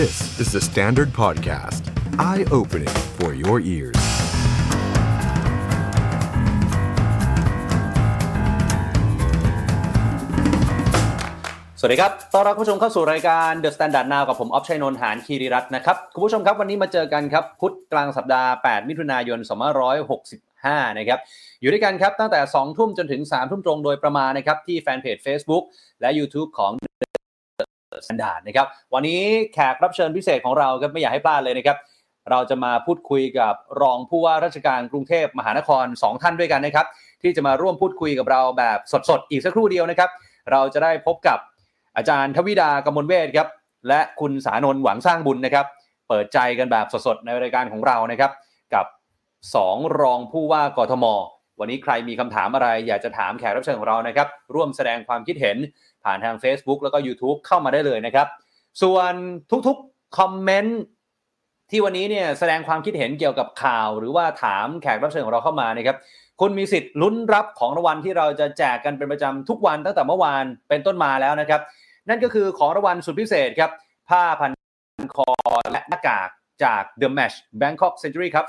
[0.00, 1.82] This is the Standard Podcast.
[2.30, 4.00] Eye-opening for your ears.
[11.78, 19.38] สวัสดีครับ ต้อนรับคุณผู้ชมเข้าสู่รายการ The Standard Now กับผม ออฟชัยนนท์ หานคีริรัตน์นะครับ คุณผู้ชมครับ วันนี้มาเจอกันครับ พุธกลางสัปดาห์ 8 มิถุนายน
[20.18, 21.18] 2565 นะครับ
[21.60, 25.64] อยู่ด้วยกันครับ ตั้งแต่ 2 ทุ่มจนถึง 3 ทุ่มตรงโดยประมาณนะครับ ที่แฟนเพจ Facebook
[26.00, 26.72] และ YouTube ของ
[27.92, 29.20] The Standard นะครับวันนี้
[29.54, 31.78] แขกรับเชิญพิเศษของเราครับไม่อยากให้พลาดเลยนะครับ
[32.30, 36.86] เราจะมาพูดคุยกับรองผู้ว่าราชการกรุงเทพมหานคร 2 ท่านด้วยกันนะครับ
[37.22, 38.78] ที่จะมาร่วมพูดคุยกับเราแบบ
[39.10, 40.10] สดๆ อีกสักครู่เดียวนะครับ
[40.52, 41.38] เราจะได้พบกับ
[41.96, 43.48] อาจารย์ทวิดากมลเวทครับ
[43.88, 45.66] และคุณสานนท์หวังสร้างบุญนะครับ
[46.08, 48.30] เปิดใจกันแบบสดๆในรายการของเรานะครับ
[48.74, 48.86] กับ
[49.42, 51.04] 2 รองผู้ว่ากทม
[51.60, 55.56] วันนี้ใครมีคำถามอะไร อยากจะถามแขกรับเชิญของเรานะครับ ร่วมแสดงความคิดเห็น
[56.04, 58.26] ผ่านทาง Facebook แล้วก็ YouTube เข้ามาได้เลยนะครับ
[58.82, 59.12] ส่วน
[59.66, 60.80] ทุกๆคอมเมนต์
[61.70, 65.96] ที่วันนี้เนี่ยแสดงความคิดเห็นเกี่ยวกับข่าว หรือว่าถามแขกรับเชิญของเราเข้ามานะครับ
[66.40, 71.60] คุณมีสิทธิ์ลุ้นรับของรางวัลที่เราจะแจกกันเป็นประจำทุกวันตั้งแต่เมื่อวานเป็นต้นมาแล้วนะครับ
[72.08, 73.70] นั่นก็คือของรางวัลสุดพิเศษครับ
[74.08, 74.52] ผ้าพัน
[75.14, 75.30] คอ
[75.70, 76.28] และหน้ากาก
[76.64, 78.46] จาก The Match Bangkok Century ครับ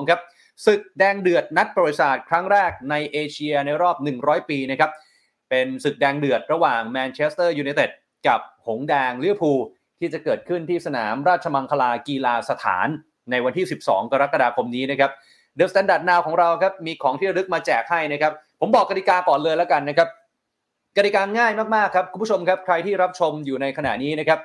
[0.00, 0.20] 2022 ครับ
[0.66, 4.90] ศึกแดงเดือดนัดประวัติศาสตร์ครั้งแรกในเอเชียในรอบ 100 ปีนะครับ
[5.50, 7.90] เป็นศึกแดงเดือดระหว่างแมนเชสเตอร์ยูไนเต็ด
[8.26, 9.60] กับหงส์แดงลิเวอร์พูล
[9.98, 12.88] ที่จะเกิดขึ้นที่สนามราชมังคลากีฬาสถาน
[13.30, 15.10] ในวันที่ 12 กรกฎาคมนี้นะครับ
[15.56, 20.08] THE STANDARD NOW ของเราครับมีของที่ระลึกมาแจกให้นะครับ ผมบอกกติกาก่อนเลยแล้วกันนะครับ
[20.96, 24.40] กติกาง่ายมากๆครับคุณผู้ชมครับใครที่รับชมอยู่ในขณะนี้นะครับ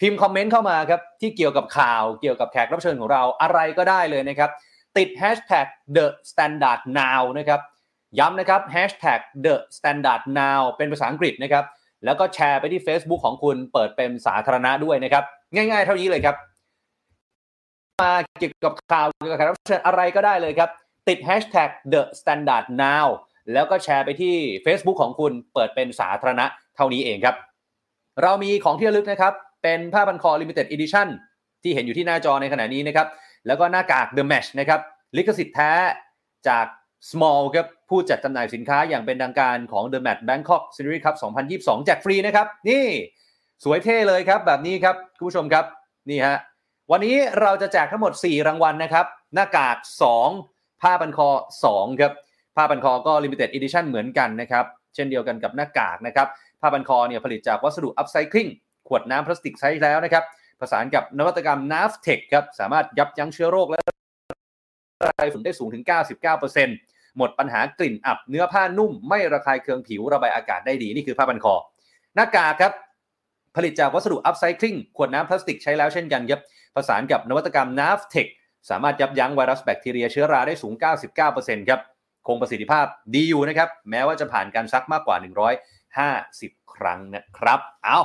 [0.00, 4.50] พิมพ์คอมเมนต์เข้ามาครับที่เกี่ยวกับข่าวเกี่ยวกับแขกรับเชิญของเราอะไรก็ได้เลยนะครับ
[4.96, 7.60] ติด hashtag the standard now นะครับ
[8.18, 11.64] ย้ำนะครับ hashtag the standard now เป็นภาษาอังกฤษนะครับ
[12.04, 16.36] แล้วก็แชร์ไปที่ Facebook ของคุณเปิดเป็นสาธารณะด้วยนะครับ ง่ายๆ เท่านี้เลยครับ
[18.02, 20.70] มาเกี่ยวกับข่าวเกี่ยวกับแขกรับเชิญอะไรก็ได้เลยครับ
[21.08, 23.06] ติด hashtag the standard now
[23.52, 24.34] แล้วก็แชร์ไปที่
[24.64, 27.36] Facebook ของคุณเปิดเป็นสาธารณะเท่านี้เองครับ
[28.22, 29.32] เรามีของที่ระลึกนะครับ
[29.62, 31.08] เป็นผ้าพันคอ limited edition
[31.62, 33.06] ที่เห็นอยู่ที่หน้าจอในขณะนี้นะครับ
[33.46, 34.80] แล้วก็หน้ากาก The Mesh นะครับ
[35.16, 35.72] ลิขสิทธิ์แท้
[36.48, 36.66] จาก
[37.10, 41.16] Small ครับผู้จัดจำหน่ายสินค้าอย่างเป็นทางการของ The Mat Bangkok Series Cup
[41.50, 42.84] 2022 แจกฟรีนะครับ นี่
[43.64, 45.64] สวยเท่เลยครับ แบบนี้ครับคุณผู้ชมครับ
[46.10, 46.36] นี่ฮะ
[46.90, 49.76] วันนี้เราจะแจกทั้งหมด 4 รางวัลนะครับ หน้ากาก
[50.30, 51.28] 2 ผ้าพันคอ
[51.66, 52.12] 2 ครับ
[52.56, 56.28] ผ้าพันคอก็ Limited Edition เหมือนกันนะครับ เช่นเดียวกันกับหน้ากากนะครับ
[56.60, 58.50] ผ้าพันคอเนี่ยผลิตจากวัสดุ Upcycling
[58.88, 60.24] ขวดน้ำพลาสติกใช้แล้วนะครับ
[60.60, 63.89] ผสานกับนวัตกรรม n a v t e c h ครับสามารถยับยั้งเชื้อโรคและ
[65.00, 65.84] ไรฝุ่นได้สูงถึง
[66.50, 71.54] 99%หมดปัญหากลิ่นอับ เนื้อผ้านุ่ม ไม่ระคายเคืองผิวระบายอากาศได้ดี นี่คือผ้าพันคอ
[72.14, 72.72] หน้ากากครับ
[73.56, 76.40] ผลิตจากวัสดุ Upcycling ขวดน้ำพลาสติกใช้แล้วเช่นกันครับ
[76.74, 78.26] ผสานกับนวัตกรรม n a v t e c
[78.70, 80.74] สามารถยับยั้งไวรัสแบคทีเรียเชื้อราได้สูง
[81.20, 81.80] 99%ครับ
[82.26, 85.16] คงประสิทธิภาพดีอยู่นะครับ แม้ว่าจะผ่านการซักมากกว่า
[86.00, 87.98] 150 ครั้งนะครับ เอา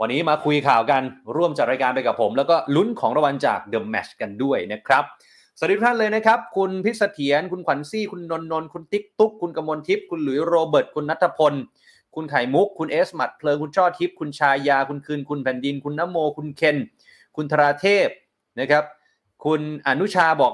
[0.00, 1.02] วันนี้มาคุยข่าวกัน
[1.36, 5.04] ร่วมจัดรายการไปกับผม แล้วก็ลุ้นของรางวัลจาก The Match กันด้วยนะครับ
[5.58, 11.54] สวัสดีทุกท่านเลยนะครับ คุณพิษเสถียรคุณขวัญซี่ คุณนนนนท์คุณติ๊กตุ๊ก คุณกมลทิพย์คุณหลุยโรเบิร์ต คุณนัทพล
[12.14, 16.76] คุณไข่มุก คุณเอสหมัดเพลิง คุณช่อทิพย์ คุณชายา คุณคืน คุณแผ่นดิน คุณน้โม คุณเคน
[17.36, 18.08] คุณธราเทพ
[18.60, 18.84] นะครับ
[19.44, 20.52] คุณอนุชาบอก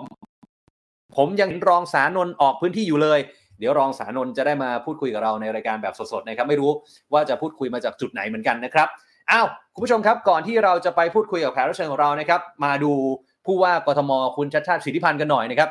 [1.16, 3.20] ผมยังรองสานนออกพื้นที่อยู่เลย
[3.58, 6.70] เดี๋ยวรองสานนจะได้มาพูดคุยกับเราในรายการแบบสดๆนะครับ ไม่รู้
[7.12, 8.88] ว่าจะพูดคุยมาจากจุดไหนเหมือนกันนะครับ
[9.30, 12.92] อ้าว คุณผู้ชมครับ ก่อนที่เราจะไปพูดคุยกับแขกรับเชิญของเรานะครับ มาดู
[13.46, 15.70] ผู้ว่ากทมคุณชัดชาติสิทธิพันธ์กันหน่อยนะครับ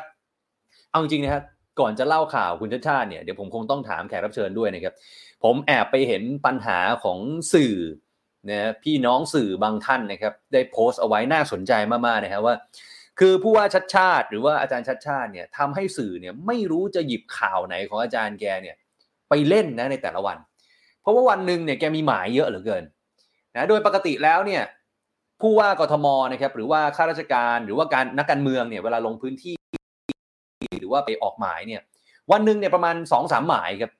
[0.90, 1.44] เอาจริงนะครับ
[1.80, 4.94] ก่อนจะเล่าข่าวคุณชัดชาติเนี่ยเดี๋ยวผมคงต้องถามแขกรับเชิญด้วยนะครับ
[5.44, 7.18] ผมแอบไปเห็นปัญหาของ
[7.52, 7.74] สื่อ
[8.50, 11.72] นะพี่น้องสื่อบางท่านนะครับ ได้โพสต์เอาไว้น่าสนใจ
[12.06, 12.54] มากๆนะครับว่า
[13.20, 18.76] คือผู้ว่าชัดชาติ หรือว่าอาจารย์ชัดชาติเนี่ยทำให้สื่อเนี่ยไม่รู้จะหยิบข่าวไหนของอาจารย์แกเนี่ย
[19.28, 20.38] ไปเล่นนะในแต่ละวัน
[21.02, 22.84] เพราะว่าวันหนึ่งเนี่ยแกมีหมายเยอะเหลือเกิน
[23.56, 24.62] นะโดยปกติแล้วเนี่ย
[25.42, 29.54] ผู้ว่ากทมนะครับหรือว่าข้าราชการหรือว่าการนักการเมืองเนี่ยเวลาลงพื้นที่
[30.80, 31.80] หรือว่าไปออกหมายเนี่ย
[32.32, 33.92] วันหนึ่งเนี่ยประมาณสองสามหมายครับ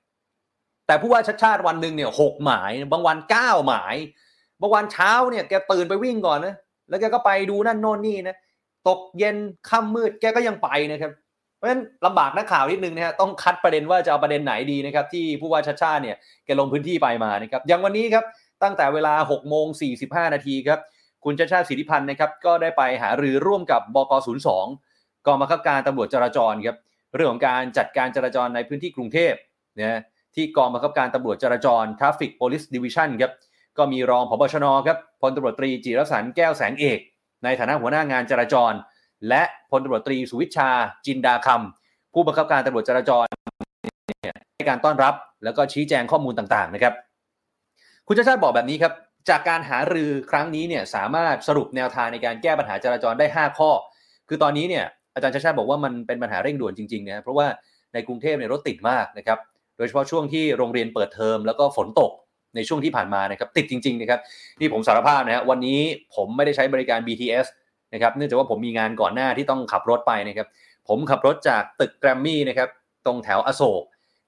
[0.87, 3.95] แต่ผู้ว่าชัดชาติวันหนึ่งเนี่ยหกหมาย บางวันเก้าหมาย
[4.61, 6.55] บางวันเช้าเนี่ยแกตื่นไปวิ่งก่อนนะ
[6.89, 8.35] แล้วแกก็ไปดูนั่นโน่นนี่นะ
[8.87, 9.35] ตกเย็น
[9.69, 11.11] ค่ำมืดแกก็ยังไปนะครับ
[11.57, 18.25] เพราะฉะนั้นลำบากนักข่าวนิดนึงนะฮะต้องคัดประเด็นว่าจะเอาประเด็นไหนดีนะครับที่ผู้ว่าชัดชาติเนี่ยแกลงพื้นที่ไปมานะครับอย่างวันนี้ครับ
[18.63, 19.65] ตั้งแต่เวลา6โมง
[20.01, 20.79] 45นาทีครับ
[21.23, 24.13] คุณชาชาติสิทธิพันธ์นะครับก็ได้ไปหารือร่วมกับบก
[24.69, 26.77] 02 กองบังคับการตำรวจจราจรครับ
[27.15, 29.33] เรื่องของการจัดการจราจรในพื้นที่กรุงเทพ
[29.79, 29.99] นะ
[30.35, 33.33] ที่กองบังคับการตำรวจจราจร Traffic Police Division ครับ
[33.77, 36.99] ก็มีรองผบชนครับพลตำรวจตรีจิรสันแก้วแสงเอก
[37.43, 38.73] ในฐานะหัวหน้างานจราจร
[39.29, 40.69] และพลตำรวจตรีสุวิชา
[41.05, 43.25] จินดาคำผู้บังคับการตำรวจจราจร
[44.55, 45.13] ให้การต้อนรับ
[45.43, 46.93] แล้วก็ชี้แจงข้อมูลต่างๆนะครับ
[48.07, 48.93] คุณชาชาติบอกแบบนี้ครับ
[49.29, 53.69] จากการหารือครั้งนี้เนี่ยสามารถสรุปแนวทางในการแก้ปัญหาจราจรได้ 5 ข้อ
[54.29, 54.85] คือตอนนี้เนี่ย
[55.15, 57.47] อาจารย์ชาชาบอกว่ามันเป็นปัญหาเร่งด่วนจริงๆนะเพราะว่า
[57.93, 59.39] ในกรุงเทพเนี่ยรถติดมากนะครับ
[59.77, 62.11] โดยเฉพาะช่วงที่โรงเรียนเปิดเทอมแล้วก็ฝนตก
[62.55, 64.19] ในช่วงที่ผ่านมานะครับติดจริงๆนะครับ
[64.59, 65.79] นี่ผมสารภาพนะฮะวันนี้
[66.15, 67.47] ผมไม่ได้ใช้บริการ BTS
[67.93, 70.47] นะครับเนื่องจากว่าผมมีงานก่อนหน้าที่ต้องขับรถไปนะครับ
[70.87, 72.69] ผมขับรถจากตึกแกรมมี่นะครับ
[73.05, 73.83] ตรงแถวอโศก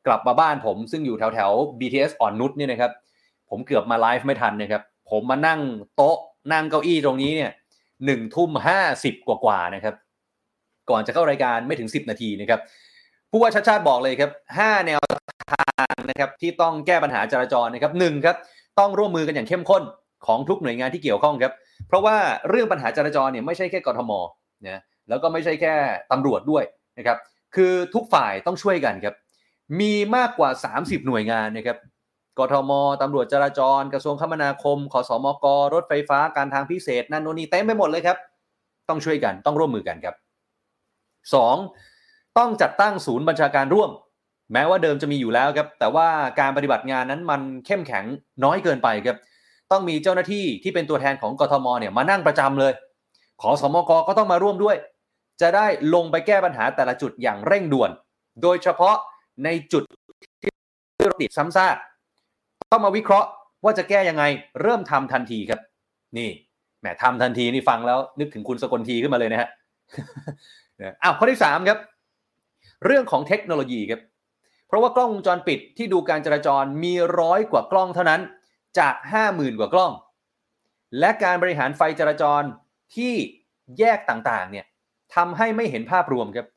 [0.08, 2.92] กลับมาบ้านผมซึ่งอยู่แถวแถว BTS อ่อนนุชเนี่ยนะครับ
[3.56, 5.60] ผมเกือบมาไลฟ์ไม่ทันนะครับ ผมมานั่ง
[5.96, 6.18] โต๊ะ
[6.54, 7.52] นั่งเก้าอี้ตรงนี้เนี่ย
[8.06, 9.96] หนึ่งทุ่มห้าสิบกว่าๆนะครับ
[10.90, 12.60] ก่อนจะเข้ารายการไม่ถึง10นาทีนะครับ
[13.32, 15.02] ผู้ว่าชาติชาติบอกเลยครับ5แนว
[15.54, 18.36] ทางนะครับที่ต้องแก้ปัญหาจราจรนะครับหนึ่งครับ
[18.80, 19.84] ต้องร่วมมือกันอย่างเข้มข้น
[20.26, 21.54] ของทุกหน่วยงานที่เกี่ยวข้องครับ
[21.88, 22.16] เพราะว่า
[22.50, 24.12] เรื่องปัญหาจราจรเนี่ยไม่ใช่แค่กทม
[24.68, 25.74] นะแล้วก็ไม่ใช่แค่
[26.12, 26.64] ตำรวจด้วย
[26.98, 27.18] นะครับ
[27.56, 29.16] คือทุกฝ่ายต้องช่วยกันครับ
[29.80, 31.78] มีมากกว่า 30 หน่วยงานนะครับ
[32.40, 32.72] กทม
[33.02, 38.18] ตำรวจจราจร กระทรวงคมนาคมขอสมกรถไฟฟ้าการทางพิเศษนั่นโน่นนี่เต็มไปหมดเลยครับ
[38.90, 40.16] ต้องช่วยกันต้องร่วมมือกันครับ
[41.66, 42.38] 2.
[42.38, 43.90] ต้องจัดตั้งศูนย์บัญชาการร่วม
[44.54, 46.08] แม้ว่าเดิมจะมีอยู่แล้วครับ แต่ว่า
[46.40, 48.06] การปฏิบัติงานนั้นมันเข้มแข็ง
[48.44, 49.18] น้อยเกินไปครับ
[49.72, 52.74] ต้องมีเจ้าหน้าที่ที่เป็นตัวแทนของกทมเนี่ยมานั่งประจำเลย
[53.42, 54.76] ขอสมกก็ต้องมาร่วมด้วย
[55.42, 57.90] จะได้ลงไปแก้ปัญหาแต่ละจุดอย่างเร่งด่วน
[58.42, 58.96] โดยเฉพาะ
[59.44, 59.84] ในจุด
[60.42, 61.76] ที่รถติดซ้ำซาก
[62.74, 63.30] ต้องมาวิเคราะห์
[63.64, 64.24] ว่าจะแก้ยังไง
[64.62, 65.60] เริ่มทำทันทีครับ
[66.18, 66.30] นี่
[66.80, 69.50] แหมทำทันทีนี่ฟังแล้ว นึกถึงคุณสกลทีขึ้นมาเลยนะฮะ
[71.04, 71.80] อ้าวข้อที่3ครับ
[72.86, 74.02] เรื่องของเทคโนโลยีครับ
[74.68, 78.22] เพราะว่ากล้องวงจรปิดที่ดูการจราจรมีร้อยกว่ากล้องเท่านั้น
[78.80, 78.96] จาก
[79.28, 79.92] 50,000กว่ากล้อง
[81.00, 82.42] และการบริหารไฟจราจร
[82.96, 83.14] ที่
[83.80, 84.66] แยกต่างๆเนี่ย
[85.16, 86.48] ทำให้ไม่เห็นภาพรวมครับ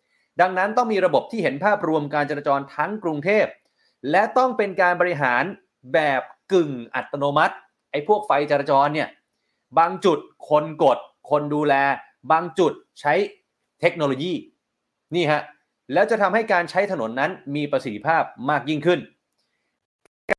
[0.41, 3.47] ดังนั้นต้องมีระบบที่เห็นภาพรวมการจราจรทั้งกรุงเทพ
[4.11, 5.45] และต้องเป็นการบริหาร
[5.93, 6.23] แบบ
[6.53, 7.55] กึ่งอัตโนมัติ
[7.91, 9.09] ไอ้พวกไฟจราจรเนี่ย
[9.79, 10.19] บางจุด
[10.49, 10.99] คนกด
[11.31, 11.75] คนดูแล
[12.33, 13.15] บางจุดใช้
[13.81, 14.33] เทคโนโลยี
[15.15, 15.43] นี่ฮะ
[15.93, 19.01] แล้วจะทำให้การใช้ถนนนั้นมีประสิทธิภาพมากยิ่งขึ้น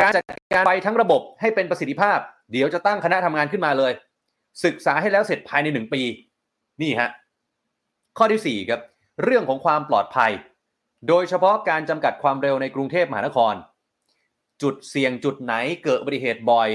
[0.04, 0.24] การจัด
[0.54, 2.20] การไฟทั้งระบบให้เป็นประสิทธิภาพ
[2.52, 3.92] เดี๋ยวจะตั้งคณะทำงานขึ้นมาเลย
[4.66, 6.02] ศึกษาให้แล้วเสร็จภายในหนึ่งปี
[6.82, 7.10] นี่ฮะ
[8.18, 8.82] ข้อที่ 4 ครับ
[9.24, 10.32] เรื่องของความปลอดภัย
[11.08, 13.54] โดยเฉพาะการจำกัดความเร็วในกรุงเทพมหานคร
[14.62, 16.69] จุดเสี่ยงจุดไหนเกิดอุบัติเหตุบ่อย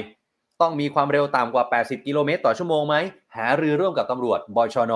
[0.60, 2.96] ต้องมีความเร็วต่ำกว่า 80 กิโลเมตรต่อชั่วโมงไหม
[3.36, 4.94] หารือร่วมกับตำรวจบชน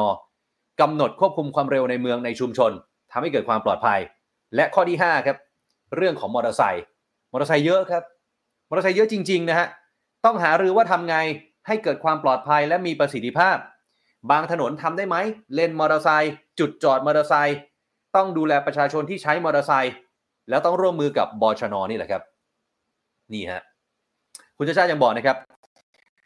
[0.81, 2.73] กำหนดควบคุมความเร็วในเมืองในชุมชน
[3.11, 4.01] ทำให้เกิดความปลอดภัย
[4.57, 5.37] และข้อที่ 5 ครับ
[5.97, 6.85] เรื่องของมอเตอร์ไซค์
[7.33, 8.03] มอเตอร์ไซค์เยอะครับ
[8.69, 9.67] มอเตอร์ไซค์เยอะจริงๆนะฮะ
[10.25, 11.17] ต้องหารือว่าทำไง
[11.67, 13.57] ให้เกิดความปลอดภัยและมีประสิทธิภาพ
[14.31, 15.17] บางถนนทำได้ไหม
[15.55, 17.57] เลนมอเตอร์ไซค์จุดจอดมอเตอร์ไซค์
[18.17, 19.93] ต้องดูแลประชาชนที่ใช้มอเตอร์ไซค์
[20.49, 22.23] แล้วต้องร่วมมือกับบชนนี่แหละครับ
[23.33, 23.63] นี่ฮะ
[24.57, 25.37] คุณชาชาติยังบอกนะครับ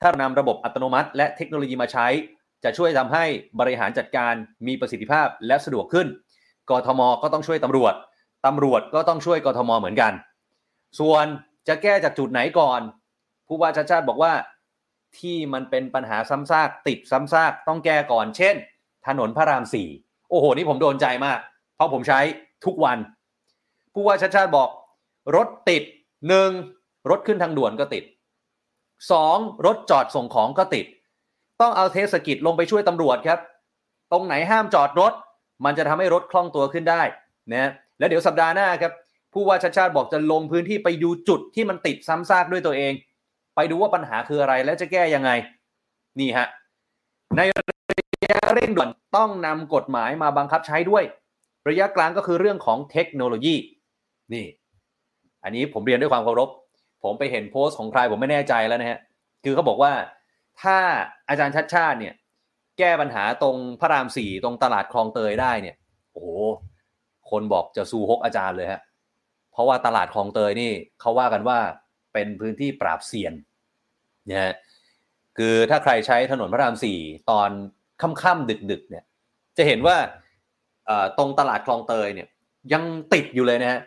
[0.03, 2.07] ถ้านำระบบอัตโนมัติ และเทคโนโลยีมาใช้
[2.65, 3.25] จะช่วยทำให้
[3.61, 4.35] บริหารจัดการ
[4.67, 6.07] มีประสิทธิภาพและสะดวกขึ้น
[6.71, 7.95] กทมก็ต้องช่วยตำรวจ
[8.47, 10.13] ตำรวจก็ต้องช่วยกทมเหมือนกัน
[11.01, 11.27] ส่วน
[11.69, 12.81] จะแก้จากจุดไหนก่อน
[13.47, 14.33] ผู้ว่าชาชาติบอกว่า
[15.19, 18.55] ที่มันเป็นปัญหาซ้ำซากติดซ้ำซากต้องแก้ก่อน เช่น
[19.07, 19.89] ถนนพระรามสี่
[20.31, 21.39] โอ้โห นี่ผมโดนใจมาก
[21.75, 22.21] เพราะผมใช้
[22.65, 22.99] ทุกวัน
[23.95, 24.69] ผู้ว่าชาชาติบอก
[25.37, 25.83] รถติด
[26.29, 26.51] หนึ่ง
[27.11, 28.05] รถขึ้นทางด่วนก็ติด
[29.13, 30.87] สองรถจอดส่งของก็ติด
[31.61, 33.39] ต้องเอาเทศกิจลงไปช่วยตำรวจครับ
[34.13, 35.13] ตรงไหนห้ามจอดรถ
[35.65, 37.03] มันจะทำให้รถคล่องตัวขึ้นได้
[37.53, 38.93] นะแล้วเดี๋ยวสัปดาห์หน้าครับ
[39.35, 42.93] ผู้ว่าชาติชาติบอกจะลงพื้นที่ไปดูจุดที่มันติดซ้ำซากด้วยตัวเอง
[43.57, 45.31] ไปดูว่าปัญหาคืออะไรและจะแก้ยังไง
[46.21, 46.47] นี่ฮะ
[47.37, 47.65] ในระ
[48.33, 51.05] ยะเร่งด่วนต้องนำกฎหมายมาบังคับใช้ด้วย
[51.69, 53.55] ระยะกลางก็คือเรื่องของเทคโนโลยี
[54.35, 54.47] นี่
[55.45, 56.49] อันนี้ผมเรียนด้วยความเคารพ
[57.03, 58.99] ผมไปเห็นโพสต์ของใครผมไม่แน่ใจแล้วนะฮะ
[59.45, 59.93] คือเขาบอกว่า
[60.63, 60.79] ถ้า
[61.29, 62.15] อาจารย์ชัดชาติเนี่ย
[62.79, 65.77] แก้ปัญหาตรงพระรามสี่ตรงตลาดคลองเตยได้เนี่ย
[66.13, 66.29] โอ้โห
[67.31, 68.81] คนบอกจะสู้ฮกอาจารย์เลยฮะ
[69.53, 71.59] เพราะว่าตลาดคลองเตยนี่เขาว่ากันว่า
[72.13, 73.35] เป็นพื้นที่ปราบเซียน
[74.31, 74.53] นะฮะ
[75.39, 76.99] คือถ้าใครใช้ถนนพระรามสี่
[77.31, 77.51] ตอน
[78.23, 79.05] ค่ำๆดึกๆเนี่ย
[79.57, 79.97] จะเห็นว่า
[81.19, 82.29] ตรงตลาดคลองเตยเนี่ย
[82.73, 83.81] ยังติดอยู่เลยนะฮะ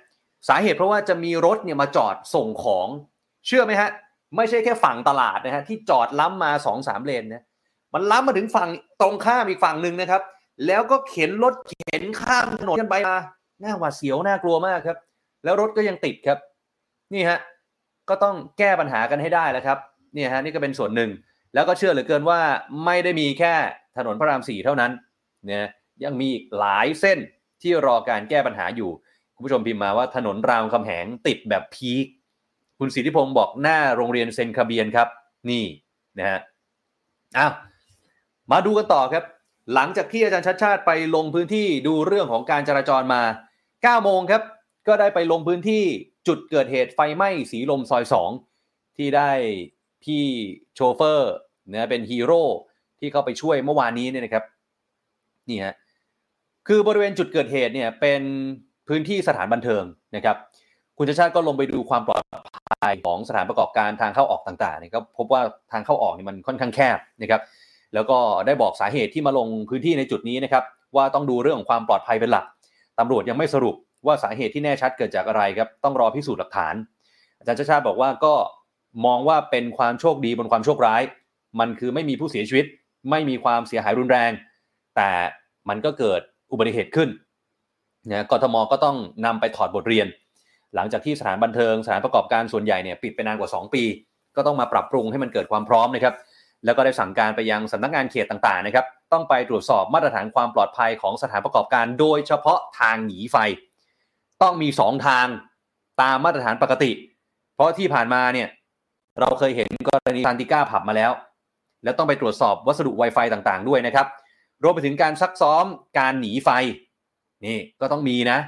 [0.47, 2.87] สาเหตุเพราะว่าจะมีรถเนี่ยมาจอดส่งของ
[3.47, 3.89] เชื่อไหมฮะ
[4.35, 7.43] ไม่ใช่แค่ฝั่งตลาดนะฮะที่จอดล้ำมาสองสามเลนนะ
[7.93, 8.69] มันล้ำมาถึงฝั่ง
[9.01, 10.21] ตรงข้ามอีกฝั่งหนึ่งนะครับ
[10.67, 13.19] แล้วก็เข็นรถเข็นข้ามถนนกันไปมา
[13.61, 14.97] หน้าหวาดเสียวน่ากลัวมากครับ
[15.43, 16.37] แล้วรถก็ยังติดครับ
[17.13, 17.39] นี่ฮะ
[18.09, 19.77] ก็ต้องแก้ปัญหากันให้ได้แล้วครับ
[20.15, 21.09] นี่ฮะนี่ก็เป็นส่วนหนึ่ง
[21.53, 22.39] แล้วก็เชื่อเหลือเกินว่า
[22.85, 23.53] ไม่ได้มีแค่
[23.97, 24.91] ถนนพระรามสี่เท่านั้น
[25.45, 25.67] เนี่ย
[26.03, 27.19] ยังมีหลายเส้น
[27.61, 28.91] ที่รอการแก้ปัญหาอยู่
[29.43, 32.05] ผู้ชมพิมพ์มาว่าถนนรามคำแหงติดแบบพีค
[32.79, 35.07] คุณสิทธิพงศ์บอกหน้าโรงเรียนเซนคาเบียนครับ
[35.49, 35.63] นี่
[36.19, 36.39] นะฮะ
[37.37, 37.53] อ้าว
[38.51, 39.23] มาดูกันต่อครับ
[39.73, 43.21] หลังจากที่อาจารย์ชัดชาติไปลงพื้นที่ดูเรื่องของการจราจรมา
[43.63, 44.43] 9โมงครับ
[44.87, 45.83] ก็ได้ไปลงพื้นที่
[46.27, 48.03] จุดเกิดเหตุไฟไหม้สีลมซอย
[48.49, 49.31] 2 ที่ได้
[50.03, 50.23] พี่
[50.75, 51.33] โชเฟอร์
[51.71, 52.43] นะเป็นฮีโร่
[52.99, 54.43] ที่เข้าไปช่วยเมื่อวานนี้เนี่ยนะครับ
[55.49, 55.73] นี่ฮะ
[56.67, 58.21] คือบริเวณจุดเกิดเหตุเนี่ยเป็น
[58.87, 59.83] พื้นที่สถานบันเทิง
[60.15, 60.37] นะครับ
[60.97, 62.21] คุณชัชชาติก็ลงไปดูความปลอด
[62.81, 67.41] ภัยของสถานประกอบการทางเข้าออกต่างๆเนี่ยก็พบว่าทางเข้าออกนี่มันค่อนข้างแคบนะครับ
[67.93, 70.63] แล้วก็ได้บอกสาเหตุที่มาลงพื้นที่ในจุดนี้นะครับ
[70.95, 72.45] ว่าต้องดูเรื่องของความปลอดภัยเป็นหลัก
[72.99, 73.75] ตำรวจยังไม่สรุป
[74.05, 76.75] ว่าสาเหตุที่แน่ชัดเกิดจากอะไรครับต้องรอพิสูจน์หลักฐาน
[77.37, 78.33] อาจารย์ชาชาบอกว่าก็
[79.05, 81.01] มองว่าเป็นความโชคดีบนความโชคร้าย
[81.59, 82.65] มันคือไม่มีผู้เสียชีวิต
[83.09, 84.31] ไม่มีความเสียหายรุนแรง
[84.95, 85.11] แต่
[85.69, 86.21] มันก็เกิด
[86.51, 87.09] อุบัติเหตุขึ้น
[88.09, 90.07] นะกทมก็ต้องนำไปถอดบทเรียน
[90.75, 93.83] หลังจากที่สถานบันเทิงสถานประกอบการส่วนใหญ่เนี่ยปิดไปนานกว่า 2 ปี
[94.35, 96.15] ก็ต้องมาปรับปรุงให้มันเกิดความพร้อมนะครับ
[96.65, 103.37] แล้วก็ได้สั่งการไปยังสำนักงานเขตต่างๆนะครับต้องไปตรวจสอบมาตรฐานความปลอดภัยของสถานประกอบการ โดยเฉพาะทางหนีไฟ
[104.41, 105.27] ต้องมี 2 ทาง
[106.01, 106.91] ตามมาตรฐานปกติ
[107.55, 108.47] เพราะที่ผ่านมาเนี่ย
[109.19, 111.11] เราเคยเห็นกรณีซานติก้าผับมาแล้ว
[111.83, 114.07] แล้วต้องไปตรวจสอบวัสดุ Wi-Fi ต่างๆ ด้วยนะครับ
[114.63, 115.65] รวมไปถึงการซักซ้อม
[115.99, 116.49] การหนีไฟ
[117.45, 118.39] นี่ก็ต้องมีนะ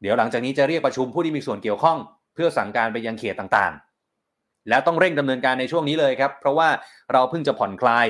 [0.00, 1.98] เดี๋ยวหลังจากนี้จะเรียกประชุมผู้ที่มีส่วนเกี่ยวข้อง
[2.34, 6.68] เพื่อสั่งการไปยังเขตต่างๆ แล้วต้องเร่งดำเนินการในช่วงนี้เลยครับ เพราะว่า
[7.12, 8.06] เราเพิ่งจะผ่อนคลาย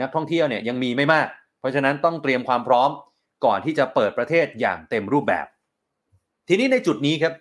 [0.00, 1.28] นักท่องเที่ยวเนี่ยยังมีไม่มาก
[1.60, 2.90] เพราะฉะนั้นต้องเตรียมความพร้อม
[3.44, 5.46] ก่อนที่จะเปิดประเทศอย่างเต็มรูปแบบ
[6.48, 7.34] ทีนี้ในจุดนี้ครับ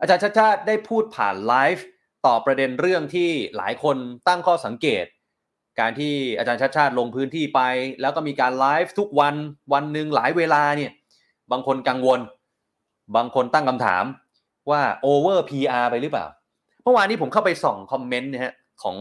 [0.00, 1.86] อาจารย์ชาติชาติได้พูดผ่านไลฟ์
[2.26, 3.96] ต่อประเด็นเรื่องที่หลายคน
[4.28, 5.04] ตั้งข้อสังเกต
[5.80, 7.60] การที่อาจารย์ชาติชาติลงพื้นที่ไป
[8.00, 9.34] แล้วก็มีการไลฟ์ทุกวัน
[9.72, 10.90] วันหนึ่งหลายเวลาเนี่ย
[11.50, 12.20] บางคนกังวล
[13.16, 14.04] บางคนตั้งคำถาม
[14.70, 16.26] ว่า over PR ไปหรือเปล่า
[16.82, 18.96] เมื่อวานนี้ผมเข้าไปส่องคอมเมนต์นะฮะของ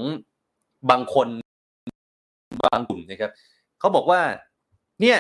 [0.89, 1.27] บางคน
[2.65, 3.31] บางกลุ่มนะครับ
[3.79, 4.21] เขาบอกว่า
[5.01, 5.17] เนี่ย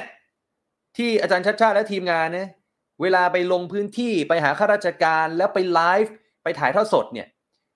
[0.97, 2.47] ที่อาจารย์ชัดชาติและทีมงานเนี่ย
[3.01, 6.13] เวลาไปลงพื้นที่ไปหาข้าราชการแล้วไปไลฟ์
[6.43, 7.27] ไปถ่ายทอดสดเนี่ย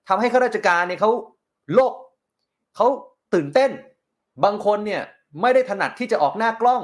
[0.08, 1.10] ทำให้ข้าราชการเนี่ยเขา
[1.74, 1.92] โลก
[2.76, 2.86] เขา
[3.34, 3.70] ตื่นเต้น
[4.44, 5.02] บางคนเนี่ย
[5.40, 6.82] ไม่ได้ถนัดที่จะออกหน้ากล้อง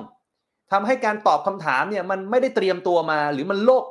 [0.73, 3.85] ทำให้การตอบคำถามเนี่ยมันไม่ได้เตรียมตัวมาหรือมันโลก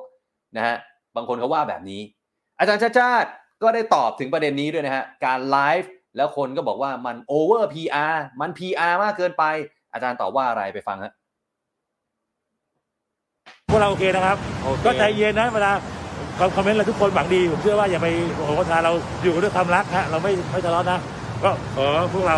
[0.57, 0.77] นะฮะ
[1.15, 2.01] บางคนเขาว่าแบบนี้
[2.59, 3.29] อาจารย์ชัชชาติ
[3.63, 9.43] ก็ได้ตอบถึงประเด็นนี้ด้วยนะฮะการไลฟ์แล้วคนก็บอกว่ามันโอเวอร์ PR มัน PR มากเกินไป
[9.93, 11.13] อาจารย์ตอบว่าอะไรไปฟังฮะ
[13.69, 15.71] พวกเราโอเคนะครับโอเคก็ใจเย็นนะเวลา
[16.55, 20.99] คอมเมนต์เราทุกคนหวังดี ผมเชื่อว่าอย่าไปโอ้โหทาเราอยู่กันด้วยความรักฮะเราไม่ไม่ทะเลาะนะ
[21.43, 22.37] ก็ขอพวกเรา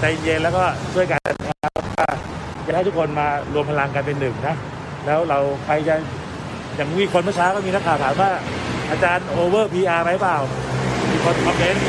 [0.00, 0.62] ใจเย็นแล้วก็
[0.94, 2.08] ช่วยกันนะครับว่า
[2.66, 4.56] จะให้ทุกคนมารวมพลังกันเป็นหนึ่งนะ
[5.06, 5.94] แล้วเราใครจะ
[6.76, 8.30] อย่างมีคนเมื่อเช้าก็มีนักข่าวถามว่า
[8.90, 10.38] อาจารย์ over PR ไหมเปล่า
[11.10, 11.84] มีคนคอมเมนต์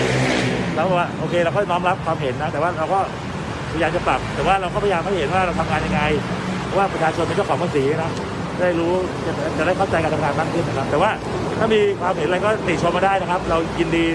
[0.76, 3.00] แล้วว่าโอเคเราก็น้อมรับความเห็นนะ แต่ว่าเราก็
[3.72, 6.02] พยายามจะปรับ แต่ว่าเราก็พยายามให้เห็นว่าเราทำงานยังไง
[6.66, 8.12] เพราะว่าประชาชนเป็นเจ้าของภาษีนะ
[8.60, 8.94] ได้รู้
[9.26, 11.12] จะจะได้เข้าใจการทำงานมากขึ้นนะครับ แต่ว่า
[11.58, 14.06] ถ้ามีความเห็นอะไรก็ติชมมาได้นะครับ เรายินดี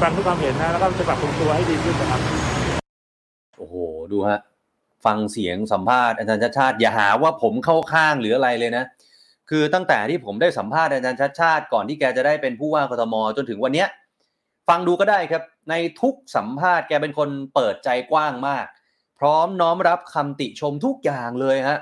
[0.00, 2.20] ฟังทุกความเห็นนะแล้วก็จะปรับปรุงตัวให้ดีขึ้นนะครับ
[3.56, 3.74] โอ้โห
[4.12, 4.40] ดูฮะ
[5.04, 8.84] ฟังเสียงสัมภาษณ์อาจารย์ชาติชาติอย่าหาว่าผมเข้าข้างหรืออะไรเลยนะ
[9.50, 13.88] คือตั้งแต่ที่ผมได้สัมภาษณ์อาจารย์ชาติชาติก่อนที่แกจะได้เป็นผู้ว่ากทมจนถึงวันเนี้ย
[14.68, 18.66] ฟังดูก็ได้ครับ ในทุกสัมภาษณ์แกเป็นคนเปิดใจกว้างมาก
[19.18, 21.78] พร้อมน้อมรับคำติชมทุกอย่างเลยฮะ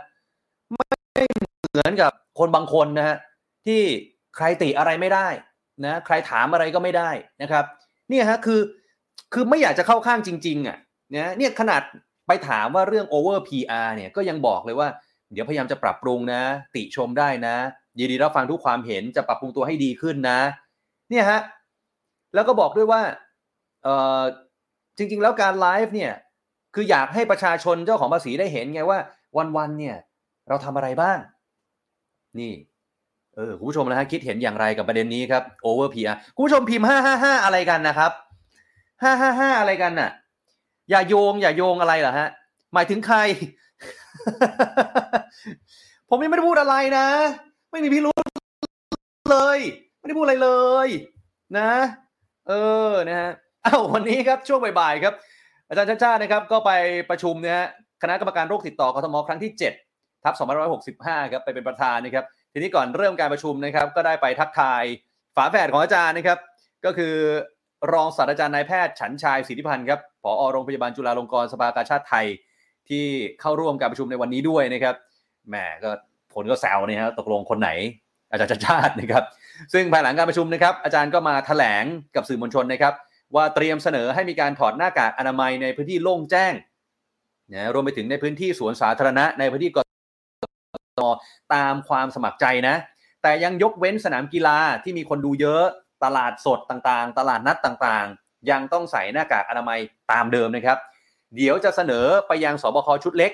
[0.72, 1.24] ไม่
[1.70, 3.16] เหมือนกับคนบางคนนะฮะ
[3.66, 3.80] ที่
[4.36, 5.28] ใครติอะไรไม่ได้
[5.84, 7.10] นะ ใครถามอะไรก็ไม่ได้
[7.42, 7.64] นะครับ
[8.08, 8.60] เนี่ยฮะคือ
[9.32, 10.78] คือไม่อยากจะเข้าข้างจริง ๆอะ
[11.14, 11.82] นะเนี่ยขนาด
[12.26, 14.88] ไปถามว่าเรื่อง over PR เนี่ยก็ยังบอกเลยว่า
[15.32, 16.42] เดี๋ยวพยายามจะปรับปรุงนะ
[16.74, 17.56] ติชมได้นะ
[17.98, 20.40] ยินดีรับฟังทุกความเห็นจะปรับปรุงตัวให้ดีขึ้นนะ
[21.10, 21.40] เนี่ยฮะ
[22.34, 23.02] แล้วก็บอกด้วยว่า
[23.84, 23.88] เอ
[24.20, 24.22] อ
[24.96, 26.12] จริง ๆ แล้วการไลฟ์เนี่ย
[26.74, 28.98] คืออยากให้ประชาชนเจ้าของภาษีได้เห็นไงว่า
[29.56, 29.96] วันๆเนี่ย
[30.48, 31.18] เราทำอะไรบ้าง
[32.38, 32.52] นี่
[33.36, 38.12] เออคุณผู้ชมนะฮะคิดเห็นอย่างไรกับประเด็นนี้ครับ over PR คุณผู้ชมพิมพ์ห้าห้าห้าอะไรกันนะครับ
[39.02, 40.10] ห้าห้าห้าอะไรกันน่ะ
[40.92, 42.28] อย่าโยง อย่าโยงอะไรเหรอฮะ
[42.74, 43.18] หมายถึงใคร
[46.10, 47.06] ผมยังไม่ได้พูดอะไรนะ
[47.70, 48.24] ไม่มีพิรุธ
[49.32, 49.58] เลย
[49.98, 50.50] ไม่ได้พูดอะไรเล
[50.86, 50.88] ย
[51.58, 51.70] นะ
[52.48, 52.52] เอ
[52.88, 53.30] อนะฮะ
[53.64, 55.14] อ้าววันนี้ครับช่วงบ่ายๆครับ
[55.68, 56.70] อาจารย์ชาชาตินะครับ ก็ไป
[57.10, 57.68] ประชุมเนี่ยฮะ
[58.02, 59.52] คณะกรรมการโรคติดต่อกทมครั้งที่
[59.88, 64.82] 7ทับ2565 ครับไปเป็นประธานนะครับ ทีนี้ก่อนเริ่มการประชุมนะครับ ก็ได้ไปทักทาย
[65.36, 66.38] ฝาแฝดของอาจารย์นะครับ
[66.84, 67.14] ก็คือ
[67.92, 72.26] รองศาสตราจารย์นายแพทย์ฉันชายศิริพันธ์ครับ ผอโรงพยาบาลจุฬาลงกรณ์สภากาชาติไทย
[72.88, 73.04] ที่
[73.40, 74.94] เข้าร่วมการประชุมในวันนี้ด้วยนะครับ
[75.48, 75.90] แหมก็
[76.34, 77.70] ผลก็แซวนี่ฮะตกลงคนไหน
[78.30, 79.24] อาจารย์ชาติชาตินะครับ
[79.72, 82.94] ซึ่งภายหลังการประชุมนะครับอาจารย์ก็มาแถลงกับสื่อมวลชนนะครับ
[83.34, 86.52] ว่าเตรียมเสนอให้มีการถอดหน้ากากอนามัยในพื้นที่โล่งแจ้ง
[87.52, 89.78] นะรวมไปถึงในพื้นที่สวนสาธารณะในพื้นที่ก
[90.98, 91.14] ทม
[91.54, 92.76] ตามความสมัครใจนะ
[93.22, 95.64] แต่ยังยกเว้นสนามกีฬาที่มีคนดูเยอะ
[96.04, 99.78] ตลาดสดต่างๆ ตลาดนัดต่างๆ ยังต้องใส่หน้ากากอนามัย
[100.12, 100.78] ตามเดิมนะครับ
[101.36, 103.32] เดี๋ยวจะเสนอไปยังสบคชุดเล็ก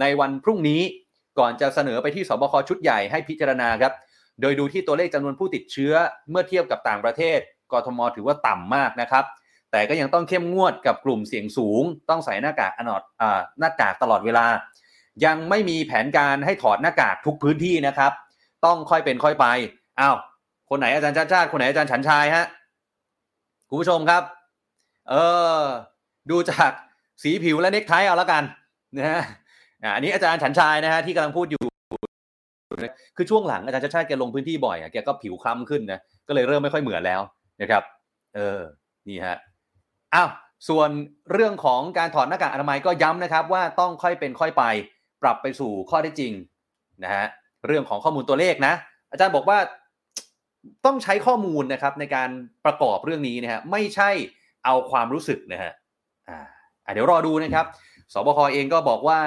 [0.00, 0.82] ในวันพรุ่งนี้
[1.38, 3.92] ก่อนจะเสนอไปที่สบคชุดใหญ่ให้พิจารณาครับ
[4.40, 5.94] โดยดูที่ตัวเลขจำนวนผู้ติดเชื้อ
[6.30, 7.38] เมื่อเทียบกับต่างประเทศ
[7.72, 9.24] กทมถือว่าต่ำมากนะครับ
[9.72, 13.02] แต่ก็ยังต้องเข้มงวดกับกลุ่มเสี่ยงสูง ต้องใส่หน้ากากอนอด
[13.60, 14.46] หน้ากากตลอดเวลา
[15.24, 18.12] ยังไม่มีแผนการให้ถอดหน้ากากทุกพื้นที่นะครับ
[18.64, 19.46] ต้องค่อยเป็นค่อยไป
[20.00, 20.16] อ้าว
[20.70, 22.44] คนไหนอาจารย์ชาติชาติคนไหนอาจารย์ฉันชายฮะ
[23.68, 24.22] คุณผู้ชมครับ
[25.10, 25.14] เอ
[25.62, 25.64] อ
[26.30, 26.70] ดูจาก
[27.22, 28.42] สีผิวและเน็กไทเอาละกัน
[28.98, 29.22] นะฮะ
[29.94, 31.62] อันนี้อาจารย์ฉันชายนะฮะที่กำลังพูดอยู่
[33.16, 37.20] คือช่วงหลังอาจารย์ชาติชาติแกลงพื้นที่บ่อยอะแกก็ผิวคล้ำขึ้นนะก็เลยเริ่มไม่ค่อยเหมือนแล้ว
[37.62, 37.82] นะครับ
[38.34, 38.60] เออ
[39.08, 39.36] นี่ฮะ
[40.14, 40.30] อ้าว
[40.68, 40.88] ส่วน
[41.32, 44.64] เรื่องของการถอดหน้ากากอนามัยก็ย้ำนะครับ ว่าต้องค่อยเป็นค่อยไป
[45.22, 46.32] ปรับไปสู่ข้อได้จริง
[47.04, 47.24] นะฮะ
[47.66, 48.74] เรื่องของข้อมูลตัวเลขนะ
[49.10, 49.58] อาจารย์บอกว่า
[50.86, 52.30] ต้องใช้ข้อมูลนะครับในการ
[52.64, 54.10] ประกอบเรื่องนี้นะฮะไม่ใช่
[54.64, 55.72] เอาความรู้สึกนะฮะ
[56.28, 57.66] อ่าเดี๋ยวรอดูนะครับ
[58.12, 59.20] สบคเองก็บอกว่า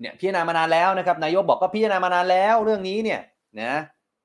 [0.00, 3.20] เนี่ยพิจารณามานานแล้วนะครับนายกบอกก็พิจารณามานานแล้วเรื่องนี้เนี่ย
[3.60, 3.72] นะ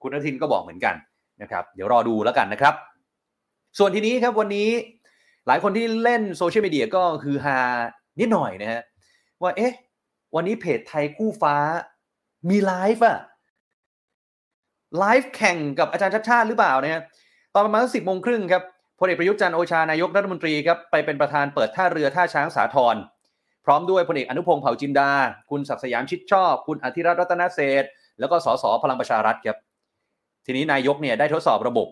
[0.01, 0.95] คุณอนุทินก็บอกเหมือนกัน
[1.41, 2.73] นะครับเดี๋ยวรอดูแล้วกันนะครับ
[3.77, 4.69] ส่วนทีนี้ครับวันนี้
[5.47, 7.57] หลายคนที่เล่นโซเชียลมีเดียก็คือฮา
[8.19, 8.81] นิดหน่อยนะฮะ
[9.41, 9.73] ว่าเอ๊ะ
[10.35, 11.55] วันนี้เพจไทยคู่ฟ้า
[12.49, 13.19] มีไลฟ์อะ
[14.99, 17.01] ไลฟ์แข่งกับอาจารย์ชัชชาติหรือเปล่านะฮะ
[17.53, 18.63] ตอนประมาณสิบโมงครึ่งครับ
[19.05, 22.95] พลเอกประยุทธ์จันทร์โอชานายกรัฐมนตรีครับไปเป็นประธานเปิดท่าเรือท่าช้างสาทร
[23.65, 25.11] พร้อมด้วยพลเอกอนุพงษ์เผ่าจินดา
[25.49, 27.87] คุณศักดิ์สยามชิดชอบ คุณอธิรัตน์รัตนเศรษฐ
[28.19, 29.57] แล้วก็สสพลังประชารัฐครับ
[30.45, 31.87] ทีนี้นายกเนี่ยได้ทดสอบระบบ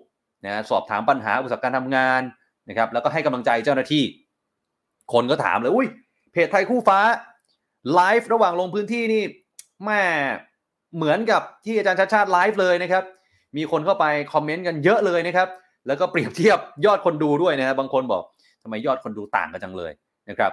[0.45, 2.21] นะสอบถามปัญหาอุปสรรคการทำงาน
[2.69, 4.03] นะครับ แล้วก็ให้กำลังใจเจ้าหน้าที่
[5.13, 5.87] คนก็ถามเลยอุ้ย
[6.31, 6.99] เพจไทยคู่ฟ้า
[7.93, 9.23] ไลฟ์ระหว่างลงพื้นที่นี่
[9.85, 10.01] แม่
[10.95, 13.03] เหมือนกับที่อาจารย์ชาติชาติไลฟ์เลยนะครับ
[13.57, 15.47] มีคนเข้าไปคอมเมนต์กันเยอะเลยนะครับ
[15.87, 18.23] แล้วก็เปรียบเทียบยอดคนดูด้วยนะครับบางคนบอก
[18.63, 19.91] ทำไมยอดคนดูต่างกันจังเลย
[20.29, 20.51] นะครับ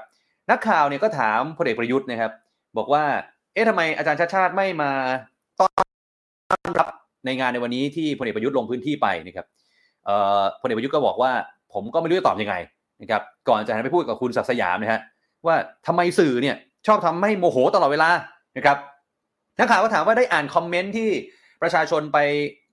[0.51, 2.33] นักข่าวเนี่ยก็ถามพลเอกประยุทธ์นะครับ
[2.79, 3.05] บอกว่า
[3.53, 4.91] เอ๊ะทำไมอาจารย์ชาติชาติไม่มา
[5.61, 5.69] ต้อ
[6.69, 6.93] นรับ
[7.27, 9.47] ในงานในวันนี้ที่พลเอกประยุทธ์ลงพื้นที่ไปนะครับ
[10.61, 11.33] พลเอกประยุทธ์ก็บอกว่า
[11.73, 12.55] ผมก็ไม่รู้จะตอบยังไง
[13.03, 15.01] นะครับก่อนจะหันไปพูดกับคุณศักสยามนะฮะ
[15.47, 18.11] ว่าทำไมสื่อเนี่ยชอบทำให้โมโหตลอดเวลา
[18.57, 18.77] นะครับ
[19.59, 21.11] นักข่าวก็ถามว่าได้อ่านคอมเมนต์ที่
[21.63, 22.19] ประชาชนไป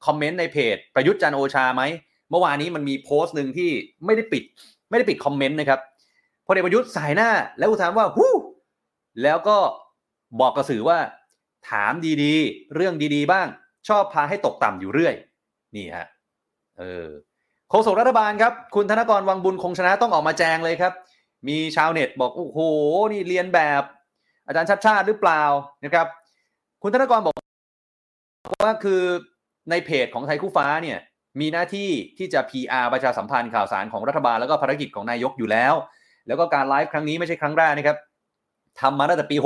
[0.05, 1.83] คอมเมนต์ในเพจ ประยุทธ์จันโอชาไหม
[2.35, 3.69] มื่อวานนี้มันมีโพสต์หนึ่งที่
[4.05, 4.43] ไม่ได้ปิด
[4.89, 5.79] ไม่ได้ปิดคอมเมนต์นะครับ
[6.47, 8.33] พลเอกประยุทธ์สายหน้า แล้วอุทานว่าฮู้
[9.23, 9.57] แล้วก็
[10.39, 10.99] บอกกระสือว่า
[11.69, 11.93] ถาม
[12.23, 13.47] ดีๆ เรื่องดีๆ บ้าง
[13.87, 15.15] ชอบพาให้ตกต่ำอยู่เรื่อย
[15.75, 16.07] นี่ฮะ
[16.79, 17.07] เออ
[17.69, 20.93] โฆษกรัฐบาลครับ คุณธนกรวังบุญคงชนะต้องออกมาแจงเลยครับ
[21.47, 22.59] มีชาวเน็ตบอก โอ้โห
[23.11, 23.83] นี่เรียนแบบ
[24.47, 25.43] อาจารย์ชัดชาติหรือเปล่า
[25.83, 26.07] นะครับ
[26.81, 27.35] คุณธนกรบอก
[28.63, 29.01] ว่าคือ
[29.69, 30.99] ในเพจของไทยคู่ฟ้าเนี่ย
[31.39, 35.73] มีหน้าที่ที่จะ PR ประชาสัมพันธ์ข่าวสารของรัฐบาลแล้วก็ภารกิจของนายกอยู่แล้ว
[36.27, 37.97] แล้วก็การไลฟ์ครั้งนี้ไม่ใช่ครั้งแรกนะครับ
[38.81, 39.37] ทำมาตั้งแต่ปี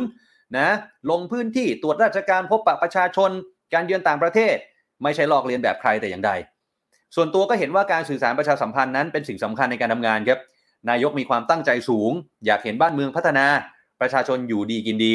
[0.00, 0.68] 60 นะ
[1.10, 3.30] ลงพื้นที่ตรวจราชการพบปะประชาชน
[3.74, 4.56] การเยือนต่างประเทศ
[5.02, 6.30] ไม่ใช่ลอกเลียนแบบใครแต่อย่างใด
[7.14, 10.40] ส่วนตัวก็เห็นว่าการสื่อสารประชาสัมพันธ์นั้นเป็นสิ่งสำคัญในการทำงานครับ
[10.90, 12.10] นายกมีความตั้งใจสูง
[12.46, 13.46] อยากเห็นบ้านเมืองพัฒนา
[14.00, 15.14] ประชาชนอยู่ดีกินดี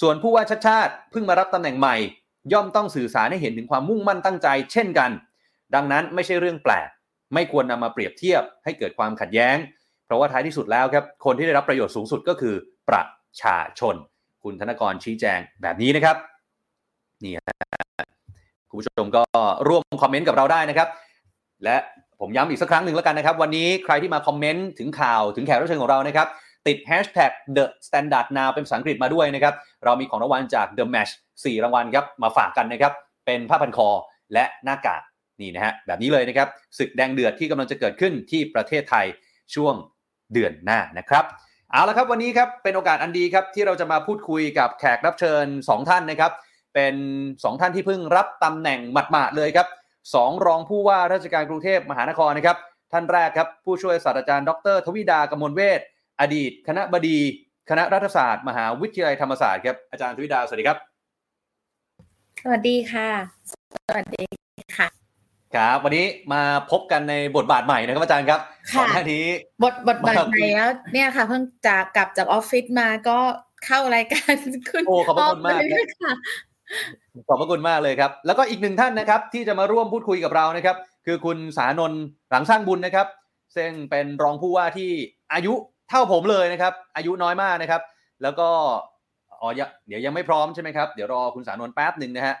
[0.00, 1.96] ส่วนผู้ว่าชัดชาติเพิ่งมารับตำแหน่งใหม่
[2.52, 5.10] ย่อมต้องสื่อสารให้เห็นถึงความมุ่งมั่นตั้งใจ เช่นกัน
[5.74, 6.88] ดังนั้นไม่ใช่เรื่องแปลก
[7.34, 9.56] ไม่ควรนำมาเปรียบเทียบให้เกิดความขัดแย้ง
[10.06, 12.54] เพราะว่าท้ายที่สุดแล้วครับคนที่ได้รับประโยชน์สูงสุดก็คือ
[12.88, 13.02] ประ
[13.42, 13.94] ชาชน
[14.42, 16.16] คุณธนกรชี้แจงแบบนี้นะครับ
[17.24, 17.44] นี่ฮะ
[18.68, 19.22] คุณผู้ชมก็
[19.68, 20.88] ร่วมคอมเมนต์กับเราได้นะครับ
[21.64, 21.76] และ
[22.20, 26.28] ผมย้ำอีกสักครั้งหนึ่งแล้วกันนะครับ วันนี้ใครที่มาคอมเมนต์ถึงข่าวถึงแขกรับเชิญของเรานะครับ
[26.66, 29.54] ติด hashtag the standard now เป็นภาษาอังกฤษมาด้วยนะครับ
[29.84, 32.92] เรามีของรางวัลจาก the match 4 รางวัลครับ มาฝากกันนะครับ
[33.26, 33.88] เป็นผ้าพันคอ
[34.32, 35.02] และหน้ากาก
[35.40, 36.48] นี่นะฮะแบบนี้เลยนะครับ
[36.78, 39.06] ศึกแดงเดือดที่กำลังจะเกิดขึ้นที่ประเทศไทย
[39.54, 39.74] ช่วง
[40.32, 41.24] เดือนหน้านะครับ
[41.72, 46.32] เอาละครับวันนี้ครับเป็นโอกาสอันดีครับที่เราจะมาพูดคุยกับแขกรับเชิญ 2 ท่านนะครับ
[46.74, 46.94] เป็น
[47.30, 49.66] 2 ท่านที่เพิ่งรับตำแหน่งหมาดๆเลยครับ
[50.14, 52.56] สองรองผู้ว่าราชการกรุงเทพมหานครนะครับ
[52.92, 55.80] ท่านแรกครับผู้ช่วยศาสตราจารย์ ดร ทวิดากมลเวท
[56.20, 57.18] อดีต คณะบดี
[57.70, 60.78] คณะรัฐศาสตร์ มหาวิทยาลัยธรรมศาสตร์ครับอาจารย์ทวิดาสวัสดีครับ
[62.42, 63.08] สวัสดีค่ะ
[63.86, 64.24] สวัสดี
[64.76, 64.97] ค่ะ
[65.54, 68.40] ครับวันนี้มาพบกันในบทบาทใหม่นะครับอาจารย์ครับ
[68.76, 69.24] ก่อนหน้านี้
[69.64, 73.18] บทบทบาทใหม่แล้วเนี่ยค่ะ เพิ่งจากกลับจากออฟฟิศมาก็
[73.66, 74.34] เข้ารายการ
[74.68, 75.60] คุณโอ้ขอบคุณมาก
[76.02, 76.12] ค่ะ
[77.28, 83.06] ขอบพระคุณมากเลยครับ แล้วก็อีกหนึ่งท่านนะครับ ที่จะมาร่วมพูดคุยกับเรานะครับ คือคุณสานนท์หลังสร้างบุญนะครับ
[83.56, 84.90] ซึ่งเป็นรองผู้ว่าที่
[85.32, 85.54] อายุ
[85.88, 87.82] เท่าผมเลยนะครับ อายุน้อยมากนะครับ
[88.22, 88.48] แล้วก็
[89.40, 89.48] อ๋อ
[89.86, 92.36] เดี๋ยวยังไม่พร้อมใช่ไหมครับเดี๋ยวรอคุณสานนท์แป๊บหนึ่งนะฮะ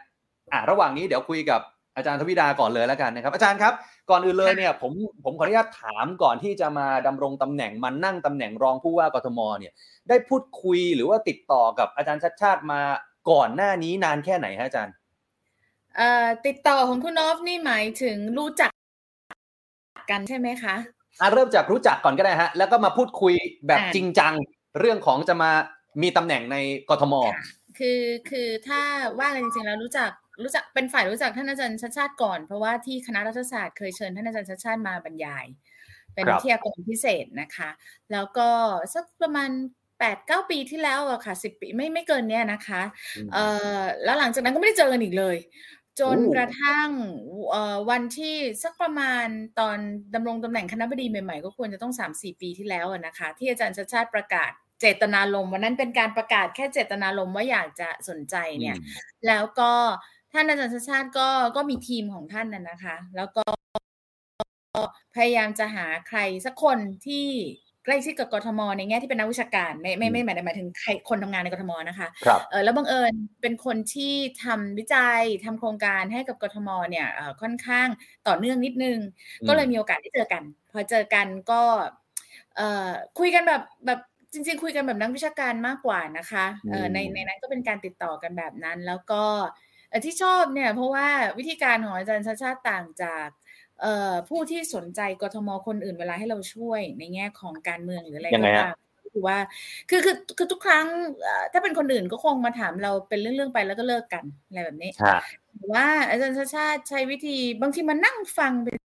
[0.52, 1.60] อ่าระหว่างนี้เดี๋ยวคุยกับ
[1.98, 3.72] อาจารย์ทวิดาก่อนเลยแล้วกันนะครับ อาจารย์ครับ
[4.10, 4.92] ก่อนอื่นเลยเนี่ยผม
[5.24, 9.72] ผมขออนุญาตถามก่อนที่จะมาดำรงตำแหน่งมันนั่งตำแหน่งรองผู้ว่ากทมเนี่ย
[10.08, 12.80] ได้พูดคุยหรือว่าติดต่อกับอาจารย์ชัดชาติมา
[13.30, 14.94] ก่อนหน้านี้นานแค่ไหนฮะอาจารย์
[15.96, 18.70] เอ่อติดต่อของคุณนอฟนี่หมายถึงรู้จัก
[20.10, 20.76] กันใช่ไหมคะ
[21.20, 23.34] อะเริ่มจากรู้จักก่อนก็ได้ฮะ แล้วก็มาพูดคุย
[23.66, 24.32] แบบจริงจัง
[24.80, 25.50] เรื่องของจะมา
[26.02, 26.56] มีตำแหน่งใน
[26.90, 27.14] กทม
[27.78, 28.80] คือคือถ้า
[29.20, 30.10] ว่ากันจริงๆแล้วรู้จัก
[30.42, 35.46] รู้จักเป็นฝ่ายรู้จักท่านอาจารย์ชัดชาติก่อน เพราะว่าที่คณะรัฐศาสตร์เคยเชิญท่านอาจารย์ชัดชาติมาบรรยาย
[36.14, 37.70] เป็นวิทยากรพิเศษนะคะ
[38.12, 38.48] แล้วก็
[38.94, 39.50] สักประมาณ
[39.98, 42.82] แปดเก้าปีที่แล้วอะค่ะสิบปีไม่ไม่เกินเนี้ยนะคะ
[43.32, 43.44] เอ่
[43.78, 45.36] อแล้วหลังจากนั้นก็ไม่ได้เจอกันอีกเลย
[46.00, 46.88] จนกระทั่ง
[47.90, 49.26] วันที่สักประมาณ
[49.60, 49.78] ตอน
[50.14, 58.76] ดำรงตำแหน่งคณะบดีใหม่ๆ ก็ควรจะต้องสามสี่ปีที่แล้วนะคะ ที่อาจารย์ชาติชาติประกาศเจตนาลมวันนั้นเป็นการประกาศแค่เจตนาลมว่าอยากจะสนใจเนี่ย
[59.26, 59.72] แล้วก็
[60.32, 63.42] ท่านอาจารย์ชาชาติก็ก็มีทีมของท่านน่ะนะคะ แล้วก็
[65.14, 67.26] พยายามจะหาใครสักคนที่
[67.84, 74.14] ใกล้ชิดกับกทม ในแง่ที่เป็นนักวิชาการไม่ไม่ไม่หมายหมายถึงใครคนทำงานในกทมนะคะครับเออแล้วบังเอิญเป็นคนที่
[74.44, 77.08] ทำวิจัยทำโครงการให้กับกทมเนี่ย
[77.40, 77.88] ค่อนข้าง
[78.28, 78.98] ต่อเนื่องนิดนึง
[79.48, 81.62] ก็เลยมีโอกาสได้เจอกัน พอเจอกันก็
[82.56, 82.88] เออ
[83.18, 84.00] คุยกันแบบแบบ
[84.32, 89.22] จริง ๆ คุยกันแบบนักวิชาการมากกว่านะคะเออในในนั้นก็เป็นการติดต่อกันแบบนั้น แล้วก็
[90.04, 91.06] ที่ชอบเนี่ยเพราะว่า
[91.38, 93.28] วิธีการของอาจารย์ชาชาติต่างจาก
[94.28, 98.76] ผู้ที่สนใจกทมคนอื่นเวลาให้เราช่วยในแง่ของการเมืองหรืออะไรก็ตาม
[99.14, 99.38] คือว่า
[99.90, 100.86] คือคือคือทุกครั้ง
[101.52, 104.90] ถ้าเป็นคนอื่นก็คงมาถามเราเป็นเรื่องๆไปแล้วก็เลิกกันอะไรแบบนี้
[105.72, 108.76] ว่าอาจารย์ชาชาติใช้วิธีบางทีมานั่งฟังเป็น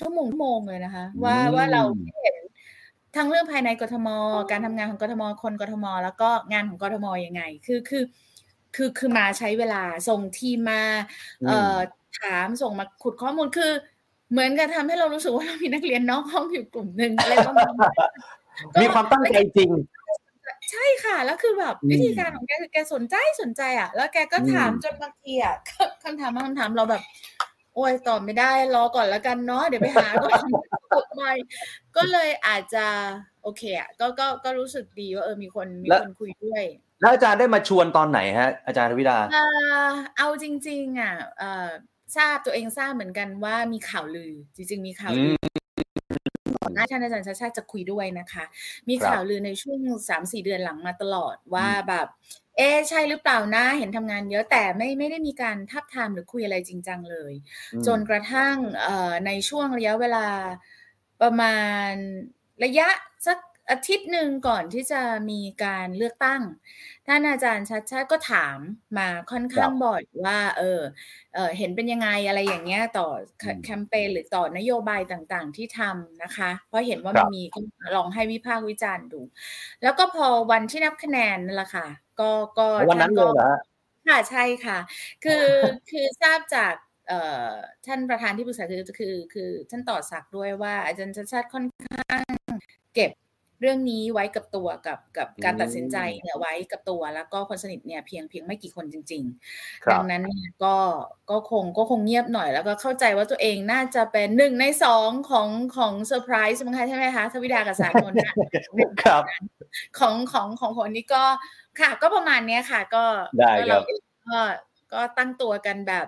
[0.00, 1.82] ชั่วโมงชั่วโมงเลยนะคะ ว่าว่าเรา
[2.22, 2.36] เห็น
[3.16, 4.08] ทั้งเรื่องภายในกทม
[4.50, 8.02] การทำงานของกทม คนกทม แล้วก็งานของกทมยังไง คือคือ
[8.76, 10.82] คือคือมาใช้เวลาส่งทีมมา
[11.48, 11.76] เอ่อ
[12.20, 13.72] ถามส่งมาขุดข้อมูลคือ
[14.30, 17.72] เหมือนกับทำให้เรารู้สึกว่าเรามีนักเรียนน้องห้องอยู่กลุ่มหนึ่งอะไรประมาณ
[18.80, 19.70] มีความตั้งใจจริง
[20.70, 25.54] ใช่ค่ะ แล้วคือแบบวิธีการของแกคือแกสนใจสนใจอะ แล้วแกก็ถามจนบางทีอะ
[26.02, 27.02] คำถามบางคำถามเราแบบ
[27.74, 30.40] โอ้ยตอบไม่ได้รอก่อนแล้วกันเนาะเดี๋ยวไปหาก่อน
[30.94, 31.32] กดใหม่
[31.96, 32.86] ก็เลยอาจจะ
[33.42, 36.64] โอเคอะก็ก็ก็รู้สึกดีว่าเออมีคนมีคนคุยด้วย
[37.02, 39.18] แล้วอาจารย์ได้มาชวนตอนไหนฮะ อาจารย์วิดา
[40.16, 41.14] เอาจริง ๆ อะ
[42.16, 45.36] ทราบตัวเองทราบเหมือนกันว่ามีข่าวลือ จริง ๆ มีข่าวลือ
[46.62, 48.44] ก่อนหน้าท่านอาจารย์ชาชาจะคุยด้วยนะคะ
[48.88, 52.06] มีข่าวลือในช่วงสามสี่เดือนหลังมาตลอดว่าแบบ
[52.56, 57.32] เอ๊ใช่หรือเปล่านะเห็นทำงานเยอะแต่ไม่ไม่ได้มีการทับทามหรือคุยอะไรจริงจังเลย
[57.86, 58.54] จนกระทั่ง
[59.26, 60.26] ในช่วงระยะเวลา
[61.22, 61.56] ประมา
[61.88, 61.90] ณ
[62.64, 62.88] ระยะ
[63.26, 63.38] สัก
[63.72, 66.42] อาทิตย์หนึ่งก่อนที่จะมีการเลือกตั้ง
[67.06, 68.58] ท่านอาจารย์ชัดชาติก็ถาม
[68.98, 70.80] มาค่อนข้างบ่อยว่า เออ
[71.34, 73.06] เออเห็นเป็นยังไงอะไรอย่างเงี้ยต่อ
[73.64, 77.42] แคมเปญหรือต่อนโยบายต่างๆ ที่ทำนะคะ เพราะเห็นว่ามันมี
[77.96, 79.20] ลองให้วิพากษ์วิจารณ์ดู
[79.82, 81.86] แล้วก็พอวันที่นับคะแนนนั่นแหละค่ะ
[82.20, 83.52] ก็ก็วันนั้นเลยเหรอ
[84.08, 84.78] ค่ะใช่ค่ะ
[85.24, 85.46] คือ
[85.90, 86.74] คือทราบจาก
[87.86, 92.22] ท่านประธานที่ปรึกษาคือคือคือท่านต่อศักดิ์ด้วยว่าอาจารย์ชัดชาติค่อนข้าง
[92.94, 93.12] เก็บ
[93.62, 100.24] เรื่องนี้ไว้กับตัวกับกับการตัดสินใจเนี่ยไว้กับตัวแล้วก็คนสนิทเนี่ยเพียงเพียงไม่กี่คนจริงๆดังนั้น
[100.64, 100.76] ก็
[101.30, 108.12] ก็คงก็คงเงียบหน่อย แล้วก็เข้าใจว่าตัวเองน่าจะเป็นหนึ่งในสองของของเซอร์ไพรส์มั้งคะใช่ไหมคะทวิดากับศานนท์
[109.04, 109.22] ครับ
[109.98, 111.24] ของของของคนนี้ก็
[111.80, 113.04] ค่ะ ก็ประมาณนี้ค่ะ ก็
[113.38, 113.82] ได้ครับ
[114.28, 114.38] ก็
[114.92, 116.06] ก็ตั้งตัวกันแบบ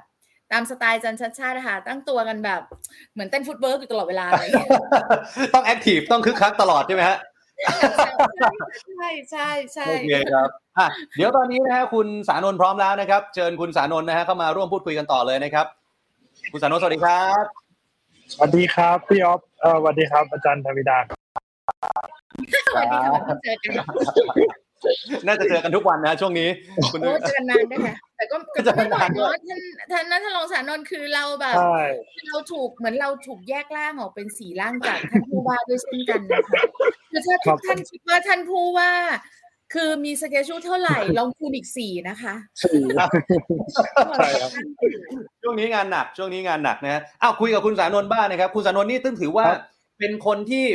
[0.53, 2.61] ตามสไตล์อาจารย์ชัชชาตินะคะตั้งตัวกันแบบ
[3.13, 4.27] เหมือนเต้น footwork อยู่ตลอดเวลา
[5.55, 7.19] ต้อง active ต้องคึกคักตลอดใช่ไหมฮะ
[8.97, 10.49] ใช่ใช่ใช่โอเคครับ
[11.17, 15.67] เดี๋ยวตอนนี้นะฮะคุณสานนท์พร้อมแล้วนะครับ เชิญคุณสานนท์นะฮะเข้ามาร่วมพูดคุยกันต่อเลยนะครับ
[16.53, 17.45] คุณสานนท์สวัสดีครับ
[18.33, 21.11] สวัสดีครับพี่ออฟเออสวัสดีครับอาจารย์ธวิดาส
[22.41, 23.73] วัสดีครับเจอกัน
[25.27, 26.49] น่าจะเจอกันทุกวันนะช่วงนี้
[26.93, 29.33] คุณเจอกันนานได้ค่ะ แต่ก็ก็ไม่บ่อยเนาะ
[29.93, 31.57] ท่านท่านท่านรองสานนท์คือเราแบบ
[32.29, 36.57] เราถูกเหมือนเราถูกแยกร่างออกเป็นสี่ร่างจากท่านผู้ว่าด้วยเช่นกันนะคะ
[37.11, 38.91] คือถ้าทุกท่านคิดว่าท่านผู้ว่า
[39.75, 42.83] คือมีสเกจชูเท่าไหร่ลองคูณอีกสี่นะคะสี่
[44.17, 44.51] ใช่ครับ
[45.43, 49.61] ช่วงนี้งานหนักช่วงนี้งานหนักนะฮะอ้าวคุยกับคุณสานนท์บ้างนะครับ คุณสานนท์นี่ตึ้งถือว่าครับ
[49.99, 50.67] เป็นคนที่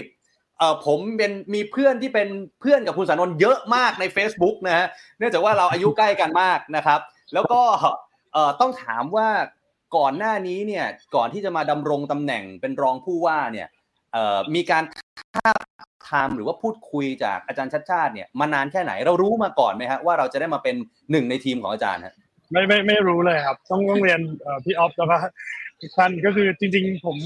[0.58, 2.28] เอ่อผมเป็นมีเพื่อนที่เป็น
[2.62, 4.86] เพื่อนกับคุณสานนท์เยอะมากใน Facebook นะฮะ
[5.18, 7.00] เนื่องจากว่าเราอายุใกล้กันมากนะครับ
[7.34, 7.62] แล้วก็
[8.62, 9.30] ต้องถามว่า
[9.98, 13.68] ก่อนหน้านี้เนี่ยก่อนที่จะมาดำรงตำแหน่งเป็นรองผู้ว่าเนี่ย
[14.56, 14.84] มีการ
[15.36, 15.52] ทาบ
[16.08, 20.76] ทามหรือว่าพูดคุยจากอาจารย์ชัชชาติเนี่ยมานานแค่ไหนเรารู้มาก่อนไหมฮะว่าเราจะได้มาเป็น
[21.12, 22.16] หนึ่งในทีมของอาจารย์ฮะ
[22.52, 24.22] ไม่ไม่ไม่รู้เลยครับ ต้องต้องเรียน
[24.66, 25.18] พี่ออฟแล้วก็
[25.98, 27.18] ท่านก็คือจริง ๆ ผม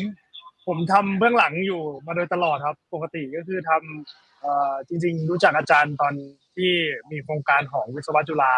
[0.68, 6.14] ผมทำเบื้องหลังอยู่มาโดยตลอดครับ ปกติก็คือทำเอ่อจริง ๆ รู้จักอาจารย์ตอน
[6.56, 6.72] ที่
[7.12, 8.54] มีโครงการของวิศวะจุฬา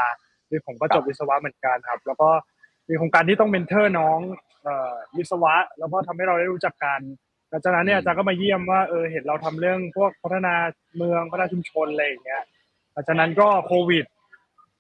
[0.49, 2.29] คือผมก็จบวิศวะเหมือนกันครับ แล้วก็
[2.89, 4.19] มีโครงการที่ต้อง mentor น้อง
[4.63, 7.01] เอ่อวิศวะ แล้วก็ทำให้เราได้รู้จักกัน
[7.49, 10.55] หลังจากนั้นเนี่ยอาจารย์ก็มาเยี่ยมว่าเออเห็นเราทำเรื่องพวกพัฒนา
[10.97, 12.43] เมืองพัฒนาชุมชนอะไรอย่างเงี้ย
[12.91, 14.05] หลังจากนั้นก็โควิด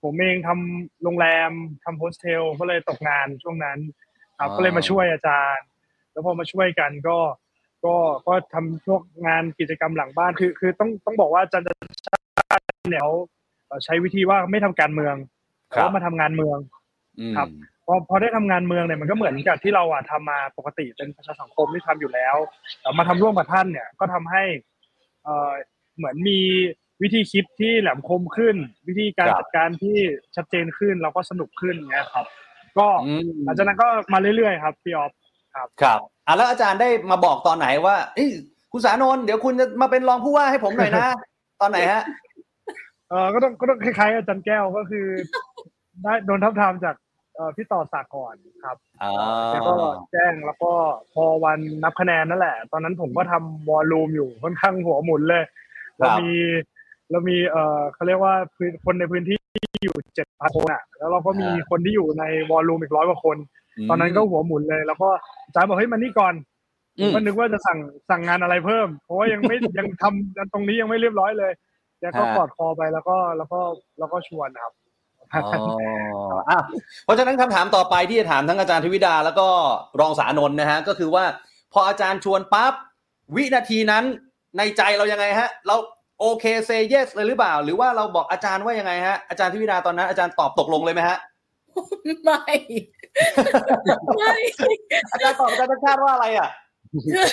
[0.03, 1.51] ผมเองทำโรงแรม
[1.85, 3.79] ทำโฮสเทลก็เลยตกงานช่วงนั้น
[4.39, 5.65] ครับอ๋อก็เลยมาช่วยอาจารย์
[6.11, 7.17] แล้วพอมาช่วยกันก็
[7.85, 7.95] ก็
[8.27, 11.65] ก็ทำพวกงานกิจกรรมหลังบ้านคือคือต้องต้องบอกว่าอาจารย์
[12.07, 13.13] ชาติเนี่ยเขา
[13.67, 15.15] เอ่อใช้วิธีว่าไม่ทำการเมือง
[15.75, 16.57] แต่ว่ามาทำงานเมือง
[17.19, 17.47] อืมครับ
[17.85, 22.35] พอพอได้ทำงานเมืองเนี่ยมันก็เหมือนกับที่เราอะทำมาปกติเป็นประชาสังคมที่ทำอยู่แล้ว
[22.81, 24.43] แต่มาทำร่วมกับท่านเนี่ยก็ทำให้
[25.23, 25.53] เอ่อ
[25.97, 26.39] เหมือนมี
[27.01, 28.55] วิธีคิดที่แหลมคมขึ้น
[28.87, 29.97] วิธีการครับจัดการที่
[30.35, 32.25] ชัดเจนขึ้นเราก็สนุกขึ้นเงี้ยครับ
[32.77, 35.11] ก็อืมหลังจากนั้นก็มาเรื่อยๆครับพี่ออฟ
[35.55, 38.29] ครับอะแล้วอาจารย์ได้มาบอกตอนไหนว่าเอ้ย
[38.71, 41.07] คุณสานนท์เดี๋ยวคุณจะมาเป็นรองผู้ว่าให้ผมหน่อยนะ
[41.61, 42.03] ตอนไหนฮะ
[43.09, 45.05] เออก็ต้องก็ต้องคล้ายๆอาจารย์แก้วก็คือ
[46.03, 46.95] ได้โดนทับทามจาก
[47.35, 48.33] เอ่อพี่ต่อสากร
[48.65, 49.13] ครับอ่า
[49.51, 49.75] แล้วก็
[50.11, 50.71] แจ้งแล้วก็
[51.13, 55.43] พอวันนับคะแนนนั่นแหละ ตอนนั้นผมก็ทำวอลลุ่มอยู่ค่อนข้างหัวหมุนเลย
[55.99, 56.31] เรามี
[57.11, 59.37] เรามีเอ่อเขาเรียกว่าพื้นคนในพื้นที่
[59.83, 63.37] อยู่เจ็ดพันคนอะ แล้วเราก็มีคนที่อยู่ในวอลลุ่มอีกร้อยกว่าคน
[63.89, 65.09] ตอนนั้นก็หัวหมุนเลย แล้วก็
[65.45, 66.33] อาจารย์บอกเฮ้ยมานี่ก่อน
[66.99, 67.79] อืมก็นึกว่าจะสั่ง
[68.09, 71.51] สั่งงานอะไรเพิ่ม เพราะว่ายังไม่ยังทำตรงนี้ยังไม่เรียบร้อยเลย
[71.99, 73.59] แกก็ฮะกอดคอไปแล้วก็แล้วก็
[73.99, 74.84] แล้วก็ชวนครับอ๋ออะ
[77.03, 79.47] เพราะฉะนั้นคำถามต่อไปที่จะถามทั้งอาจารย์ทวิดา แล้วก็
[79.99, 81.25] รองสานนท์นะฮะก็คือว่า
[81.73, 82.73] พออาจารย์ชวนปั๊บ
[83.35, 84.03] วินาทีนั้น
[84.57, 85.75] ในใจเรายังไงฮะ เรา
[86.21, 91.17] โอเคเซเยสเลยหรือเปล่า หรือว่าเราบอกอาจารย์ว่ายังไงฮะอาจารย์ทวิดาตอนนั้นอาจารย์ตอบตกลงเลยไหมฮะ
[92.23, 92.43] ไม่
[94.17, 94.33] ไม่
[95.11, 96.49] อาจารย์ตอบอาจารย์ชาติว่าอะไรอะ
[97.13, 97.27] คือ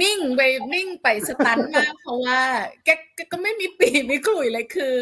[0.00, 0.40] นิ่งไป
[0.74, 2.40] นิ่งไปสตันมากเพราะว่า
[2.84, 4.94] แกแกก็ไม่มีปีมีขลุ่ยเลยคือ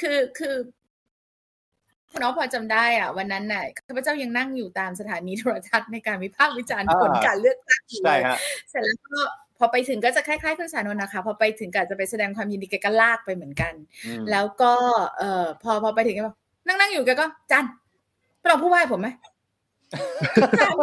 [0.00, 0.81] คือคือคุณ
[2.20, 8.38] น้องพอจำได้อะวันนั้นน่ะข้าพเจ้ายังนั่งอยู่ตามสถานีโทรทัศน์ในการวิพากษ์วิจารณ์อ่าผลการเลือกตั้งอยู่ใช่เลยฮะ
[8.70, 9.18] เสร็จแล้วก็
[9.58, 13.72] พอไปถึงก็จะคล้ายๆคุณสานนท์นะคะ พอไปถึงก็จะไปแสดงความยินดีแกก็ลากไปเหมือนกัน
[14.06, 14.72] อืมแล้วก็
[15.18, 17.64] เอ่อพอพอไปถึงก็บอกนั่งนั่งอยู่แกก็จัน
[18.38, 19.08] ไปลองผู้ว่าให้ผมไหม
[20.60, 20.74] ถาม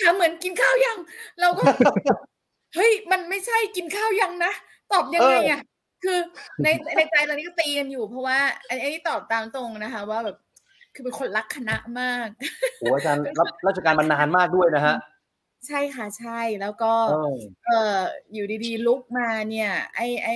[0.00, 0.98] ถามเหมือนกินข้าวยัง
[1.40, 1.62] เราก็
[2.74, 4.52] เฮ้ยมันไม่ใช่กินข้าวยังนะ
[4.92, 5.60] ตอบยังไงอะ
[6.06, 6.20] คือ
[6.62, 8.38] ในในใจตอนนี้ก็ตีกันอยู่ เพราะว่า
[8.68, 10.36] อันอันนี้ตอบตามตรงนะคะ ว่าแบบ
[10.94, 12.28] คือเป็นคนรักคณะมาก
[12.78, 14.96] โอ้อาจารย์รับราชการมานานมากด้วยนะฮะ
[15.66, 17.98] ใช่ค่ะใช่แล้วก็ เออเออ
[18.32, 20.28] อยู่ดีๆลุกมาเนี่ย ไอไอ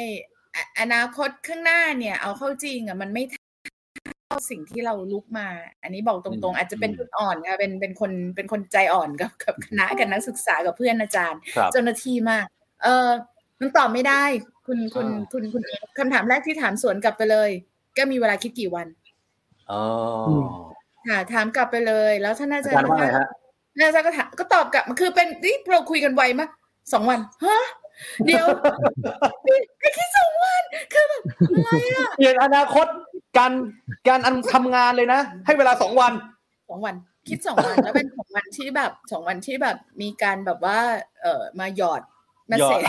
[0.55, 5.49] อะอนาคตข้างหน้าเนี่ย เอาเข้าจริงอะมันไม่เท่าสิ่งที่เราลุกมา
[5.83, 12.47] อันนี้บอกตรงๆ อาจจะเป็นจุดอ่อนค่ะเป็นเป็นคนเป็นคนใจอ่อนกับกับคณะกับนักศึกษากับเพื่อนอาจารย์ครับเจ้าหน้าที่มาก
[12.83, 13.09] เออ
[13.61, 14.25] มันตอบไม่ได้
[14.71, 15.63] คุณคุณอ่าคุณคุณ
[15.99, 17.51] คำถามแรกที่ถามสวนกลับไปเลย
[17.97, 18.87] ก็มีเวลาคิดกี่วัน
[19.71, 19.83] อ๋อ
[21.09, 23.27] ค่ะถามกลับไปเลย แล้วท่านอาอาจารจารย์ย์ว่าไงฮะ
[23.79, 26.51] ท่านอาจารย์ก็ถามก็ตอบกลับมาคือเป็นนี่เราคุยกันไวมาก
[26.93, 27.59] สองวันฮะ
[28.27, 28.47] เดี๋ยว
[29.81, 31.23] ไอ้แค่สองวันคือแบบ
[31.55, 32.87] อะไรอะเปลี่ยนอนาคต
[33.39, 33.53] การ
[34.09, 36.13] การอันทำงานเลยนะ ให้เวลาสองวัน
[36.71, 36.95] สองวัน
[37.29, 40.79] คิดสองวันแล้วเป็นสองวันที่แบบสองวันที่แบบมีการแบบว่า
[41.23, 42.03] เออมาหยอด
[42.53, 42.85] มาหยอเสดจ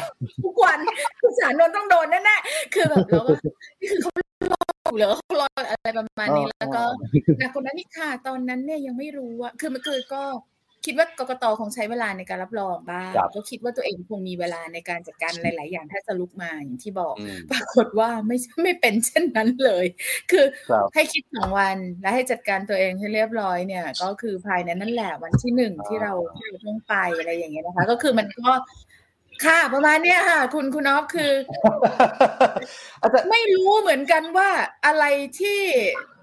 [0.45, 0.80] ทุกวัน
[1.21, 3.34] คุณสารนนท์ต้องโดนแน่ๆคือแบบเราก็
[3.82, 4.12] นี่คือเขา
[4.54, 6.84] รออยู่เหรอเขารออะไรประมาณนี้แล้วก็
[7.38, 10.24] แต่คนนั้นนี่ค่ะ ตอนนั้นเนี่ยยังไม่รู้ว่าคือมันคือก็
[10.86, 19.86] คิดว่ากกตคงใช้เวลาในการรับรองบ้างครับก็คิดว่าตัวเองคงมีเวลาในการจัดการหลาย ๆ อย่างถ้าจะลุกมาอย่างที่บอกอืมปรากฏว่าไม่ไม่เป็นเช่นนั้นเลย
[20.32, 28.52] คือครับให้คิดสองวันและให้จัดการตัวเองให้เรียบร้อยเนี่ย ก็คือภายในนั่นแหละวันที่หนึ่งอ่าที่เราที่เราต้องไปอะไรอย่างเงี้ยนะคะ ก็คือมันก็
[29.45, 31.34] ค่ะ ประมาณเนี้ยค่ะ คุณคุณอ๊อฟคือ
[33.01, 34.49] อาจารย์ไม่รู้เหมือนกันว่า
[34.86, 35.06] อะไร
[35.39, 35.62] ที่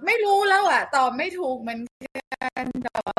[0.07, 3.15] ไม่รู้แล้วอะ ตอบไม่ถูกเหมือนกันแต่ว่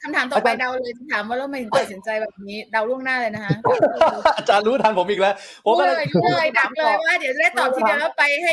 [0.00, 3.56] คคำถามต่อไปเดาเลยจะถามว่าแล้วทำไมถึงตัดสินใจแบบนี้เดาล่วงหน้าเลยนะคะ
[4.36, 8.52] อาจารย์รู้ทันผมอีกแล้วผมรู้ก็เลยรู้เลยดักเลยว่าเดี๋ยวจะได้ตอบทีเดียวแล้วไปให้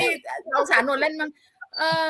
[0.52, 1.30] เอาสารนนท์เล่นมั้ง
[1.78, 2.10] เออ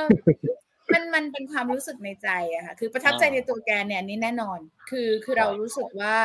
[0.93, 6.15] มันมันเป็นความรู้สึกในใจอะค่ะ คือประทับใจในตัวแกเนี่ยอันนี่แน่นอน คือคือเรารู้สึกว่า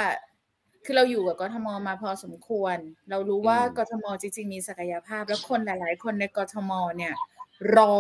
[0.91, 2.77] คือเราอยู่กับกทมมาพอสมควร
[3.11, 7.13] เรารู้ว่ากทมจริง ๆ มีศักยภาพ แล้วคนหลาย ๆ คนในกทมเนี่ย
[7.77, 7.95] รอ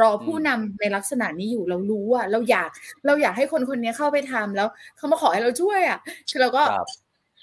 [0.00, 2.70] รอผู้นำในลักษณะนี้อยู่เรารู้อะเราอยาก
[3.06, 5.98] เราอยากให้คนคนนี้เข้าไปทำแล้วเขามาขอให้เราช่วยอะ
[6.30, 6.88] คือเราก็ครับ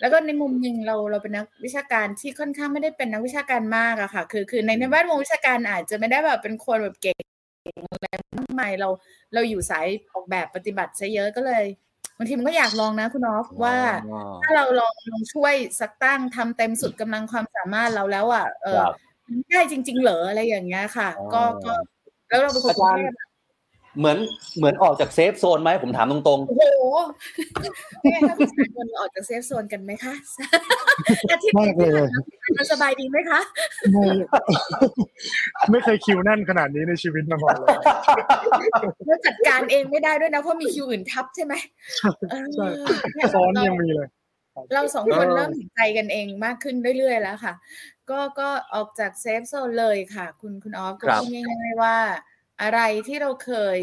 [0.01, 7.19] แล้วก็ในมุมหนึ่งเราเราเป็นนักวิชาการที่ค่อนข้างไม่ได้เป็นนักวิชาการมากอะค่ะ คือคือในในแวดวงวิชาการอาจจะไม่ได้แบบเป็นคนแบบเก่ง
[7.91, 8.07] อะไร
[8.37, 8.89] มากมายเรา
[9.33, 11.63] เราอยู่สายออกแบบปฏิบัติซะเยอะก็เลย
[12.17, 13.77] บางทีมันก็อยากลองนะคุณออฟว่า
[14.11, 18.93] อ๋อถ้าเราลองลองช่วยสักตั้งทำเต็มสุดกำลังความสามารถเราแล้วอะเออครับ
[19.51, 21.71] ได้จริง ๆ เหรออะไรอย่างเงี้ยค่ะอ๋อก็ก็
[22.29, 23.24] แล้วเราเป็นคนอากรุงเทพอาจารย์
[23.97, 24.17] เหมือน
[24.57, 26.63] เหมือนออกจาก safe zone ไหมผมถามตรงโอ้โห
[28.01, 30.13] ไม่งั้นถ้าคุณสายคนออกจาก safe zone กันไหมคะ
[31.31, 31.91] อาทิตย์มากเลย
[32.57, 33.39] มันสบายดีไหมคะ
[33.91, 34.05] ไม่
[35.71, 37.77] ไม่เคยคิวแน่นขนาดนี้ในชีวิตมาก่อนเลย
[39.05, 41.53] เราจัดการเองไม่ได้ด้วยนะเพราะมีคิวอื่นทับใช่ไหม
[42.31, 42.67] เออใช่
[43.15, 44.07] เนี่ยซ้อนเรายังมีเลย
[44.73, 47.53] เราสองคนเริ่มเห็นใจกันเองมากขึ้นเรื่อยๆแล้วค่ะ
[48.09, 51.97] ก็ก็ออกจากเซฟโซนเลยค่ะ คุณคุณออฟก็ครับพูดง่ายๆว่า
[52.61, 53.79] อะไรที่เราเคย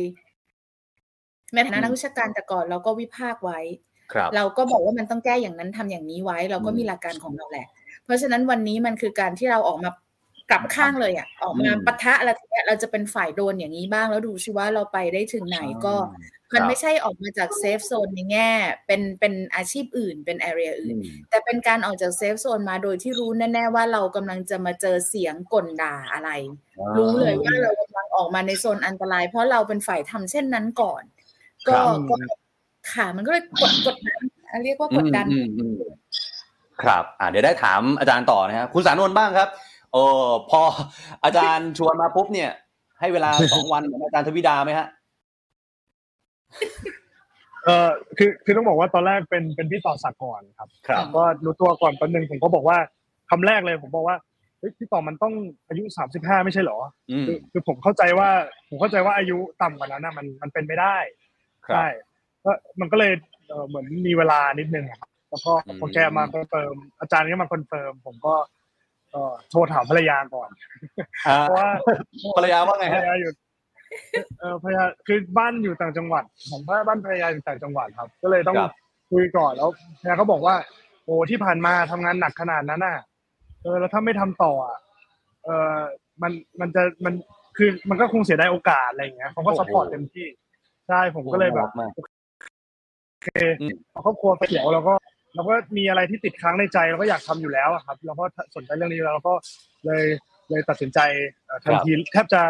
[1.55, 7.67] ในฐานะนักวิชาการแต่ก่อนเราก็วิพากษ์ไว้ๆครับเราก็บอกว่ามันต้องแก้อย่างนั้นทำอย่างนี้ไว้ เราก็อืมมีหลักการของเราแหละ
[8.05, 9.91] เพราะฉะนั้นวันนี้มันคือการที่เราออกมา
[10.53, 16.23] กลับข้างเลยอะออกมาอืมปะทะอะไรทีเนี้ยเราจะเป็นฝ่ายโดนอย่างนี้บ้างแล้วดูสิว่าเราไปได้ถึงไหนก็ครับ
[16.55, 18.51] มันไม่ใช่ออกมาจาก safe zone ในแง่
[18.87, 26.31] เป็นเป็นอาชีพอื่นเป็น area อื่นอืมแต่เป็นการออกจาก safe zone มาโดยที่รู้แน่ๆว่าเรากำลังจะมาเจอเสียงก่นด่าอะไร
[26.97, 31.03] รู้เลยว่าเรากำลังออกมาในโซนอันตราย เพราะเราเป็นฝ่ายทำเช่นนั้นก่อน
[31.69, 32.17] ก็ครับก็
[32.93, 35.93] ค่ะมันก็เลยกดกดดันอะเรียกว่ากดดันอืมอืมอืม
[36.83, 39.49] ครับอ่าเดี๋ยวได้ถามอาจารย์ต่อนะครับคุณสานนท์บ้างครับ
[39.93, 40.61] เออพอ
[41.25, 42.51] อาจารย์ชวนมาปุ๊บเนี่ย
[43.01, 44.89] ให้เวลาสองวันเหมือนอาจารย์ทวิดาไหมฮะ
[47.65, 52.79] เออคือคือต้องบอกว่าตอนแรกเป็นเป็นพี่ต่อศักดิ์ก่อนครับครับก็รู้ตัวก่อนแป๊บนึงผมก็บอกว่า
[53.31, 54.17] คำแรกเลย ผมบอกว่า
[54.59, 55.35] เฮ้ยพี่ต่อมันต้อง
[55.69, 56.79] อายุสามสิบห้าไม่ใช่เหรอ
[57.11, 58.29] อืมคือคือผมเข้าใจว่า
[58.69, 60.97] ผมเข้าใจว่าอายุต่ำกว่านั้นนะมันมันเป็นไม่ได้
[61.67, 61.87] ครับใช่
[62.45, 63.13] ก็มันก็เลย
[63.49, 68.35] เอ่อเหมือนมีเวลานิดนึงอะครับแล้วก็อืมพอแกมา confirm อาจารย์ก็มา confirm ผมก็
[69.13, 70.49] เอ่อโทรถามภรรยาก่อน
[71.27, 71.69] อ่าเพราะว่า
[72.37, 73.31] ภรรยาว่าไงภรรยาอยู่
[74.41, 78.73] เออภรรยาคือบ้านอยู่ต่างจังหวัดผมว่าบ้านภรรยาอยู่ต่างจังหวัดครับ ก็เลยต้องครับ
[79.13, 79.69] คุยก่อนแล้ว
[80.01, 80.55] ภรรยาก็บอกว่า
[81.05, 82.99] โอ้ที่ผ่านมาทำงานหนักขนาดนั้นน่ะ
[83.63, 84.79] เออแล้วถ้าไม่ทำต่ออะ
[85.45, 85.79] เออ
[86.23, 87.15] มันมันจะมัน
[87.57, 90.27] คือมันก็คงเสียดายโอกาสอะไรอย่างเงี้ยเขาก็โอ้โหซัพพอร์ตเต็มที่
[90.89, 92.01] ใช่ผมก็เลยแบบน่ารัมากโอ
[93.23, 93.29] เค
[94.05, 94.95] ครอบครัวไฟเขียวเราก็
[95.35, 98.25] เราก็มีอะไรที่ติดค้างในใจเราก็อยากทำอยู่แล้วอะครับเราก็
[98.57, 99.35] สนใจเรื่องนี้แล้วเราก็
[99.87, 100.05] เลย
[100.51, 100.99] เลยตัดสินใจ
[101.47, 102.41] เอ่อทันทีแทบจะ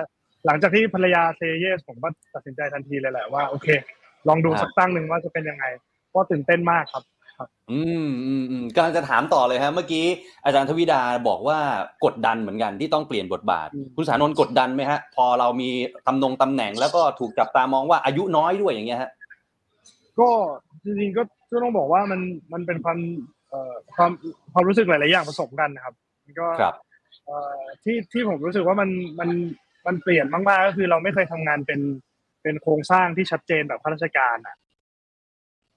[0.47, 3.69] หลังจากที่ภรรยา say yes ผมก็ตัดสินใจทันทีเลยแหละว่าโอเค
[4.29, 5.65] ลองดูครับสักตั้งหนึ่งว่าจะเป็นยังไง
[6.15, 7.05] ก็ตื่นเต้นมากครับ
[7.71, 10.05] อืมอืมอืมกำลังจะถามต่อเลยฮะเมื่อกี้
[10.45, 11.59] อาจารย์ทวิดาบอกว่า
[12.05, 15.71] กดดันเหมือนกันที่ต้องเปลี่ยนบทบาทอืมคุณสานนท์กดดันไหมฮะ พอเรามี
[16.07, 19.11] ตำแหน่งตำแหน่งแล้วก็ถูกจับตามองว่าอายุน้อยด้วยอย่างเงี้ยฮะ
[20.19, 20.29] ก็
[20.85, 22.21] จริงๆก็ ก็ต้องบอกว่ามัน
[22.53, 22.99] มันเป็นความ
[23.51, 24.11] เอ่อความ
[24.53, 26.75] ความรู้สึกหลาย ๆ อย่างผสมกันนะครับมันก็ครับ
[27.27, 29.31] เอ่อที่ที่ผมรู้สึกว่ามันมัน
[29.87, 31.81] มันเปลี่ยนมากๆก็คือเราไม่เคยทำงานเป็น
[32.43, 34.57] เป็นโครงสร้างที่ชัดเจนแบบข้าราชการอะ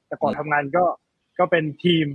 [0.08, 0.84] แต่ก่อนอืมทำงานก็
[1.40, 2.08] ก็เป็นทีม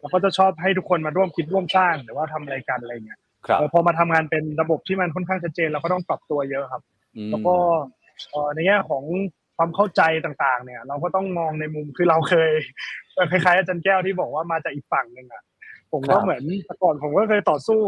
[0.00, 6.82] แล้วก็จะชอบให้ทุกคนมาร่วมคิดร่วมสร้างหรือว่าทำอะไรกันอะไรเงี้ยครับเออพอมาทำงานเป็นระบบที่มันค่อนข้างชัดเจนเราก็ต้องปรับตัวเยอะครับ
[7.16, 7.54] อืมแล้วก็
[8.30, 9.04] เอ่อในแง่ของ
[9.56, 12.50] ความเข้าใจต่างๆ เนี่ย เราก็ต้องมองในมุมคือเราเคย
[13.14, 15.42] เอ่อคล้ายๆอาจารย์แก้วที่บอกว่ามาจากอีกฝั่งหนึ่งอะ
[15.92, 17.80] ผมก็เหมือนแต่ก่อนผมก็เคยต่อสู้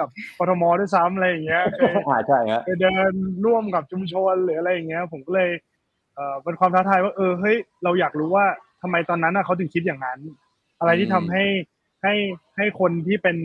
[0.00, 0.08] กับ
[0.38, 3.12] กทมด้วยซ้ำอะไรอย่างเงี้ยเคยอ่าใช่ฮะไปเดิน
[3.44, 5.50] ร่วมกับชุมชนหรืออะไรอย่างเงี้ย ผมก็เลย
[6.14, 8.46] เอ่อเป็นความท้าทายว่าเออเฮ้ยเราอยากรู้ว่า
[8.82, 10.18] ทำไมตอนนั้นน่ะเขาถึงคิดอย่างนั้น
[10.80, 11.44] อะไรที่ทำให้
[12.02, 12.14] ให้
[12.56, 13.36] ให้คนที่เป็น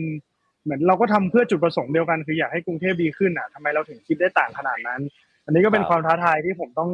[0.62, 5.00] เหมือนเราก็ทำเพื่อจุดประสงค์เดียวกันคืออยากให้กรุงเทพดีขึ้นอะทำไมเราถึงคิดได้ต่างขนาดนั้น
[5.44, 6.90] อันนี้ก็เป็นความท้าทายที่ผมต้อง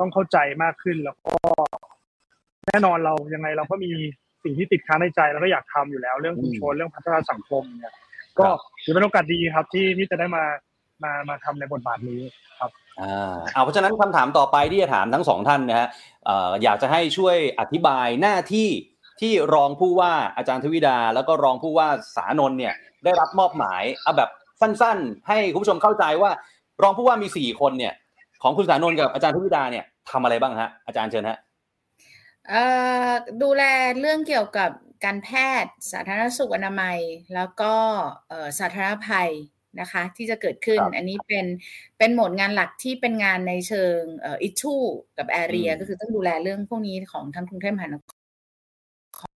[0.00, 1.34] ต้องเข้าใจมากขึ้นแล้วก็
[2.66, 3.90] แน่นอนเรายังไงเราก็มี
[4.44, 7.92] สิ่งที่ติดค้างในใจแล้วก็อยากทำอยู่แล้ว เรื่องชุมชนเรื่องพัฒนาสังคมเนี่ย
[8.38, 8.46] ก็
[8.84, 10.44] ถือเป็นโอกาสดีครับ ที่ที่จะได้มา
[11.04, 12.20] มามาทำในบทบาทนี้
[12.60, 12.70] ครับ
[13.00, 15.88] อ่าเอาเพราะฉะนั้นคำถามต่อไปที่จะถามทั้งสองท่านนะฮะ
[16.62, 18.68] อยากจะให้ช่วยอธิบายหน้าที่
[19.20, 22.74] ที่รองผู้ว่าอาจารย์ทวิดา แล้วก็รองผู้ว่าสานนท์เนี่ย
[23.04, 24.30] ได้รับมอบหมายเอาแบบ
[24.60, 26.30] สั้นๆ ให้คุณผู้ชมเข้าใจว่า
[26.82, 27.94] รองผู้ว่ามีสี่คนเนี่ย
[28.42, 31.38] ของคุณสานนท์กับอาจารย์ทวิดาเนี่ยทำอะไรบ้างฮะอาจารย์เชิญฮะ
[32.48, 32.62] เอ่
[33.08, 33.10] อ
[33.42, 33.62] ดูแล
[34.00, 34.70] เรื่องเกี่ยวกับ
[35.04, 35.28] การแพ
[35.62, 36.98] ทย์สาธารณสุขอนามัย
[37.34, 37.74] แล้วก็
[38.28, 39.30] เอ่อสาธารณภัย
[39.80, 41.46] นะคะที่จะเกิดขึ้นครับอันนี้เป็น
[41.98, 44.74] เป็นโหมดงานหลักที่เป็นงานในเชิงเอ่ออิชู
[45.18, 48.08] กับแอเรียอืมก็คือต้องดูแลเรื่องพวกนี้ของทั้งกรุงเทพมหานค
[49.26, 49.29] ร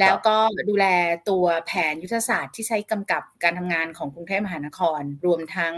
[0.00, 0.36] แล้วก็
[0.70, 0.86] ดูแล
[1.28, 5.74] ตัวแผนยุทธศาสตร์ที่ใช้กำกับการทำงานของกรุงเทพมหานคร รวมทั้ง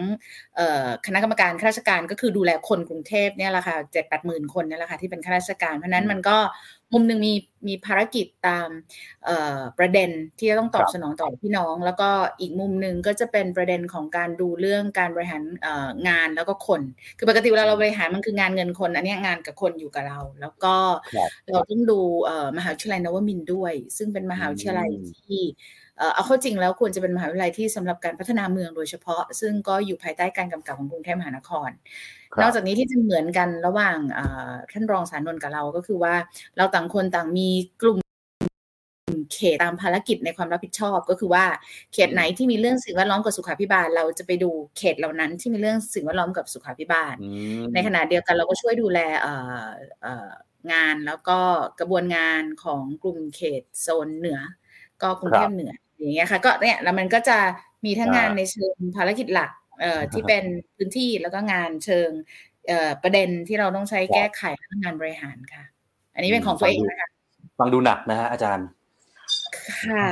[0.57, 6.37] เอ่อคณะกรรมการข้าราชการก็คือดูแลคนกรุงเทพเนี่ยแหละค่ะเจ็ดแปดหมื่นคนเนี่ยแหละค่ะที่เป็นข้าราชการ เพราะฉะนั้นมันก็
[6.93, 7.33] มุมหนึ่งมี
[7.69, 8.69] มีภารกิจตาม
[9.25, 16.83] เอ่อประเด็นที่จะต้องตอบครับสนองต่อพี่น้อง แล้วก็อีกมุมหนึ่งก็จะเป็นประเด็นของการดูเรื่องการบริหารเอ่องานแล้วก็คน
[17.19, 20.75] คือปกติเวลาเราบริหารมันคืองานเงินคน อันเนี้ยงานกับคนอยู่กับเรา แล้วก็
[21.15, 25.43] ครับเราต้องดูเอ่อมหาวิทยาลัยนวมินทร์ด้วย ซึ่งเป็นมหาวิทยาลัยอืมที่
[25.99, 31.71] เอ่อเอาเข้าจริงแล้วควรจะเป็นมหาวิทยาลัยที่สำหรับการพัฒนาเมืองโดยเฉพาะ ซึ่งก็อยู่ภายใต้การกำกับของกรุงเทพมหานคร
[32.35, 36.15] ครับนอกจากนี้ที่จะเหมือนกันระหว่างเอ่อท่านรองสารนนท์กับเราก็คือว่า
[36.57, 37.49] เราต่างคนต่างมี
[37.83, 37.99] กลุ่ม
[39.35, 41.45] เขตตามภารกิจในความรับผิดชอบก็คือว่า
[41.93, 47.31] เขตไหนที่มีเรื่องสิ่งแวดล้อมกับสุขาภิบาล เราจะไปดูเขตเหล่านั้นที่มีเรื่องสิ่งแวดล้อมกับสุขาภิบาลอื
[47.61, 49.65] มในขณะเดียวกันเราก็ช่วยดูแลเอ่อ
[50.03, 50.29] เอ่อ
[50.73, 51.39] งานแล้วก็
[51.81, 54.41] กระบวนงานของกลุ่มเขตโซนเหนือ
[55.03, 57.39] ก็กรุงเทพเหนืออย่างเงี้ยค่ะ ก็เนี่ยแล้วมันก็จะ
[57.85, 59.51] มีทั้งงานในเชิงภารกิจหลัก
[59.81, 60.45] เอ่อที่เป็น
[60.75, 62.09] พื้นที่แล้วก็งานเชิง
[62.69, 65.65] เอ่อประเด็นที่เราต้องใช้แก้ไขและงานบริหารค่ะ
[66.15, 67.09] อันนี้เป็นของตัวเองนะคะ
[67.59, 68.67] ฟังดูหนักนะฮะอาจารย์
[69.87, 70.07] ค่ะ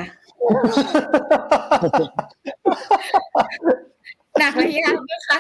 [4.39, 5.39] หนักเลยยังนะคะ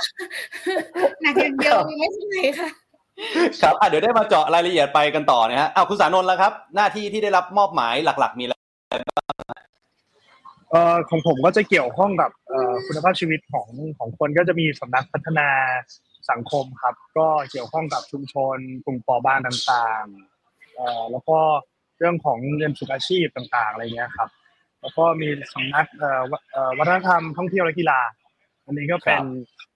[1.22, 2.70] หนักอย่างเดียวยังไม่เท่าไหร่ค่ะ
[3.62, 8.54] ครับอะเดี๋ยวได้มาเจาะรายละเอียดไปกันต่อนะฮะอ้าวคุณสานนท์แล้วครับ หน้าที่ที่ได้รับมอบหมายหลัก ๆ มีอะไร
[10.70, 15.48] เอ่อของผมก็จะเกี่ยวข้องกับเอ่อคุณภาพชีวิตของของคนก็จะมีสำนักพัฒนา
[16.30, 21.38] สังคมครับ ก็เกี่ยวข้องกับชุมชนกลุ่มปอบางต่างๆเอ่อแล้วก็
[21.98, 24.28] เรื่องของเรียนฝึกอาชีพต่างๆอะไรเงี้ยครับ
[24.80, 28.00] แล้วก็มีสำนักเอ่อวเอ่อวัฒนธรรมท่องเที่ยวและกีฬา
[28.64, 29.22] อันนี้ก็เป็น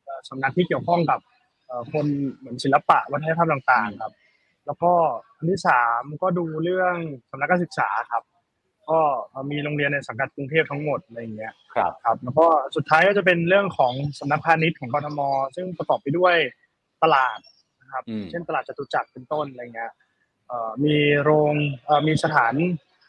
[0.05, 1.38] เอ่อสำนักที่เกี่ยวข้องกับเอ่อ
[1.93, 2.07] คน
[2.37, 4.13] เหมือนศิลปะวัฒนธรรมต่างๆ ครับ
[4.67, 4.93] แล้วก็
[5.37, 6.95] อันที่สามก็ดูเรื่อง
[7.31, 8.23] สำนักการศึกษาครับ
[8.91, 8.99] ก็
[9.51, 12.47] มีโรงเรียนในสังกัดกรุงเทพทั้งหมดอะไรอย่างเงี้ยครับครับ แล้วก็
[12.77, 15.21] สุดท้ายก็จะเป็นเรื่องของสำนักพาณิชย์ของกทม
[15.57, 16.37] ซึ่งประกอบไปด้วย
[17.03, 17.39] ตลาด
[17.81, 19.93] นะครับอืมเช่นตลาดจตุจักรเป็นต้นอะไรเงี้ย
[20.47, 21.55] เอ่อมีโรง
[21.85, 22.55] เอ่อมีสถาน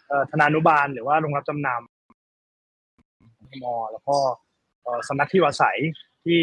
[0.07, 1.79] เอ่อธนานุบาล หรือว่าโรงรับจำนำ
[3.39, 4.17] กทมแล้วก็
[4.83, 5.77] เอ่อสำนักที่อยู่อาศัย
[6.25, 6.39] ที่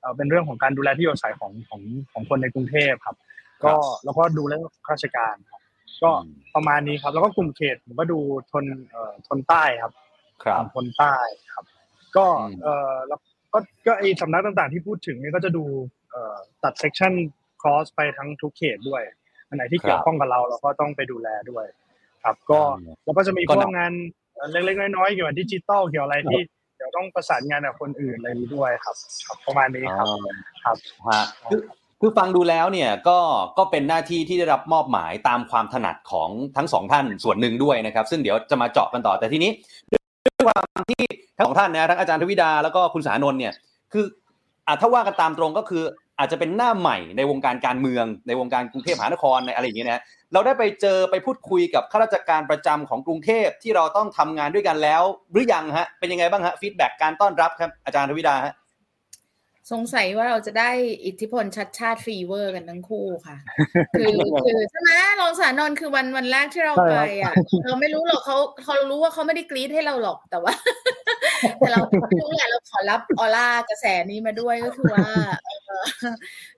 [0.00, 1.82] เอ่อเป็นเรื่องของการดูแลที่อยู่อาศัยของของ
[2.12, 3.16] ของคนในกรุงเทพครับ
[3.64, 3.74] ก็
[4.04, 5.62] แล้วก็ดูเรื่องข้าราชการครับ
[6.02, 6.10] ก็
[6.54, 8.18] ประมาณนี้ครับ แล้วก็กลุ่มเขตผมก็ดู
[8.52, 9.92] ธนเอ่อธนใต้ครับ
[10.44, 11.14] ครับธนใต้
[11.54, 11.64] ครับ
[12.16, 13.20] ก็อืมเอ่อแล้ว
[13.52, 15.64] ก็ก็ไอสำนักต่างๆที่พูดถึงเนี่ยก็จะดู
[16.10, 19.02] เอ่อตัด section cross ไปทั้งทุกเขตด้วย
[19.48, 21.66] อันไหนที่เกี่ยวข้องกับเราเราก็ต้องไปดูแลด้วย
[22.24, 22.60] ครับ ก็
[23.04, 23.92] แล้วก็จะมีพวกงาน
[24.34, 26.50] เอ่อเล็กๆน้อยๆเกี่ยวกับดิจิตอลเกี่ยวอะไรที่เดี๋ยว
[26.96, 30.16] ต้องประสานงานกับคนอื่นอะไรนี้ด้วยครับ ครับ ประมาณนี้ครับอ๋อ
[30.64, 30.76] ครับ
[31.08, 31.60] ฮะคือ
[32.00, 33.18] คือฟังดูแล้วเนี่ยก็
[33.58, 39.50] ก็เป็นหน้าที่ที่ได้รับมอบหมายตามความถนัดของทั้งสองท่านส่วนหนึ่งด้วยนะครับ ซึ่งเดี๋ยวจะมาเจาะกันต่อแต่ทีนี้
[39.92, 41.04] ด้วยความที่
[41.36, 43.52] ทั้งสองท่านนะทั้งอาจารย์ทวิดาแล้วก็คุณสานนท์เนี่ย
[43.92, 44.04] คือ
[44.66, 45.82] อะถ้าว่ากันตามตรงก็คือ
[46.20, 50.02] อาจจะเป็นหน้าใหม่ในวงการการเมือง ในวงการกรุงเทพมหานครในอะไรอย่างเงี้ยนะ
[50.32, 55.02] เราได้ไปเจอไปพูดคุยกับข้าราชการประจำของกรุงเทพที่เราต้องทำงานด้วยกันแล้ว
[55.32, 58.54] หรือยังฮะเป็นยังไงบ้างฮะ feedback การต้อนรับครับอาจารย์ทวิดาฮะ
[59.72, 60.70] สงสัยว่าเราจะได้
[61.06, 63.36] อิทธิพลชัชชาติ fever กันทั้งคู่ค่ะ
[63.98, 64.14] คือ
[64.44, 64.90] คือใช่ไหม
[65.20, 70.52] รองศานนท์คือวันวันแรกที่เราใช่ไปครับอะ เราไม่รู้หรอกเขาเขารู้ว่าเขาไม่ได้กรี๊ดให้เราหรอกแต่ว่า
[71.58, 75.08] แต่เราไม่รู้แหละเราขอรับออร่ากระแสนี้มาด้วยก็คือว่า
[75.44, 75.50] เอ
[75.82, 75.84] อ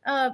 [0.04, 0.24] เออ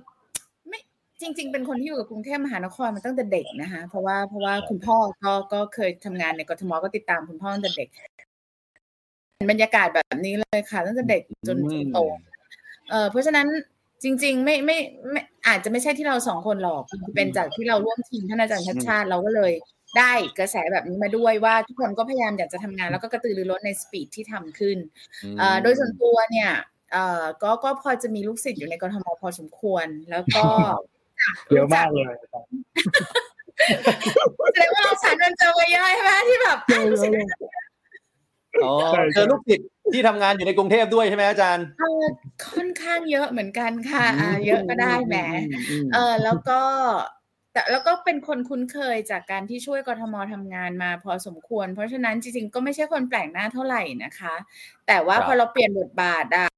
[0.68, 0.78] ไม่
[1.20, 7.88] จริง ๆ เป็นคนที่อยู่กับกรุงเทพมหานครมาตั้งแต่เด็กนะคะ เพราะว่าเพราะว่าคุณพ่อก็ก็เคยทำงานในกทมก็ติดตามคุณพ่อตั้งแต่เด็ก
[9.50, 11.98] บรรยากาศแบบนี้เลยค่ะตั้งแต่เด็กจนจนโต
[12.90, 13.46] เออเพราะฉะนั้น
[14.02, 14.78] จริง ๆ ไม่ไม่
[15.10, 16.82] ไม่อาจจะไม่ใช่ที่เราสองคนหรอก
[17.14, 19.52] เป็นจากที่เราร่วมทีมท่านอาจารย์ชัดชาติเราก็เลย
[19.98, 24.76] ได้กระแสแบบนี้มาด้วยว่าทุกคนก็พยายามอยากจะทำงานแล้วก็กระตือรือร้นในสปีดที่ทำขึ้น
[25.38, 26.50] เอ่อโดยส่วนตัวเนี่ย
[26.92, 30.44] เอ่อก็ก็พอจะมีลูกศิษย์อยู่ในกรทมพอสมควรแล้วก็
[31.52, 32.14] เยอะมากเลย
[34.52, 37.67] แสดงว่าเราสารนันเจอมาเยอะใช่ไหมที่แบบอะลูกศิษย์อ๋อใช่ใช่
[39.14, 42.04] เจอลูกศิษย์ที่ทำงานอยู่ในกรุงเทพด้วยใช่ไหมอาจารย์เออ
[42.48, 45.16] ค่อนข้างเยอะเหมือนกันค่ะอ่าเยอะก็ได้แหม
[45.70, 46.60] อืมเออแล้วก็
[47.52, 54.34] แต่แล้วก็เป็นคนคุ้นเคยจากการที่ช่วยกทมทำงานมาพอสมควร เพราะฉะนั้นจริงๆ ก็ไม่ใช่คนแปลกหน้าเท่าไหร่นะคะ
[54.86, 56.48] แต่ว่าครับพอเราเปลี่ยนบทบาทอะ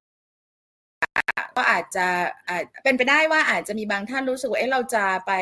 [1.57, 2.07] ก็อาจจะ
[2.49, 5.33] อาจเป็นไปได้ว่าอาจจะมีบางท่านรู้สึกว่าเอ๊ะเราจะไป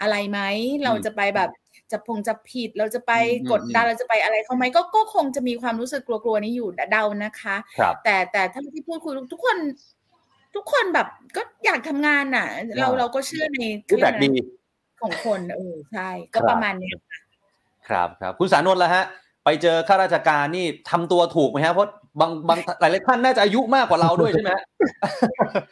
[0.00, 0.40] อะไรไหม
[0.84, 1.50] เราจะไปแบบ
[1.92, 9.56] จะพงจะผิดเราจะไปอืมกดดันอืมเราจะไปอะไรเขาไหมก็ก็คงจะมีความรู้สึกกลัวๆนี้อยู่เดานะคะครับแต่แต่ถ้าที่พูดคุยทุกคน
[10.54, 12.46] ทุกคนแบบก็อยากทำงานน่ะ
[12.80, 13.60] เราอ่าเราก็เชื่อใน
[13.90, 14.28] รูปแบบดี
[15.00, 16.94] ของคนเออใช่ ก็ครับประมาณเนี้ย
[17.88, 19.04] ครับครับ คุณสารนนท์ละฮะ
[19.44, 24.64] ไปเจอข้าราชการนี่ทำตัวถูกไหมฮะเพราะ บางบางหลายๆท่านน่าจะอายุมากกว่าเราด้วยใช่ไหมฮะ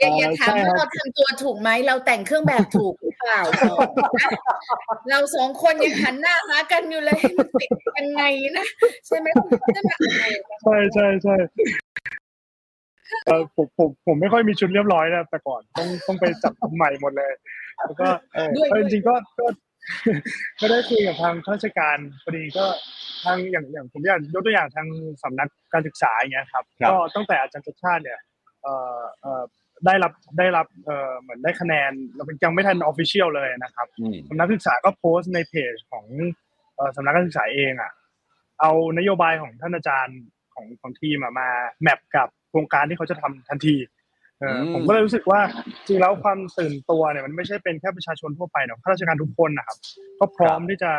[0.01, 4.31] อย่าอย่าถามใช่ครัว่าบเราทำตัวถูกไหมเราแต่งเครื่องแบบถูกหรือเปล่าก่อนนะ
[5.11, 8.23] เราสองคนยังหันหน้าหากันอยู่เลยมันติดยังไง
[8.57, 8.67] นะ
[9.07, 9.27] ใช่ไหม
[9.75, 9.91] ใช่ไหม
[10.65, 11.35] ใช่ใช่ใช่
[13.27, 17.33] เออผมผมผมไม่ค่อยมีชุดเรียบร้อยนะแต่ก่อนต้องต้องไปจับใหม่หมดเลย
[17.85, 19.47] แล้วก็เออด้วยเออด้วยจริงๆก็ก็
[20.61, 22.65] ก็ได้คุยกับทางข้าราชการพอดีก็
[23.25, 24.87] ทางอย่างอย่างผมอยากยกตัวอย่างทาง
[25.23, 28.21] สำนักการศึกษาอย่างเงี้ยครับครับก็ตั้งแต่อาจารย์ชัดชาติเนี่ย
[28.63, 29.43] เอ่อเอ่อ
[29.87, 36.07] ได้รับได้รับเอ่อเหมือนได้คะแนนเรายังไม่ทันออฟฟิเชียลเลยนะครับอืมสำนักศึกษาก็โพสต์ในเพจของ
[36.77, 37.93] เอ่อสำนักการศึกษาเองอะ
[38.61, 40.19] เอานโยบายของท่านอาจารย์
[40.55, 41.49] ของของทีมอะมา
[41.83, 43.98] แมปกับโครงการที่เขาจะทำทันทีเอออม
[44.75, 45.41] ผมก็เลยรู้สึกว่า
[45.87, 49.79] จริงแล้วความตื่นตัวเนี่ยมันไม่ใช่เป็นแค่ประชาชนทั่วไปหรอกข้าราชการทุกคนนะครับ
[50.19, 50.91] ก็พร้อมที่จะ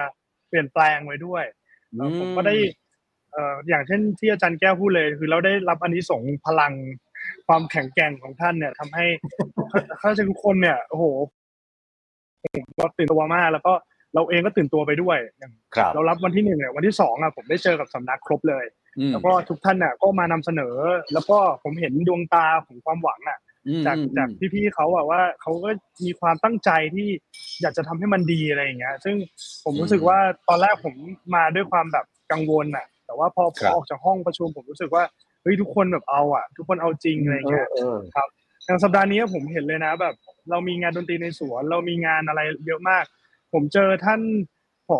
[0.49, 1.43] เปลี่ยนแปลงไว้ด้วย
[1.95, 2.55] เอ่อผมก็ได้
[3.31, 6.73] เอ่ออย่างเช่นที่อาจารย์แก้วพูดเลย คือเราได้รับอันนี้ส่งส์พลัง
[7.47, 9.05] ความแข็งแกร่งของท่านเนี่ยทำให้
[9.99, 11.05] ข้าราชการทุกคนเนี่ยโอ้โห
[12.53, 13.73] ผมก็ตื่นตัวมากแล้วก็
[14.15, 18.78] เราเองก็ตื่นตัวไปด้วยอย่างครับเรารับวันที่หนึ่งเนี่ยวันที่สองอะผมได้เจอกับสำนักครบเลยอืม
[19.11, 20.75] แล้วก็ทุกท่านเนี่ยก็มานำเสนอ
[21.13, 25.69] แล้วก็ผมเห็นดวงตาของความหวังอะอืมจากอืมจากพี่ๆเขาอะว่าเขาก็
[26.05, 27.07] มีความตั้งใจที่
[27.61, 29.15] อยากจะทำให้มันดีอะไรอย่างเงี้ย ซึ่ง
[29.63, 30.95] ผมรู้สึกว่าตอนแรกผม
[31.35, 35.03] มาด้วยความแบบกังวลอะแต่ว่าพอพอออกจากห้องประชุมผมรู้สึกว่า
[35.41, 37.97] เฮ้ยทุกคนแบบเอาอะทุกคนเอาจริงอะไรอย่างเงี้ยเออ
[38.65, 40.15] อย่างสัปดาห์นี้ผมเห็นเลยนะ แบบ
[40.49, 43.03] เรามีงานดนตรีในสวน เรามีงานอะไรเยอะมาก
[43.53, 44.21] ผมเจอท่าน
[44.87, 44.99] ผอ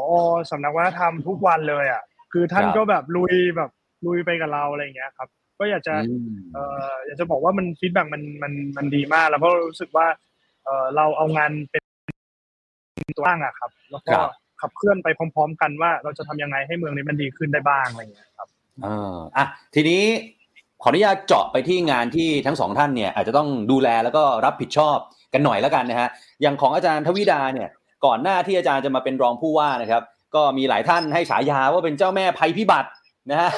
[0.52, 3.70] สำนักวัฒนธรรมทุกวันเลยอะคือท่านครับก็แบบลุยแบบ
[4.06, 5.28] ลุยไปกับเราอะไรอย่างเงี้ยครับ
[5.60, 10.08] ก็อยากจะอืมเอ่ออยากจะบอกว่ามัน feedback มันมันมันดีมาก แล้วก็รู้สึกว่า
[10.66, 11.84] เออเราเอางานเป็น
[13.18, 14.32] ตัวตั้งอะครับ แล้วก็ครับ
[14.62, 18.48] ขับเคลื่อนไปพร้อม ๆ กันว่าเราจะทำยังไงให้เมืองนี้มันดีขึ้นได้บ้างอะไรอย่างเงี้ยครับ
[18.84, 19.46] เอออะ
[19.76, 20.04] ทีนี้
[20.82, 24.98] ขออนุญาตเจาะไปที่งานที่ทั้งสองท่านเนี่ยอาจจะต้องดูแลแล้วก็รับผิดชอบ
[25.34, 26.10] กันหน่อยแล้วกันนะฮะ
[26.42, 27.70] อย่างของอาจารย์ทวิดาเนี่ย
[28.06, 30.04] ก่อนหน้าที่อาจารย์จะมาเป็นรองผู้ว่านะครับ
[30.36, 32.90] ก็มีหลายท่านให้ฉายาว่าเป็นเจ้าแม่ภัยพิบัติ
[33.30, 33.52] นะฮะ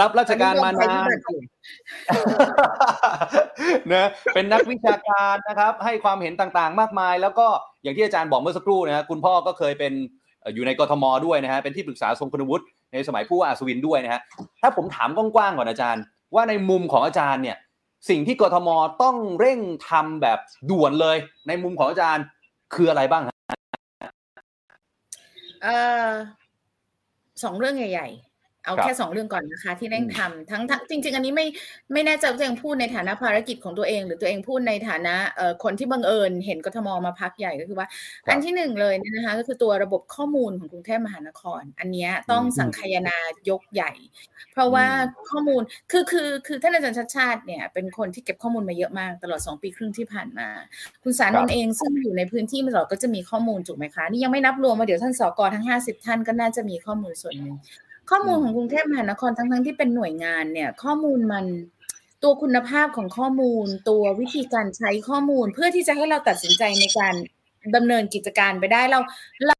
[0.00, 1.08] รับราชการมานาน
[3.92, 7.46] นะเป็นนักวิชาการนะครับ ให้ความเห็นต่างๆ มากมาย แล้วก็
[7.82, 9.92] อย่างที่อาจารย์บอกเมื่อสักครู่นะฮะคุณพ่อก็เคยเป็น
[10.40, 14.20] เอ่ออยู่ในกทมด้วยนะฮะเป็นที่ปรึกษาทรงคุณวุฒิในสมัยผู้ว่าอัศวินด้วยนะฮะ
[14.62, 16.02] ถ้าผมถามกว้างๆก่อนอาจารย์
[16.34, 17.56] ว่าในมุมของอาจารย์เนี่ย
[18.08, 18.68] สิ่งที่กทม
[19.02, 20.38] ต้องเร่งทำแบบ
[20.70, 21.16] ด่วนเลย
[21.48, 22.24] ในมุมของอาจารย์
[22.74, 23.36] คืออะไรบ้างฮะ
[25.64, 25.68] เอ
[26.06, 26.08] อ
[27.42, 28.29] สองเรื่องใหญ่ๆ
[28.64, 31.46] เอาครับแค่สองเรื่องก่อนนะคะ ที่เร่งอืมทำทั้งทั้งจริง ๆ อันนี้ไม่
[31.92, 37.86] ไม่แน่ใจว่าตัวเองพูดในฐานะภารกิจของตัวเอง หรือตัวเองพูดในฐานะเอ่อคนที่บังเอิญ เห็นกทมมาพักใหญ่ก็คือว่า
[38.30, 43.18] อันที่หนึ่งเลยเนี่ยนะคะ ก็คือตัวระบบข้อมูลของกรุงเทพมหานคร อันเนี้ยต้องอืมสังคายนา
[43.50, 43.92] ยกใหญ่
[44.52, 44.86] เพราะว่า
[45.30, 50.48] ข้อมูลคือคือคือท่านอาจารย์ชัดชาติเนี่ยเป็นคนที่เก็บข้อมูลมาเยอะมากตลอดสองปีครึ่งที่ผ่านมา
[51.02, 57.56] คุณสารนนท์เองซึ่งอยู่ในพื้นที่มาตลอดก็จะมีข้อมูลถูกไหมคะนี่ยังไม่นับรวมว่าเดี๋ยวท่านสกทั้ง 50 ท่านก็น่าจะมีข้อมูลส่วนหนึ่ง
[58.10, 61.44] ข้อมูลของกรุงเทพมหานครทั้งทั้งๆที่เป็นหน่วยงานเนี่ย ข้อมูลมัน
[62.22, 67.14] ตัวคุณภาพของข้อมูล ตัววิธีการใช้ข้อมูลเพื่อที่จะให้เราตัดสินใจในการ
[67.76, 69.00] ดำเนินกิจการไปได้เรา
[69.46, 69.59] เราเร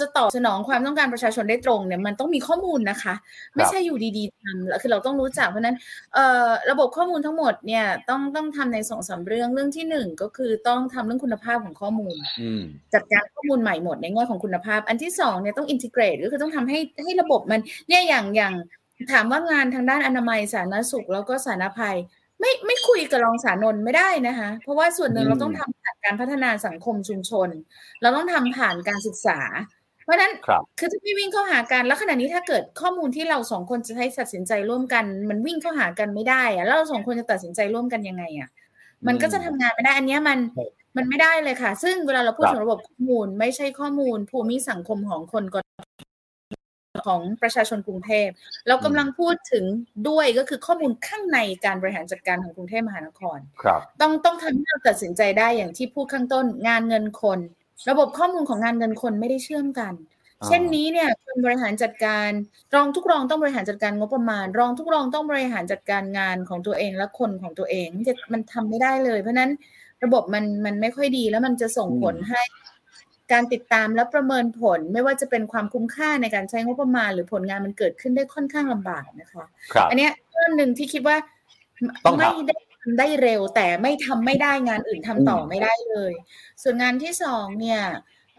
[0.00, 3.14] จะตอบสนองความต้องการประชาชนได้ตรงเนี่ยมันต้องมีข้อมูลนะคะ
[3.56, 5.76] ไม่ใช่อยู่ดีๆทำแล้วคือเราต้องรู้จักเพราะฉะนั้น
[6.14, 12.62] เอ่อระบบข้อมูลทั้งหมดเนี่ยต้องต้องทำในสองสามเรื่องเรื่องที่หนึ่งก็คือต้องทำเรื่องคุณภาพของข้อมูลอืม
[12.94, 18.54] จัดการข้อมูลใหม่หมดในแง่ของคุณภาพ อันที่สองเนี่ยต้องอินทิเกรตก็คือต้องทำให้ให้ระบบมันเนี่ยอย่างอย่าง
[19.12, 21.96] ถามว่างานทางด้านอนามัยสาธารณสุขแล้วก็สาธารณภัย
[22.40, 27.48] ไม่ไม่คุยกับรองสารนนท์ไม่ได้นะคะ เพราะว่าส่วนหนึ่งอืมเราต้องทำผ่านการพัฒนาสังคมชุมชน
[28.02, 29.38] เราต้องทำผ่านการศึกษา
[30.06, 38.48] เพราะฉะนั้นครับคือถ้าไม่วิ่งเข้าหากันแล้วขณะนี้ถ้าเกิดข้อมูลที่เราสองคนจะให้ตัดสินใจร่วมกัน มันวิ่งเข้าหากันไม่ได้อะแล้วเราสองคนจะตัดสินใจร่วมกันยังไงอะ
[39.06, 40.38] มันก็จะทำงานไม่ได้ อันเนี้ยมัน
[40.96, 45.56] มันไม่ได้เลยค่ะ ซึ่งเวลาเราพูดครับถึงระบบข้อมูล ไม่ใช่ข้อมูล ภูมิสังคมของคนก
[47.06, 48.28] ของประชาชนกรุงเทพ
[48.68, 49.64] เรากำลังพูดถึง
[50.08, 57.38] ด้วยก็คือข้อมูลข้างในการบริหารจัดการของกรุงเทพมหานคร ครับ ต้องต้องทำให้เราตัดสินใจได้อย่างที่พูดข้างต้น งานเงินคน
[57.90, 59.94] ระบบข้อมูลของงานเงินคนไม่ได้เชื่อมกัน
[60.40, 62.30] อ่าเช่นนี้เนี่ยคนบริหารจัดการ
[62.74, 69.50] รองทุกรองต้องบริหารจัดการงบประมาณ รองทุกรองต้องบริหารจัดการงานของตัวเองและคนของตัวเองมันจะมันทำไม่ได้เลย เพราะฉะนั้น
[70.04, 72.42] ระบบมันมันไม่ค่อยดีแล้วมันจะส่งผลให้
[73.32, 81.16] การติดตามและประเมินผลไม่ว่าจะเป็นความคุ้มค่าในการใช้งบประมาณ หรือผลงานมันเกิดขึ้นได้ค่อนข้างลำบากนะคะครับอันเนี้ยเรื่องหนึ่งที่คิดว่า
[82.04, 82.65] ต้องทำไม่ได้ทำ
[82.98, 86.12] ได้เร็วแต่ไม่ทำไม่ได้งานอื่นทำต่อไม่ได้เลย
[86.62, 87.80] ส่วนงานที่สองเนี่ย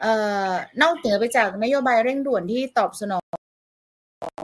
[0.01, 0.13] เอ่
[0.49, 3.23] อนอกเหนือไปจากนโยบายเร่งด่วนที่ตอบสนอง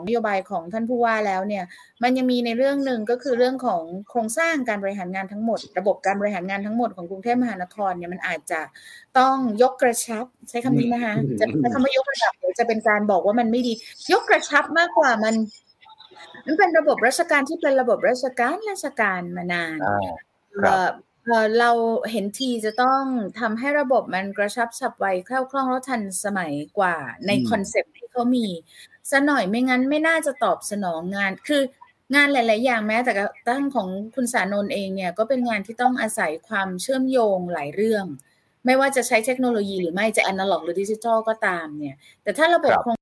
[0.07, 1.63] นโยบายของท่านผู้ว่าแล้วเนี่ย
[2.03, 8.61] มันยังมีในเรื่องหนึ่งก็คือเรื่องของโครงสร้างการบริหารงานทั้งหมด ระบบการบริหารงานทั้งหมดของกรุงเทพมหานครเนี่ยมันอาจจะ
[9.17, 13.73] ต้องยกกระชับใช้คำนี้นะคะอืมจะใช้คำว่ายกระดับเดี๋ยวจะเป็นการบอกว่ามันไม่ดี
[14.11, 15.35] ยกกระชับมากกว่ามัน
[16.45, 20.11] มันเป็นระบบราชการที่เป็นระบบราชการราชการมานานอ่า
[20.59, 20.89] ครับเอ่อ
[21.25, 21.71] เอ่อเรา
[22.11, 23.03] เห็นทีจะต้อง
[23.39, 26.95] ทำให้ระบบมันกระชับฉับไวแคล่วคล่องแล้วทันสมัยกว่า
[27.27, 28.47] ในอืมคอนเซปต์ที่เขามี
[29.11, 31.61] ซะหน่อยไม่งั้นไม่น่าจะตอบสนองงานคือ
[32.15, 38.05] งานหลาย ๆ อย่างแม้แต่กระตั้งของคุณสานนท์เองเนี่ยก็เป็นงานที่ต้องอาศัยความเชื่อมโยงหลายเรื่อง
[38.65, 42.97] ไม่ว่าจะใช้เทคโนโลยีหรือไม่จะอนาล็อกหรือดิจิทัลก็ตามเนี่ย แต่ถ้าระบบครับโครง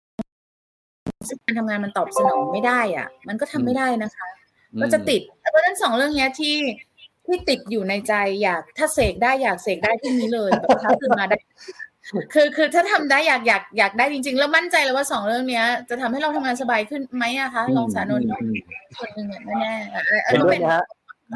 [1.27, 4.27] สร้างการทำงานมันตอบสนองไม่ได้อะ มันก็ทำไม่ได้นะคะ
[4.81, 6.55] ก็จะติดเพราะฉะนั้นสองเรื่องเนี้ยที่
[7.25, 8.13] ที่ติดอยู่ในใจ
[8.43, 11.37] อยากถ้าเสกได้อยากเสกได้พรุ่งนี้เลยแบบเช้าตื่นมาได้
[12.33, 18.55] คือคือถ้าทำได้อยากอยากอยากได้จริง ๆ แล้วมั่นใจเลยว่าสองเรื่องเนี้ย จะทำให้เราทำงานสบายขึ้นไหมอะคะลองสานนท์อืม
[18.97, 20.83] ส่วนหนึ่งอะแน่ๆอะอะเห็นก็ด้วยเป็นนะฮะ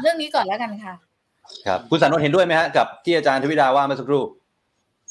[0.02, 0.94] เรื่องนี้ก่อนแล้วกันค่ะ
[1.66, 4.22] ครับ คุณสานนท์เห็นด้วยไหมฮะกับที่อาจารย์ทวิดาว่าเมื่อสักครู่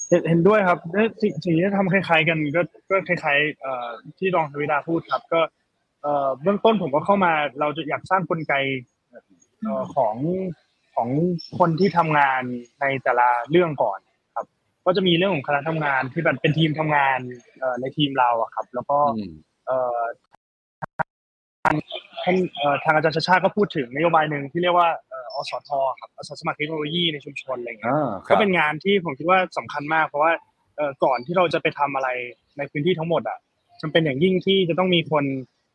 [0.09, 5.41] เห็นเห็นด้วยครับและสิ่งสิ่งที่ทำคล้ายๆกันก็ก็คล้ายๆเอ่อที่รองทวิดาพูดครับ ก็
[6.03, 8.53] เอ่อเบื้องต้นผมก็เข้ามาเราจะอยากสร้างกลไก
[9.61, 10.15] เอ่อของ
[10.95, 11.09] ของ
[11.59, 12.41] คนที่ทำงาน
[12.81, 13.99] ในแต่ละเรื่องก่อน
[14.35, 14.45] ครับ
[14.85, 17.19] ก็จะมีเรื่องของคณะทำงานที่มันเป็นทีมทำงาน
[17.59, 19.33] เอ่อในทีมเราอะครับ แล้วก็อืม
[19.65, 20.01] เอ่อ
[21.63, 21.75] ทาง
[22.23, 25.69] ท่านเอ่อทางอาจารย์ชาชาติก็พูดถึงนโยบายหนึ่งที่เรียกว่าเอ่ออสท
[25.99, 30.31] ครับอาสาสมัครเทคโนโลยีในชุมชนอะไรอย่างเงี้ยอ่าคก็รับเป็นงานที่ผมคิดว่าสำคัญมากเพราะว่า
[30.77, 32.09] เอ่อก่อนที่เราจะไปทำอะไร
[32.57, 33.37] ในพื้นที่ทั้งหมดอะ
[33.81, 35.23] จำเป็นอย่างยิ่งที่จะต้องมีคน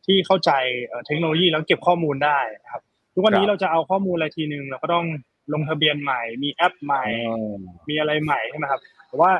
[0.05, 0.51] ที่เข้าใจ
[0.87, 2.81] เอ่อเทคโนโลยีแล้วเก็บข้อมูลได้นะครับ
[3.13, 5.05] ทุกวันนี้ครับเราจะเอาข้อมูลอะไรทีนึงเราก็ต้อง
[5.53, 7.59] ลงทะเบียนใหม่ มีแอปใหม่อืม
[7.89, 9.31] มีอะไรใหม่ใช่ไหมครับแต่ว่า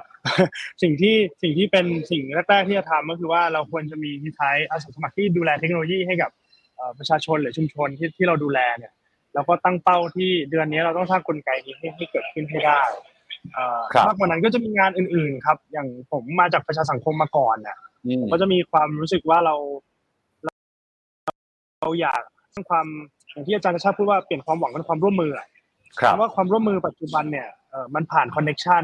[0.82, 6.32] สิ่งที่สิ่งที่เป็นสิ่งแรกๆที่จะทำก็คือว่าเราควรจะมีที่ใช้อาสาสมัครที่ดูแลเทคโนโลยีให้กับ
[6.76, 8.92] เอ่อประชาชนหรือชุมชนที่ที่เราดูแลเนี่ย
[9.34, 12.82] เราก็ตั้งเป้าที่เดือนนี้เราต้องสร้างกลไกนี้ให้ให้เกิดขึ้นให้ได้
[13.54, 19.56] เอ่อครับมากกว่านั้นก็จะมีงานอื่น ๆ ครับ อย่างผมมาจากประชาสังคมมาก่อนเนี่ยอืมก็จะมีความรู้สึกว่าเรา
[20.44, 20.54] เรา
[21.82, 22.22] เราอยาก
[22.54, 22.86] สร้างความ
[23.32, 25.48] อย่างที่อาจารย์ชาติพูดว่าเปลี่ยนความหวังเป็นความร่วมมืออะ
[26.00, 28.84] ครับคำว่าความร่วมมือปัจจุบันเนี่ยเอ่อมันผ่านคอนเน็ชัน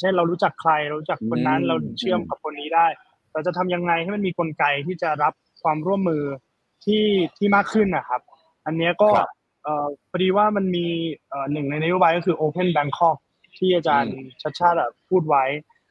[0.00, 2.86] เช่นเรารู้จักใครเรารู้จักคนนั้นอืมเราถึงเชื่อมกับคนนี้ได้
[3.32, 5.32] เราจะทำยังไงให้มันมีกลไกที่จะรับ
[5.62, 6.22] ความร่วมมือ
[6.84, 7.04] ที่
[7.36, 8.20] ที่มากขึ้นนะครับ
[8.66, 9.30] อันเนี้ยก็ครับ
[9.66, 10.86] เอ่อพอดีว่ามันมี
[11.28, 13.16] เอ่อหนึ่งในนโยบายก็คือ Open Bangkok
[13.58, 15.44] ที่อาจารย์ชัดชาติอะพูดไว้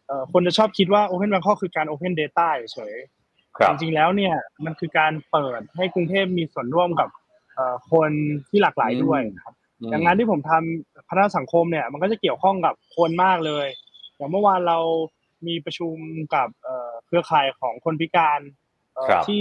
[0.07, 7.09] เอ่อคนจะชอบคิดว่า Open Bangkok คือการ Open Data เฉยๆครับจริงๆแล้วเนี่ยมันคือการเปิดให้กรุงเทพมีส่วนร่วมกับ
[7.55, 8.11] เอ่อคน
[8.49, 13.67] ที่หลากหลายด้วยครับอืมอย่างงานที่ผมทำพัฒนาสังคมเนี่ย มันก็จะเกี่ยวข้องกับคนมากเลย
[14.15, 14.79] อย่างเมื่อวานเรา
[15.47, 15.95] มีประชุม
[16.35, 18.39] กับเอ่อเครือข่ายของคนพิการ
[18.93, 19.39] เอ่อครับที่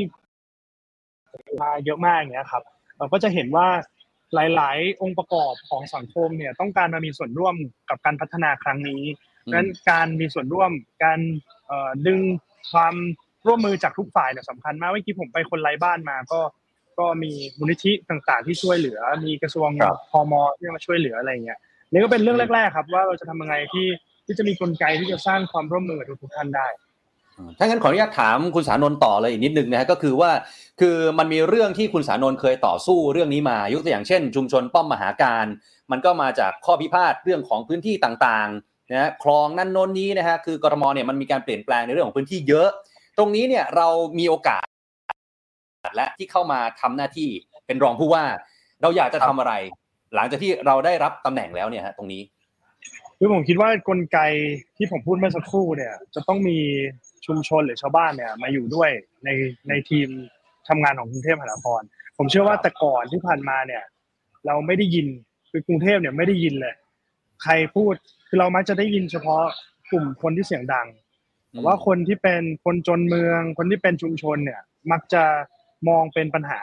[1.63, 2.63] มาเยอะมากอย่างเงี้ยครับ
[2.99, 3.67] เราก็จะเห็นว่า
[4.35, 7.55] หลาย ๆ องค์ประกอบของสังคมเนี่ยต้องการมามีส่วนร่วม
[7.91, 9.03] กับการพัฒนาครั้งนี้
[9.47, 10.71] อืมนั้นการมีส่วนร่วม
[11.05, 11.21] การ
[11.67, 12.21] เอ่อดึง
[12.73, 12.95] ความ
[13.47, 16.41] ร่วมมือจากทุกฝ่ายเนี่ยสำคัญมากเมื่อกี้ผมไปคนไร้บ้านมาก็
[16.99, 21.59] ก็มีมูลนิธิต่างๆ ที่ช่วยเหลือ มีกระทรวงครับพมที่มาช่วยเหลืออะไรเงี้ย
[21.91, 23.89] นี่ก็เป็นเรื่องแรก ๆ ครับ ว่าเราจะทำยังไงที่
[24.27, 26.67] ที่จะมีกลไกที่จะสร้างความร่วมมือกับทุกๆท่านได้
[27.59, 30.31] ถ้างั้นขออนุญาตถามคุณสานนท์ต่อเลยอีกนิดนึงนะฮะก็คือว่า
[30.81, 35.47] คือมันมีเรื่องที่คุณสานนท์เคยต่อสู้เรื่องนี้มายกตัวอย่างเช่น ชุมชนป้อมมหาการ
[35.91, 42.69] มันก็มาจากข้อพิพาทเรื่องของพื้นที่ต่างๆนะคลองนั่นโน้นนี้นะฮะคือกรทมเนี่ยมันมีการเปลี่ยนแปลงในเรื่องของพื้นที่เยอะ
[43.19, 44.65] ตรงนี้เนี่ยเรามีโอกาส
[45.97, 47.29] และที่เข้ามาทำหน้าที่
[47.67, 48.25] เป็นรองผู้ว่า
[48.83, 49.53] เราอยากจะทำอะไร
[50.15, 52.23] หลังจากที่เราได้รับตำแหน่งแล้วเนี่ยฮะตรงนี้
[53.19, 54.19] คือผมคิดว่ากลไก
[54.77, 56.59] ที่ผมพูดเมื่อสักครู่เนี่ย จะต้องมี
[57.27, 58.91] ชุมชนหรือชาวบ้านเนี่ยมาอยู่ด้วย
[59.25, 59.29] ใน
[59.69, 60.09] ในทีม
[60.69, 61.83] ทำงานของกรุงเทพมหานคร
[62.19, 63.83] ผมเชื่อว่าแต่ก่อนที่ผ่านมาเนี่ย
[64.47, 65.07] เราไม่ได้ยิน
[65.51, 66.75] คือกรุงเทพเนี่ยไม่ได้ยินเลย
[67.43, 67.95] ใครพูด
[68.29, 69.43] คือเรามักจะได้ยินเฉพาะ
[69.91, 70.89] กลุ่มคนที่เสียงดัง
[71.51, 74.61] แต่ว่าคนที่เป็นคนจนเมือง คนที่เป็นชุมชนเนี่ย
[74.93, 75.25] มักจะ
[75.89, 76.61] มองเป็นปัญหา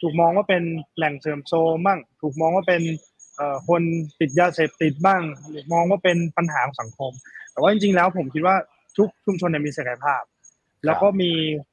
[0.00, 0.62] ถูกมองว่าเป็น
[0.96, 2.82] แหล่งเสริมโซมบ้างถูกมองว่าเป็น
[3.68, 3.82] คน
[4.20, 7.12] ติดยาเสพติดบ้างหรือมองว่าเป็นปัญหาของสังคม
[7.52, 8.56] แต่ว่าจริงๆแล้วผมคิดว่า
[8.98, 10.22] ทุกชุมชนเนี่ยมีศักยภาพ
[10.84, 11.30] แล้วก็มี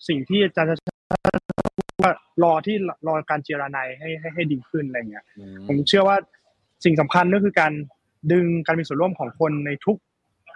[0.07, 0.75] สิ่งที่อาจารย์จะ
[2.03, 2.11] ว่า
[2.43, 2.75] รอที่
[3.07, 6.17] รอการเจรนายให้ให้ให้ดีขึ้นอะไรเงี้ยอืมผมเชื่อว่า
[6.85, 7.73] สิ่งสำคัญก็คือการ
[8.31, 9.97] ดึงการมีส่วนร่วมของคนในทุก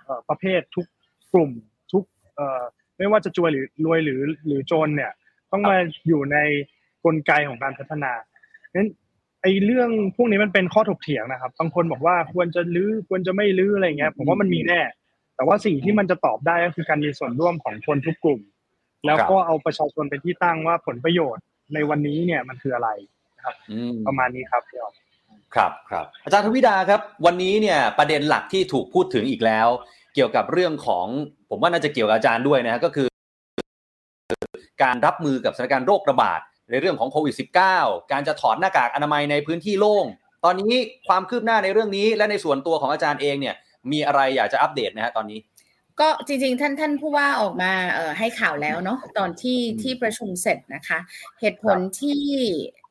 [0.03, 0.85] เอ่อประเภททุก
[1.33, 1.51] กลุ่ม
[1.91, 2.03] ทุก
[2.35, 2.61] เอ่อ
[2.97, 5.11] ไม่ว่าจะจวยหรือรวยหรือหรือจนเนี่ย
[5.51, 6.37] ต้องมาอยู่ใน
[7.03, 8.11] กลไกของการพัฒนา
[8.75, 8.89] นั้น
[9.41, 14.81] ไอ้เรื่องพวกนี้มันเป็นข้อถกเถียงนะครับบางคนบอกว่าควรจะลื้อควรจะไม่ลื้ออะไรเงี้ยผมว่ามันมีแน่
[15.37, 18.41] แต่ว่าสิ่งที่มันจะตอบได้ก็คือการมีส่วนร่วมของคนทุกกลุ่ม
[19.05, 22.89] แล้วก็เอาประชาชนเป็นที่ตั้งว่าผลประโยชน์ในวันนี้เนี่ยมันคืออะไร
[23.37, 24.95] นะครับอืมประมาณนี้ครับพี่ออฟ
[25.55, 29.67] ครับครับอาจารย์ทวิดาครับ วันนี้เนี่ยประเด็นหลักที่ถูกพูดถึงอีกแล้ว
[30.15, 31.05] เกี่ยวกับเรื่องของ
[31.49, 33.07] ผมว่าน่าจะเกี่ยวกับอาจารย์ด้วยนะฮะก็คือ
[34.83, 36.39] การรับมือกับสถานการณ์โรคระบาด
[36.71, 37.35] ในเรื่องของโควิด
[37.73, 40.05] -19 การจะถอดหน้ากากอนามัยในพื้นที่โล่ง
[40.45, 40.73] ตอนนี้
[41.07, 43.55] ความคืบหน้าในเรื่องนี้และในส่วนตัวของอาจารย์เองเนี่ย
[43.91, 45.39] มีอะไรอยากจะอัปเดตนะฮะตอนนี้
[45.99, 50.99] ก็จริงๆ ท่านท่านผู้ว่าออกมาเอ่อให้ข่าวแล้วเนาะตอนที่อืมที่ประชุมเสร็จนะคะ
[51.41, 52.21] เหตุผลที่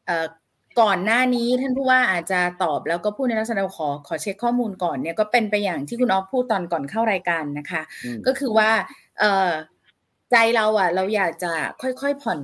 [0.07, 0.27] เอ่อ
[0.81, 8.71] ก่อนหน้านี้ท่านผู้ว่าอาจจะตอบแล้วก็พูดในลักษณะขอขอเช็คข้อมูลก่อนเนี่ยก็เป็นไปอย่างที่คุณออฟพูดตอนก่อนเข้ารายการนะคะอืมก็คือว่า
[9.19, 9.51] เอ่อ
[10.31, 12.41] ใจเราอะ เราอยากจะค่อยๆผ่อน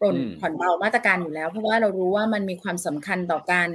[0.00, 3.68] ปลนอืมผ่อนเบามาตรการอยู่แล้ว เพราะว่าเรารู้ว่ามันมีความสำคัญต่อการ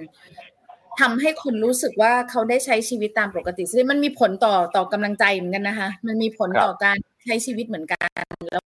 [0.99, 8.07] ทำให้คนรู้สึกว่าเขาได้ใช้ชีวิตตามปกติซึ่งมันมีผลต่อต่อกำลังใจเหมือนกันนะคะ มันมีผลครับต่อการใช้ชีวิตเหมือนกัน
[8.51, 8.63] แล้ว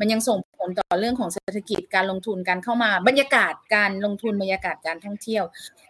[0.00, 5.44] มันยังส่งผลต่อเรื่องของเศรษฐกิจการลงทุนการเข้ามาบรรยากาศการลงทุนบรรยากาศการท่องเที่ยว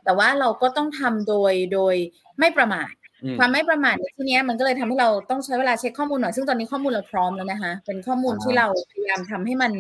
[0.04, 1.94] แต่ว่าเราก็ต้องทำโดยโดย
[2.38, 2.92] ไม่ประมาท
[3.24, 9.72] อืมความไม่ประมาทในที่เนี้ยมันก็เลยทำให้เราต้องใช้เวลาเช็คข้อมูลหน่อยซึ่งตอนนี้ข้อมูลเราพร้อมแล้วนะคะเป็นข้อมูลอ่าที่เราพยายามทำให้มัน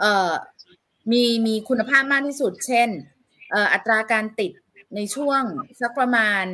[0.00, 0.32] เอ่อ
[1.12, 2.88] มีมีคุณภาพมากที่สุด เช่น
[3.50, 4.52] เอ่ออัตราการติด
[4.94, 5.42] ในช่วง
[5.80, 6.44] สักประมาณ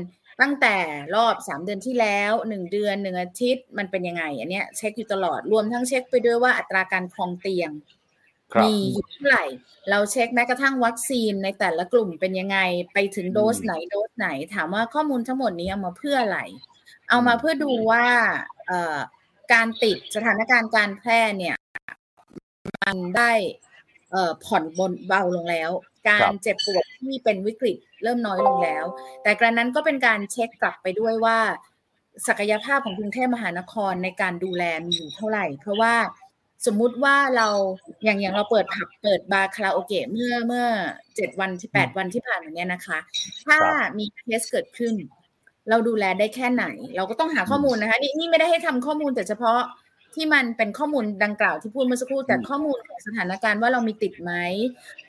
[0.41, 0.76] ตั้งแต่
[1.14, 7.70] รอบสามเดือนที่แล้วหนึ่งเดือนหนึ่งอาทิตย์มันเป็นยังไงอันเนี้ยเช็คอยู่ตลอดรวมทั้งเช็คไปด้วยว่าอัตราการครองเตียง
[8.53, 9.45] ครับมีอยู่เท่าไหร่
[9.91, 12.59] เราเช็คแม้กระทั่งวัคซีนในแต่ละกลุ่มเป็นยังไง
[12.93, 16.41] ไปถึงโดสอืมไหนโดสไหน ถามว่าข้อมูลทั้งหมดนี้เอามาเพื่ออะไร
[17.11, 18.07] เอามาเพื่อดูว่า
[18.66, 18.99] เอ่อ
[19.53, 21.57] การติดสถานการณ์การแพร่เนี่ย
[22.84, 23.32] มันได้
[24.11, 25.70] เอ่อผ่อนบนเบาลงแล้ว
[26.09, 28.85] การรเจ็บปวดที่เป็นวิกฤตเริ่มน้อยลงแล้ว
[29.23, 31.39] แต่กระนั้นก็เป็นการเช็คกลับไปด้วยว่า
[32.27, 35.95] ศักยภาพของกรุงเทพมหานครในการดูแลมีอยู่เท่าไหร่ เพราะว่า
[36.67, 37.49] สมมุติว่าเรา
[38.05, 40.67] อย่างอย่างเราเปิดผับเปิดบาร์คาราโอเกะเมื่อเมื่อ
[41.17, 42.99] เจ็ดวันที่แปดวันที่ผ่านมาเนี้ยนะคะ
[43.47, 43.59] ถ้า
[43.99, 44.95] มีเคสเกิดขึ้น
[45.71, 46.65] เราดูแลได้แค่ไหน
[46.97, 49.61] เราก็ต้องหาข้อมูลนะคะ นี่นี่ไม่ได้ให้ทำข้อมูลแต่เฉพาะ
[50.15, 54.33] ที่มันเป็นข้อมูลดังกล่าวที่พูดเมื่อสักครู่แต่อืมข้อมูลของสถานการณ์ว่าเรามีติดไหม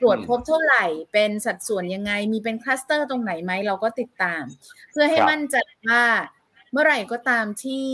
[0.00, 4.42] ตรวจอืมพบเท่าไหร่ เป็นสัดส่วนยังไง มีเป็นคลัสเตอร์ตรงไหนไหมเราก็ติดตาม
[4.92, 5.56] เพื่อให้ครับมั่นใจ
[5.88, 6.04] ว่า
[6.72, 7.86] เมื่อไหร่ก็ตามที่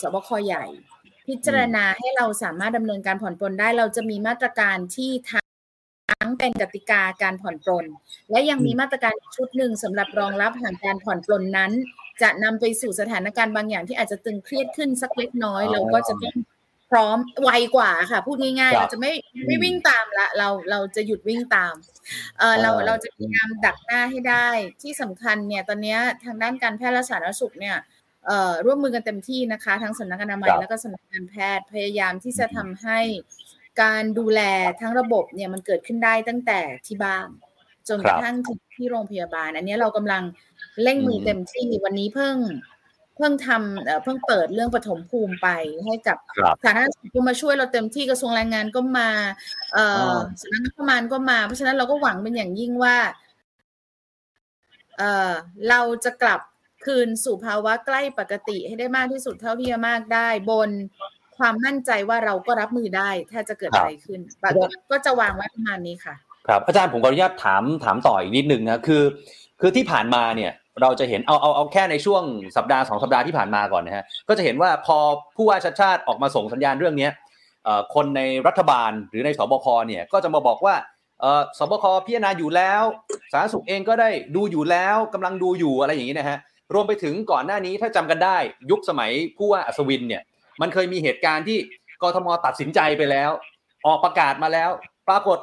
[0.00, 0.64] สบคใหญ่
[1.28, 7.86] พิจารณาให้เราสามารถดำเนินการผ่อนปลนได้ เราจะมีมาตรการที่ทั้งเป็นกติกาการผ่อนปลน
[8.30, 11.72] และยังมีมาตรการอีกชุดหนึ่งสำหรับรองรับหากการผ่อนปลนนั้น
[12.22, 16.36] จะนำไปสู่สถานการณ์บางอย่างที่อาจจะตึงเครียดขึ้นสักเล็กน้อยอ๋อเราก็จะต้อง
[16.90, 19.12] พร้อมไวกว่าค่ะ พูดง่ายครับๆเราจะไม่
[19.46, 21.74] ไม่อืมวิ่งตามละเราเราจะหยุดวิ่งตาม
[22.38, 24.48] เออเราเออเราจะพยายามดักหน้าให้ได้
[24.82, 27.76] ที่สำคัญเนี่ยตอนเนี้ยทางด้านการแพทย์และสาธารณสุขเนี่ย
[28.26, 33.00] เอ่อร่วมมือกันเต็มที่นะคะ ทั้งสำนักอนามัยครับแล้วก็สำนักการแพทย์พยายามที่จะทำให้
[33.82, 34.40] การดูแล
[34.80, 37.28] ทั้งระบบเนี่ยมันเกิดขึ้นได้ตั้งแต่ที่บ้าน
[37.88, 40.22] จนกระทั่งถึงที่โรงพยาบาล อันนี้เรากำลัง
[40.82, 42.34] เร่งมือเต็มที่วันนี้เพิ่ง
[43.16, 45.48] เพิ่งทำเอ่อเพิ่งเปิดเรื่องปฐมภูมิไป
[45.84, 49.08] ให้กับครับสาธารณสุขก็มาช่วยเราเต็มที่กระทรวงแรงงานก็มา
[49.72, 52.96] เอ่ออ่าสำนักงบประมาณก็มา เพราะฉะนั้นเราก็หวังเป็นอย่างยิ่งว่า
[54.98, 55.32] เอ่อ
[55.68, 56.40] เราจะกลับ
[56.86, 60.70] คืนสู่ภาวะใกล้ปกติให้ได้มากที่สุดเท่าที่จะมากได้ บน
[61.38, 66.14] ความมั่นใจว่าเราก็รับมือได้ ถ้าจะเกิดครับอะไรขึ้นแต่ก็ก็จะวางไว้ประมาณนี้ค่ะ
[66.48, 69.02] ครับ อาจารย์ผมขออนุญาตถามถามต่ออีกนิดนึงนะคือ
[69.60, 70.52] คือที่ผ่านมาเนี่ย
[70.82, 72.22] เราจะเห็นเอาเอาเอาแค่ในช่วง
[72.56, 74.98] สัปดาห์สองสัปดาห์ที่ผ่านมาก่อนนะฮะก็จะเห็นว่าพอ
[75.36, 77.08] ผู้ว่าชัดชาติออกมาส่งสัญญาณเรื่องนี้
[77.94, 80.74] คนในรัฐบาลหรือในสบคเนี่ยก็จะมาบอกว่า
[81.58, 82.82] สบคพิจารณาอยู่แล้ว
[83.32, 86.38] สาธารณสุขเองก็ได้ดูอยู่แล้วกำลังดูอยู่อะไรอย่างนี้นะฮะ
[86.74, 88.36] รวมไปถึงก่อนหน้านี้ถ้าจำกันได้
[88.70, 90.22] ยุคสมัยผู้ว่าอัศวินเนี่ย
[90.60, 91.58] มันเคยมีเหตุการณ์ที่
[92.02, 93.30] กทมตัดสินใจไปแล้ว
[93.86, 94.70] ออกประกาศมาแล้ว
[95.08, 95.38] ปรากฏ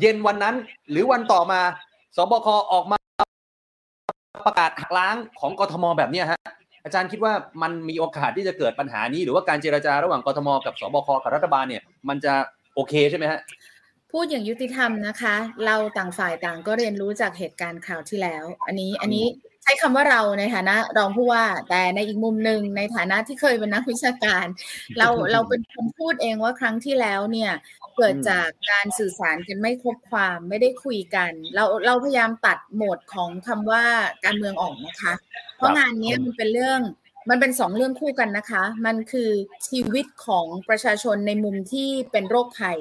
[0.00, 0.54] เย็นวันนั้น
[0.90, 1.60] หรือวันต่อมา
[2.16, 2.97] สบคออกมา
[4.46, 6.40] ประกาศหักล้างของกทมแบบนี้ฮะ
[6.84, 7.32] อาจารย์คิดว่า
[7.62, 12.34] มันมีโอกาสที่จะเกิดปัญหานี้ หรือว่าการเจรจาระหว่างกทมกับสบคกับรัฐบาลเนี่ย มันจะ
[12.74, 13.40] โอเคใช่ไหมฮะ
[14.12, 15.36] พูดอย่างยุติธรรมนะคะ
[15.66, 19.26] เราต่างฝ่ายต่างก็เรียนรู้จากเหตุการณ์คราวที่แล้ว อันนี้อันนี้
[19.68, 24.46] ช้คำว่าเราในฐานะรองผู้ว่า แต่ในอีกมุมหนึ่งในฐานะที่เคยเป็นนักวิชาการ
[24.98, 27.52] เราเราเป็นคนพูดเองว่าครั้งที่แล้วเนี่ย
[27.96, 33.84] เกิดจากการสื่อสารกันไม่ครบความไม่ได้คุยกัน เราเราพยายามตัดโหมดของคำว่า
[34.24, 35.12] การเมืองออกนะคะ
[35.56, 36.80] เพราะงานเนี้ยมันเป็นเรื่อง
[37.30, 39.30] มันเป็นสองเรื่องคู่กันนะคะ มันคือ
[39.68, 42.78] ชีวิตของประชาชนในมุมที่เป็นโรคภัย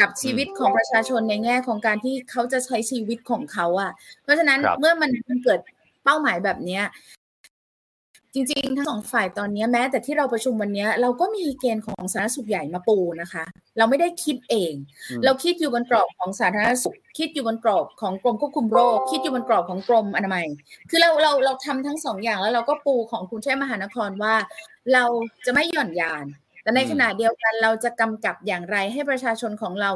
[0.00, 5.60] กับชีวิตของประชาชนในแง่ของการที่เขาจะใช้ชีวิตของเขาอะเพราะฉะนั้นครับเมื่อมันมันเกิด
[6.08, 6.84] เป้าหมายแบบเนี้ย
[8.34, 13.44] จริงๆ ทั้งสองฝ่ายตอนเนี้ยแม้ แต่ที่เราประชุมวันเนี้ยเราก็มีเกณฑ์ของสาธารณสุขใหญ่มาปูนะคะ
[13.78, 14.72] เราไม่ได้คิดเอง
[15.10, 20.46] อืมเราคิดอยู่บนกรอบของสาธารณสุข คิดอยู่บนกรอบของกรมควบคุมโรค คิดอยู่บนกรอบของกรมอนามัย
[20.90, 24.34] คือเราเราเราทำทั้งสองอย่างแล้วเราก็ปูของกรุงเทพมหานครว่า
[24.92, 25.04] เรา
[25.46, 26.24] จะไม่หย่อนยาน
[26.62, 29.90] แต่ในอืมขณะเดียวกันเราจะกำกับอย่างไรให้ประชาชนของเรา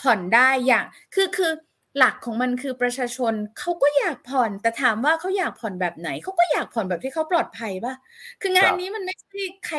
[0.00, 1.52] ผ่อนได้อย่าง คือคือ
[1.98, 7.94] หลักของมันคือประชาชนเขาก็อยากผ่อน แต่ถามว่าเขาอยากผ่อนแบบไหนเขาก็อยากผ่อนแบบที่เขาปลอดภัยป่ะ
[8.40, 9.76] คืองานนี้มันไม่ใช่ใคร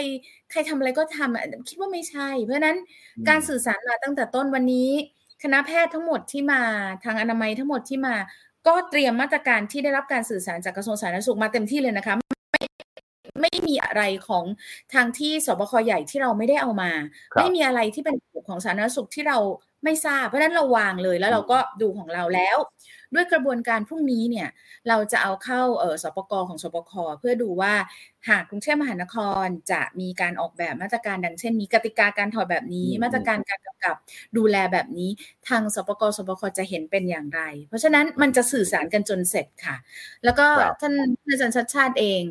[0.52, 2.78] ใครทำอะไรก็ทำอะคิดว่าไม่ใช่ เพราะฉะนั้น
[3.18, 4.90] อืมการสื่อสารมาตั้งแต่ต้นวันนี้
[5.44, 6.62] คณะแพทย์ทั้งหมดที่มา
[7.06, 8.16] ทางอนามัยทั้งหมดที่มา
[8.68, 12.16] ก็เตรียมมาตรการที่ได้รับการสื่อสารจากกระทรวงสาธารณสุขมาเต็มที่เลยนะคะ
[12.52, 12.64] ไม่
[13.42, 14.46] ไม่มีอะไรของ
[14.94, 16.92] ทางที่สบคใหญ่ที่เราไม่ได้เอามา
[17.34, 18.16] ครับไม่มีอะไรที่เป็น
[18.48, 19.38] ของสาธารณสุขที่เรา
[19.84, 22.58] ไม่ทราบเพราะฉะนั้นเราวางเลยแล้วเราก็ดูของเราแล้ว
[23.14, 24.50] ด้วยกระบวนการพรุ่งนี้เนี่ย
[24.88, 27.74] เราจะเอาเข้าเออสปกของสปคเพื่อดูว่า
[28.30, 33.96] หากกรุงเทพมหานครจะมีการออกแบบมาตรการดังเช่นนี้กติกาการถอดแบบนี้อืมมาตรการการกำกับ
[34.38, 35.10] ดูแลแบบนี้
[35.50, 39.76] ทางสปกสปคจะเห็นเป็นอย่างไร เพราะฉะนั้นมันจะสื่อสารกันจนเสร็จค่ะ
[40.24, 40.94] แล้วก็ครับท่าน
[41.28, 42.22] อาจารย์ชัดชาติเอง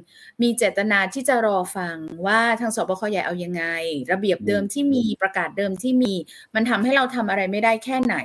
[0.42, 1.96] มีเจตนาที่จะรอฟัง
[2.26, 3.64] ว่าทางสบคใหญ่เอายังไง
[4.12, 6.14] ระเบียบเดิมที่มีประกาศเดิมที่มี
[6.54, 8.16] มันทำให้เราทำอะไรไม่ได้แค่ไหน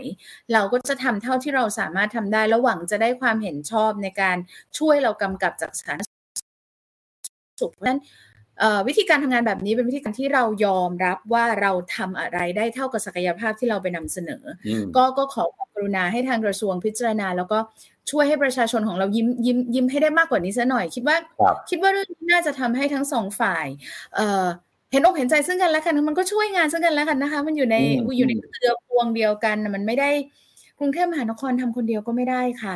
[0.53, 4.37] เราก็จะทำเท่าที่เราสามารถทำได้แล้วหวังจะได้ความเห็นชอบในการ
[4.77, 6.01] ช่วยเรากำกับจากสาธารณ
[7.61, 7.99] สุขเพราะฉะนั้น
[8.59, 17.57] เอ่อวิธีการทำงานแบบนี้เป็นวิธีการที่เรายอมรับว่าเราทำอะไรได้เท่ากับศักยภาพที่เราไปนำเสนออืมก็ก็ขอความกรุณาให้ทางกระทรวงพิจารณา แล้วก็
[18.11, 23.67] ช่วยให้ประชาชนของเรายิ้มยิ้มยิ้มให้ได้มากกว่านี้ซะหน่อย คิดว่าครับคิดว่าเรื่องนี้น่าจะทำให้ทั้งสองฝ่าย
[24.15, 24.45] เอ่อ
[24.91, 30.09] เห็นอกเห็นใจซึ่งกันและกันมันก็ช่วยงานซึ่งกันและกันนะคะ มันอยู่ในอืมอยู่ในเครือพวงเดียวกันน่ะมันไม่ได้
[30.82, 32.75] กรุงเทพมหานครทำคนเดียวก็ไม่ได้ค่ะ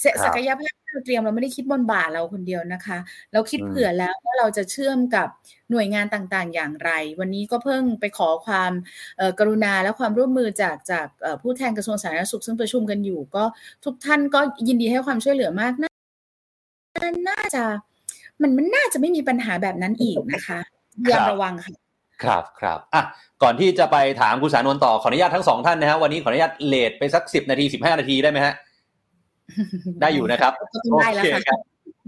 [0.00, 2.98] เสครับศักยภาพที่เราเตรียมเราไม่ได้คิดบนบ่าเราคนเดียวนะคะ
[3.32, 5.28] เราคิดอืมเผื่อแล้วว่าเราจะเชื่อมกับ
[5.70, 6.90] หน่วยงานต่างๆ อย่างไร
[7.20, 8.72] วันนี้ก็เพิ่งไปขอความ
[9.18, 13.44] เอ่อกรุณาและความร่วมมือจากจากเอ่อผู้แทนกระทรวงสาธารณสุขซึ่งประชุมกันอยู่ ก็
[13.84, 17.62] ทุกท่านก็ยินดีให้ความช่วยเหลือมากน่าน่าจะ
[18.42, 20.58] มันมันน่าจะไม่มีปัญหาแบบนั้นอีกนะคะ
[21.04, 21.83] พยายามระวังค่ะ
[22.28, 23.02] ครับครับอะ
[23.42, 28.54] ก่อนที่จะไปถามคุณสานนท์ต่อขออนุญาตทั้งสองท่านนะฮะวันนี้ขออนุญาตเลทไปสักสิบนาทีสิบห้านาทีได้ไหมฮะ
[30.00, 31.60] ได้อยู่นะครับก็ต้องได้แล้วโอค่ะเคครับ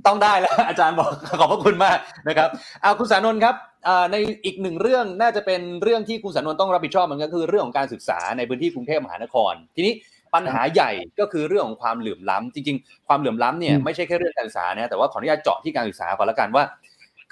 [0.06, 1.10] ต้องได้แล้วอาจารย์บอก
[1.40, 1.98] ขอบพระคุณมาก
[2.28, 2.48] นะครับ
[2.82, 3.54] เอาคุณสานนท์ครับ
[3.88, 9.94] อ่าในอีกหนึ่งเรื่องน่าจะเป็นเรื่องที่คุณสานนท์ต้องรับผิดชอบมันก็คือเรื่องของการศึกษาในพื้นที่กรุงเทพมหานคร ทีนี้
[10.34, 10.90] ปัญหาใหญ่
[11.20, 16.64] ก็คือเรื่องของความเหลื่อมล้ำจริง ๆ ความเหลื่อมล้ำเนี่ยอืมไม่ใช่แค่เรื่องการศึกษานะแต่ว่าขออนุญาตเจาะที่การศึกษาก่อนละกันว่า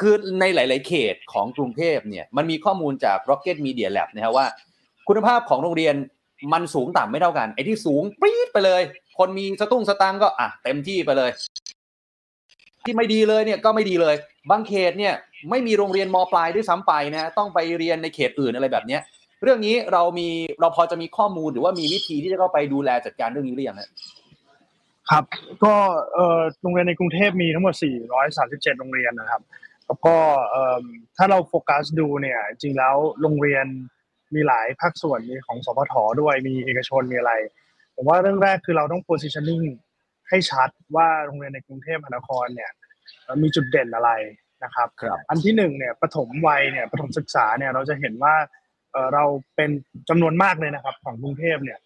[0.00, 4.46] คือในหลาย ๆ เขตของกรุงเทพเนี่ยมันมีข้อมูลจาก Rocket Media Lab นะฮะว่า
[5.08, 5.94] คุณภาพของโรงเรียน
[6.52, 8.82] มันสูงต่ำไม่เท่ากันไอ้ที่สูงปรี๊ดไปเลย
[9.18, 11.30] คนมีสตุ้งสตังก็อะเต็มที่ไปเลย
[12.84, 14.14] ที่ไม่ดีเลยเนี่ยก็ไม่ดีเลย
[14.50, 15.14] บางเขตเนี่ย
[15.50, 19.00] ไม่มีโรงเรียนมปลายด้วยซ้ำไปนะฮะต้องไปเรียนในเขตอื่นอะไรแบบเนี้ย
[19.42, 20.28] เรื่องนี้เรามี
[20.60, 23.90] เราพอจะมีข้อมูลหรือว่ามีวิธีที่จะเข้าไปดูแลจัดการเรื่องนี้หรือยังฮะ
[25.10, 25.24] ครับ
[25.64, 25.74] ก็
[26.62, 27.74] โรงเรียนในกรุงเทพมีทั้งหมด
[28.26, 29.42] 437 โรงเรียนนะครับ
[29.86, 30.16] แล้วก็
[30.50, 30.84] เอิ่ม
[31.16, 33.66] ถ้าเราโฟกัสดูเนี่ย จริงแล้วโรงเรียน
[34.34, 37.32] มีหลายภาคส่วนมีของสพทด้วยมีเอกชนมีอะไร
[37.94, 39.64] ผมว่าเรื่องแรกคือเราต้อง positioning
[40.28, 42.70] ให้ชัดว่าโรงเรียนในกรุงเทพมหานครเนี่ย
[43.22, 44.10] เอ่อมีจุดเด่นอะไร
[44.64, 48.34] นะครับครับอันที่หนึ่งเนี่ยปฐมวัยเนี่ยปฐมศึกษาเนี่ยเราจะเห็นว่า
[48.92, 49.24] เอ่อเรา
[49.56, 49.70] เป็น
[50.08, 51.78] จำนวนมากเลยนะครับ ของกรุงเทพเนี่ย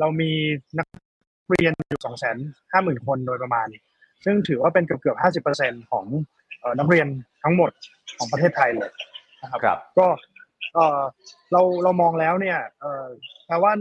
[0.00, 0.30] เรามี
[0.78, 0.86] นัก
[1.50, 2.36] เรียนอยู่สองแสน
[2.72, 3.66] ห้าหมื่นคนโดยประมาณ
[4.24, 6.41] ซึ่งถือว่าเป็นเกือบเกือบห้าสิบเปอร์เซ็นของเอ่อ
[6.78, 7.06] นักเรียน
[7.42, 7.70] ทั้งหมด
[8.18, 8.90] ของประเทศไทยเลย
[9.42, 10.06] นะครับครับก็
[10.74, 11.00] เอ่อ
[11.52, 13.06] เราเรามองแล้วเนี่ยเอ่อ
[13.46, 13.72] แปลว่า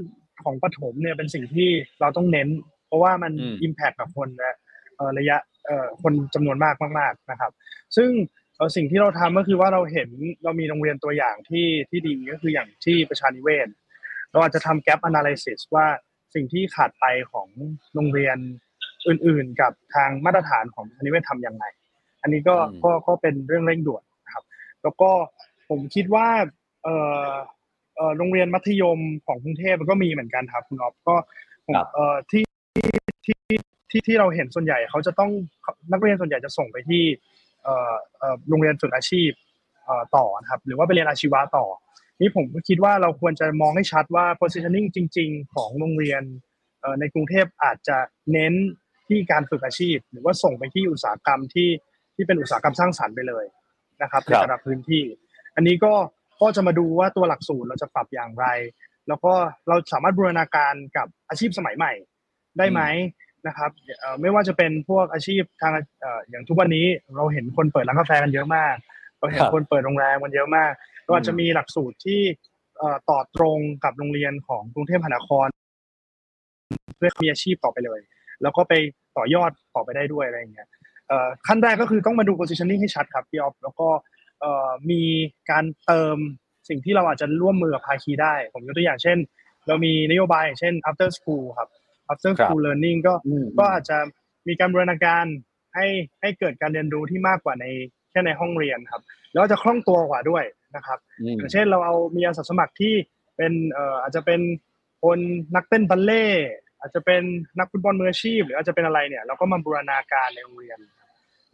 [0.43, 1.69] ของปฐมเนี่ยเป็นสิ่งที่
[2.01, 2.47] เราต้องเน้น
[2.87, 4.55] เพราะว่ามันอืมอิมแพคกับคนนะ
[4.95, 7.51] เอ่อระยะเอ่อคนจำนวนมากมากๆนะครับ
[7.97, 8.09] ซึ่ง
[8.55, 10.09] เอ่อสิ่งที่เราทำก็คือว่าเราเห็น
[10.43, 13.67] เรามีโรงเรียนตัวอย่างที่ที่ดีก็คืออย่างที่ประชานิเวศ
[14.31, 15.87] เราอาจจะทำ gap analysis ว่า
[16.35, 17.47] สิ่งที่ขาดไปของ
[17.95, 18.37] โรงเรียน
[19.07, 21.65] อื่น ๆ กับทางมาตรฐานของประชานิเวศทำยังไง
[22.21, 24.43] อันนี้ก็อืมก็ก็เป็นเรื่องเร่งด่วนนะครับ
[24.83, 25.11] แล้วก็
[25.69, 26.27] ผมคิดว่า
[26.83, 26.95] เอ่
[27.29, 27.31] อ
[27.95, 31.15] เอ่อโรงเรียนมัธยมของกรุงเทพมันก็มีเหมือนกันครับคุณอ๊อฟก็
[31.65, 32.43] ผมเอ่อที่
[33.25, 33.37] ที่
[33.89, 35.31] ที่ที่เราเห็นส่วนใหญ่เขาจะต้อง
[35.91, 37.03] นักเรียนส่วนใหญ่จะส่งไปที่
[37.63, 39.31] เอ่อเอ่อโรงเรียนฝึกอาชีพ
[39.85, 41.65] เอ่อต่อนะครับ หรือว่าไปเรียนอาชีวะต่อ
[42.19, 46.23] นี่ผมก็คิดว่าเราควรจะมองให้ชัดว่า positioning จริง ๆ ของโรงเรียน
[46.79, 47.97] เอ่อในกรุงเทพอาจจะ
[48.31, 48.53] เน้น
[49.07, 51.69] ที่การฝึกอาชีพ หรือว่าส่งไปที่อุตสาหกรรมที่
[52.21, 53.45] ที่เป็นอุตสาหกรรมสร้างสรรค์ไปเลย
[54.01, 55.03] นะครับคในรับแต่ละพื้นที่
[55.55, 55.93] อันนี้ก็
[56.41, 58.45] ก็จะมาดูว่าตัวหลักสูตรเราจะปรับอย่างไร
[59.07, 59.33] แล้วก็
[59.67, 61.93] เราสามารถบูรณาการกับอาชีพสมัยใหม่
[62.57, 62.81] ได้ไหม
[63.47, 63.69] นะครับ
[63.99, 68.75] เอ่อไม่ว่าจะเป็นพวกอาชีพทางเอ่ออย่างทุกวันนี้เราเห็นคนเปิดร้านกาแฟกันเยอะมาก
[69.19, 70.71] เราเห็นครับคนเปิดโรงแรมกันเยอะมาก
[71.07, 72.21] ก็อาจจะมีหลักสูตรที่
[72.77, 75.47] เอ่อต่อตรงกับโรงเรียนของกรุงเทพมหานคร
[76.97, 77.99] เพื่อมีอาชีพต่อไปเลย
[78.41, 78.73] แล้วก็ไป
[79.17, 80.80] ต่อยอดต่อไปได้ด้วยอะไรอย่างเงี้ยเอ่อ
[81.47, 83.87] ขั้นแรกก็คือต้องมาดู positioning ให้ชัดครับพี่ออฟแล้วก็
[84.41, 85.01] เอ่อมี
[85.51, 86.17] การเติม
[86.69, 89.17] สิ่งที่เราอาจจะร่วมมือกับภาคีได้ ผมยกตัวอย่างเช่น
[89.67, 91.69] เรามีนโยบายอย่างเช่น after school ครับ
[92.11, 93.97] after ครับ school learning ก็อืมก็อาจจะ
[94.47, 95.25] มีการบูรณาการ
[95.75, 95.87] ให้
[96.21, 97.65] ให้เกิดการเรียนรู้ที่มากกว่าใน
[98.11, 99.01] แค่ในห้องเรียนครับ
[99.33, 100.43] แล้วจะคล่องตัวกว่าด้วย
[100.75, 102.93] นะครับอืมอย่างเช่นเราเอามีอาสาสมัครที่
[103.37, 104.41] เป็นเอ่ออาจจะเป็น
[105.03, 105.19] คน
[105.55, 106.47] นักเต้นบัลเล่ต์
[106.79, 107.23] อาจจะเป็น
[107.59, 110.79] นักฟุตบอลมืออาชีพ หรืออาจจะเป็นอะไรเนี่ยเราก็มาบูรณาการในโรงเรียน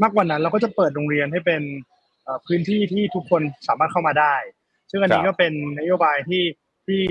[0.03, 1.61] มากกว่านั้นเราก็จะเปิดโรงเรียนให้เป็น
[2.23, 4.35] เอ่อพื้นที่ที่ทุกคนสามารถเข้ามาได้
[4.91, 6.43] ซึ่งอันนี้ครับก็เป็นนโยบายที่
[6.85, 7.01] ที่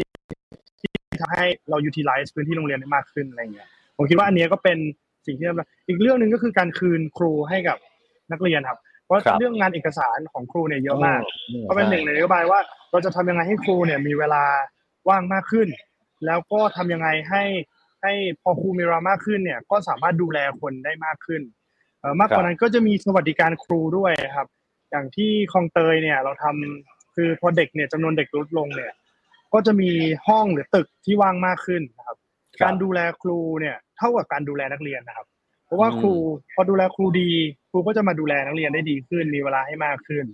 [0.81, 4.79] ที่ทำให้เรา utilize พื้นที่โรงเรียนได้มากขึ้นอะไรเงี้ยผมคิดว่าอันเนี้ยก็เป็น
[5.27, 5.47] สิ่งที่
[5.89, 7.79] อีกเรื่องหนึ่งก็คือการคืนครูให้กับ
[8.33, 11.21] นักเรียนครับ เพราะครับเรื่องงานเอกสารของครูเนี่ยเยอะมาก
[11.51, 12.61] อืมก็เป็นหนึ่งในนโยบายว่า
[12.91, 14.45] เราจะทำยังไงให้ครูเนี่ยมีเวลา
[15.09, 15.69] ว่างมากขึ้น
[16.27, 17.45] แล้วก็ทำยังไงให้
[18.03, 18.13] ให้
[18.43, 21.56] พอครูมีเวลามากขึ้นเนี่ยก็สามารถดูแลคนได้มากขึ้นเอ่อ
[22.21, 24.47] มากกว่านั้นก็จะมีสวัสดิการครูด้วยครับ
[24.91, 28.93] อย่างที่คลองเตยเนี่ยเราทำคือพอเด็กเนี่ยจำนวนเด็กลดลงเนี่ย
[29.55, 29.91] ก็จะมี
[30.29, 35.27] ห้องหรือตึกที่ว่างมากขึ้นนะครับครับการดูแลครูเนี่ยเท่ากับการดูแลนักเรียนนะครับ
[35.67, 36.15] เพราะว่าอืมครู
[36.55, 37.31] พอดูแลครูดี
[37.71, 40.25] ครูก็จะมาดูแลนักเรียนได้ดีขึ้น มีเวลาให้มากขึ้น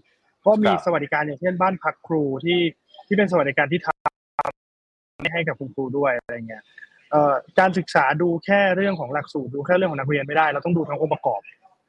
[0.46, 2.60] ก็มีครับสวัสดิการอย่างเช่นบ้านพักครูที่
[3.06, 6.62] ที่เป็นสวัสดิการที่ทำให้กับคุณครูด้วยอะไรเงี้ย
[7.10, 11.40] เอ่อการศึกษาดูแค่เรื่องของหลักสูตรดูแค่เรื่องของนักเรียนไม่ได้ เราต้องดูทั้งองค์ประกอบ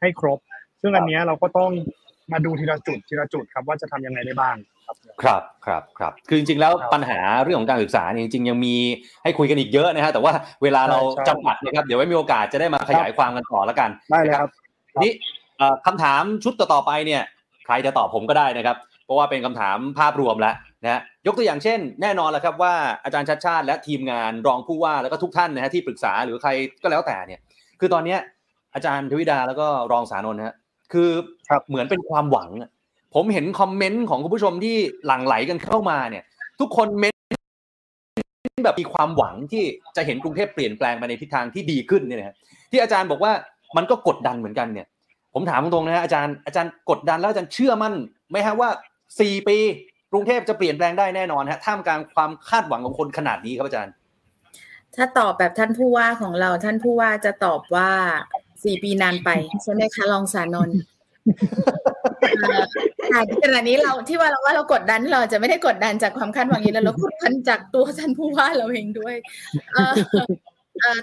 [0.04, 0.39] ให้ครบ
[0.82, 1.72] ซึ่งอันเนี้ยเราก็ต้อง
[2.32, 8.76] มาดูทีละจุดทีละจุดครับว่าจะทำยังไงได้บ้างครับครับครับครับคือจริงๆแล้วครับปัญหาเรื่องของการศึกษาเนี่ยจริงๆยังมี
[9.24, 10.34] ให้คุยกันอีกเยอะนะฮะแต่ว่า
[10.64, 14.51] เวลาเราใช่จำกัดนะครับเดี๋ยวไว้มีโอกาสจะได้มาขยายความกันต่อแล้วกันได้เลยนะครับ
[15.04, 15.12] นี่
[15.58, 17.22] เอ่อคำถามชุดต่อๆไปเนี่ย
[17.66, 22.74] ใครจะตอบผมก็ได้นะครับ เพราะว่าเป็นคำถามภาพรวมแล้วนะฮะยกตัวอย่างเช่น แน่นอนแหละครับว่า
[23.04, 26.51] อาจารย์ชัดชาติและทีมงานรองผู้ว่าแล้วก็ทุกท่านนะฮะที่ปรึกษาหรือใคร
[26.82, 27.39] ก็แล้วแต่เนี่ย
[27.80, 28.20] คือตอนเนี้ย
[28.74, 30.55] อาจารย์ทวิดาแล้วก็รองสานนท์นะฮะ
[30.93, 31.09] คือ
[31.49, 32.69] ครับเหมือนเป็นความหวังอะ
[33.15, 36.24] ผมเห็นคอมเมนต์ของคุณผู้ชมที่หลั่งไหลกันเข้ามาเนี่ย
[36.59, 39.63] ทุกคนเมนต์แบบมีความหวังที่
[39.95, 42.36] จะเห็นกรุงเทพเปลี่ยนแปลงไปในทิศทางที่ดีขึ้นเนี่ยนะฮะ
[42.71, 43.32] ที่อาจารย์บอกว่า
[43.78, 44.88] มันก็กดดันเหมือนกันเนี่ย
[45.34, 47.93] ผมถามตรงๆนะฮะอาจารย์อาจารย์กดดันแล้วอาจารย์เชื่อมั่น
[48.30, 48.69] ไหมฮะว่า
[49.19, 49.57] สี่ปี
[50.11, 53.93] กรุงเทพจะเปลี่ยนแปลงได้แน่นอนฮะท่ามกลางความคาดหวังของคนขนาดนี้ครับอาจารย์
[54.95, 57.89] ถ้าตอบแบบท่านผู้ว่าของเราท่านผู้ว่าจะตอบว่า
[58.64, 59.30] สี่ปีนานไป
[59.64, 60.78] ใช่ไหมคะรองสานนท์
[62.41, 62.64] เอ่อ
[63.11, 69.16] ค่ะขณะนี้เราที่ว่าเราว่าเรากดดันเราจะไม่ได้กดดันจากความคาดหวังนี้แล้วเรากดดันจากตัวท่านผู้ว่าเราเองด้วย
[69.74, 69.93] เอ่อ
[70.80, 70.99] เอ่อ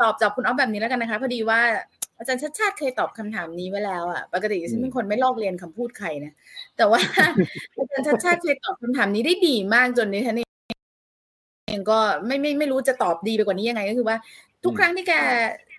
[0.00, 1.60] ตอบจากคุณอ๊อฟแบบนี้แล้วกันนะคะ พอดีว่า
[2.18, 6.32] อาจารย์ชัดชาติเคยตอบคำถามนี้ไว้แล้วอะปกติฉันเป็นคนไม่ลอกเรียนคำพูดใครนะ
[6.76, 7.00] แต่ว่า
[7.76, 10.36] อาจารย์ชัดชาติเคยตอบคำถามนี้ได้ดีมากจนนี้ท่าน
[11.68, 14.16] เองก็ไม่ไม่ไม่รู้จะตอบดีไปกว่านี้ยังไงก็คือว่า
[14.64, 15.12] ทุกครั้งที่แก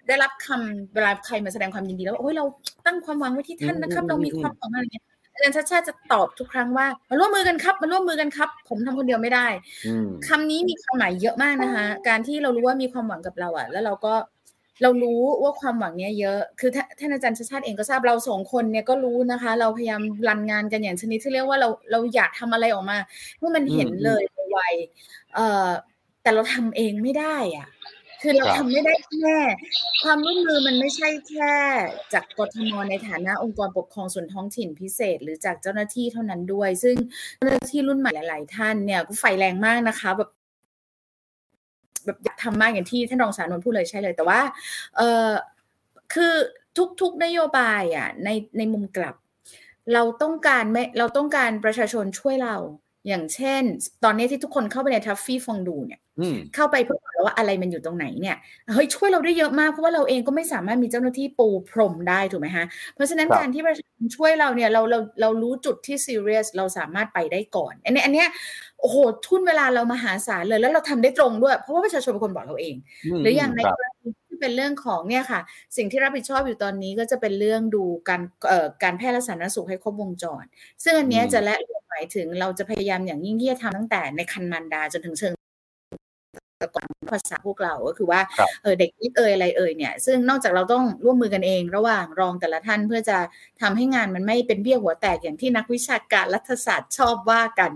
[0.07, 2.45] ได้รับคำเวลาใครมาแสดงความยินดีแล้วว่าโอ้ยเรา
[2.85, 9.47] ตั้งความหวังไว้ที่ท่านนะครับอืมเรามีความหวังอะไรเงี้ยอาจารย์ชาติชาติจะตอบทุกครั้งว่ามาร่วมมือกันครับมาร่วมมือกันครับ ผมทำคนเดียวไม่ได้
[9.87, 14.13] อืมคำนี้มีความหมายเยอะมากนะคะ การที่เรารู้ว่ามีความหวังกับเราอะแล้วเราก็
[14.81, 22.97] เรารู้ว่าความหวังเนี้ยเยอะ คือท่านท่านอาจารย์ชาติชาติเองก็ทราบเราสองคนเนี่ยก็รู้นะคะ เราพยายามรันงานกันอย่างชนิดที่เรียกว่าเราเราอยากทำอะไรออกมา
[23.39, 25.67] ให้มันเห็นอืมเลยไวๆเอ่อ
[26.21, 27.67] แต่เราทำเองไม่ได้อะ
[28.25, 29.37] คือเราครับทำไม่ได้แค่
[30.03, 31.53] ความร่วมมือมันไม่ใช่แค่
[32.13, 36.95] จากกทมในฐานะองค์กรปกครองส่วนท้องถิ่นพิเศษ หรือจากเจ้าหน้าที่เท่านั้นด้วย ซึ่ง
[37.37, 40.29] เจ้าหน้าที่รุ่นใหม่หลาย ๆ ท่านเนี่ยก็ไฟแรงมากนะคะแบบ
[42.05, 44.41] แบบอยากทำมากอย่างที่ท่านรองสารนนท์พูดเลยใช่เลย แต่ว่า
[44.97, 45.29] เออ
[46.13, 46.33] คือ
[47.01, 49.15] ทุก ๆ นโยบายอะในในมุมกลับ
[49.93, 52.55] เราต้องการไม่เราต้องการประชาชนช่วยเรา
[53.07, 53.63] อย่างเช่น
[54.03, 58.37] ตอนนี้ที่ทุกคนเข้าไปในทัฟฟี่ฟองดูเนี่ยอืมเข้าไปเพื่อบอกเราว่าอะไรมันอยู่ตรงไหนเนี่ย
[58.73, 68.27] เฮ้ยช่วยเราได้เยอะมากเพราะว่าเราเองก็ไม่สามารถมีเจ้าหน้าที่ปูพรมได้ถูกไหมฮะเพราะฉะนั้นครับการที่ประชาชนช่วยเราเนี่ยเราเราเรารู้จุดที่ซีเรียสเราสามารถไปได้ก่อน อันนี้อันเนี้ย
[68.79, 72.75] โอ้โหทุนเวลาเรามหาศาลเลยแล้วเราทำได้ตรงด้วย เพราะว่าประชาชนเป็นคนบอกเราเอง
[73.19, 75.39] มหรืออย่างในครับกรณีที่เป็นเรื่องของเนี่ยค่ะ
[75.77, 80.43] สิ่งที่รับผิดชอบอยู่ตอนนี้ก็จะเป็นเรื่องดูการเอ่อการแพทย์และสาธารณสุขให้ครบวงจร
[80.83, 85.33] ซึ่งอันเนี้ยอืมจะและห มายถึงเราจะพยายามอย่างยิ่งที่จะทำตั้งแต่ในคันมารดาจนถึงเชิง
[86.75, 93.17] กรภาษาพวกเราก็คือว่าครับเออเด็กนิดเอ่ยอะไรเอ่ยเนี่ย ซึ่งนอกจากเราต้องร่วมมือกันเอง ระหว่างรองแต่ละท่านเพื่อจะ
[93.61, 97.71] ทำให้งานมันไม่เป็นเบี้ยหัวแตกอย่างที่นักวิชาการรัฐศาสตร์ชอบว่ากัน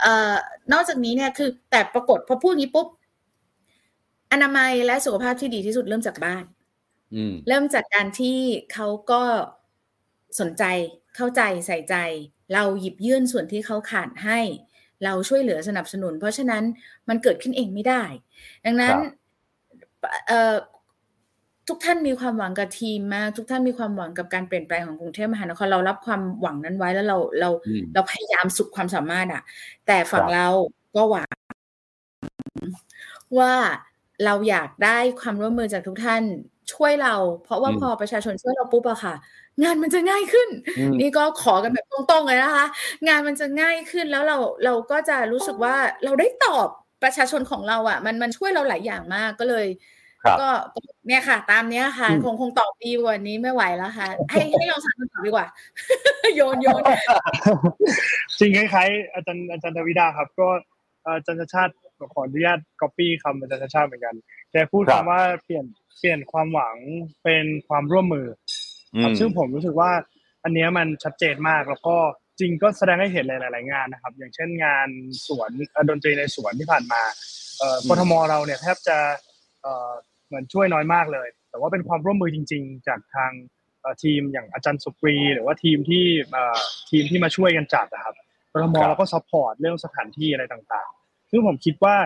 [0.00, 0.34] เอ่อ
[0.72, 2.88] นอกจากนี้เนี่ยคือแต่ปรากฏพอพูดงี้ปุ๊บ
[4.32, 6.44] อนามัยและสุขภาพที่ดีที่สุดเริ่มจากบ้าน
[7.14, 8.38] อืมเริ่มจากการที่
[8.72, 9.22] เขาก็
[10.40, 10.64] สนใจ
[11.16, 11.94] เข้าใจใส่ใจ
[12.54, 14.40] เราหยิบยื่นส่วนที่เขาขาดให้
[15.04, 16.62] เราช่วยเหลือสนับสนุน เพราะฉะนั้น
[17.08, 18.02] มันเกิดขึ้นเองไม่ได้
[18.64, 18.96] ดังนั้น
[20.26, 20.54] เอ่อ
[21.68, 29.42] ทุกท่านมีความหวังกับทีมมาก ทุกท่านมีความหวังกับการเปลี่ยนแปลงของกรุงเทพมหานครเรารับความหวังนั้นไว้แล้วเราเราอืมเราพยายามสุดความสามารถอะ
[29.86, 30.46] แต่ฝั่งครับเรา
[30.96, 31.28] ก็หวัง
[33.38, 33.52] ว่า
[34.24, 36.22] เราอยากได้ความร่วมมือจากทุกท่าน
[36.72, 39.14] ช่วยเรา เพราะว่าอืมพอประชาชนช่วยเราปุ๊บอะค่ะ
[39.62, 40.48] งานมันจะง่ายขึ้น
[40.78, 42.66] อืมนี่ก็ขอกันแบบตรงๆเลยนะคะ
[43.08, 46.68] งานมันจะง่ายขึ้นแล้วเราเราก็จะรู้สึกว่าเราได้ตอบ
[47.02, 49.66] ประชาชนของเราอะ่ะ มันมันช่วยเราหลายอย่างมากก็เลย
[50.22, 50.78] ครับก็ก็
[51.08, 55.46] เนี่ยค่ะ ตามเนี้ยค่ะอืมคงคงตอบดีกว่านี้ไม่ไหวแล้วค่ะ ให้ให้ลองสามคำตอบดีกว่า
[56.36, 56.82] โยนโยน
[58.38, 60.48] จริงคล้ายๆอาจารย์อาจารย์ดาวิดาครับ ก็
[61.02, 61.72] เอ่ออาจารย์ชาติชาติ
[62.12, 64.14] ขออนุญาตก๊อปปี้คำอาจารย์ชาติชาติเหมือนกัน
[64.52, 65.64] แกพูดครัคำบว่าเปลี่ยน
[65.98, 66.76] เปลี่ยนความหวัง
[67.24, 68.45] เป็นความร่วมมืออื
[69.02, 69.90] ครับมซึ่งผมรู้สึกว่า
[70.44, 71.96] อันเนี้ยมันชัดเจนมากแล้วก็
[72.38, 74.88] จริงก็แสดงให้เห็นหลาย ๆ งานนะครับ อย่างเช่นงาน
[75.26, 77.02] สวนเอ่อดนตรีในสวนที่ผ่านมา
[77.58, 78.98] เอ่ออืมกทมเราเนี่ยแทบจะ
[79.62, 79.92] เอ่อ
[80.26, 83.32] เหมือนช่วยน้อยมากเลย แต่ว่าเป็นความร่วมมือจริง ๆ จากทาง
[83.80, 86.58] เอ่อทีมอย่างอาจารย์สุกรี หรือว่าทีมที่เอ่อ
[86.90, 88.14] ทีมที่มาช่วยกันจัดนะครับ
[88.52, 91.96] กทมครับเราก็ support เรื่องสถานที่อะไรต่างๆซึ่งผมคิดว่า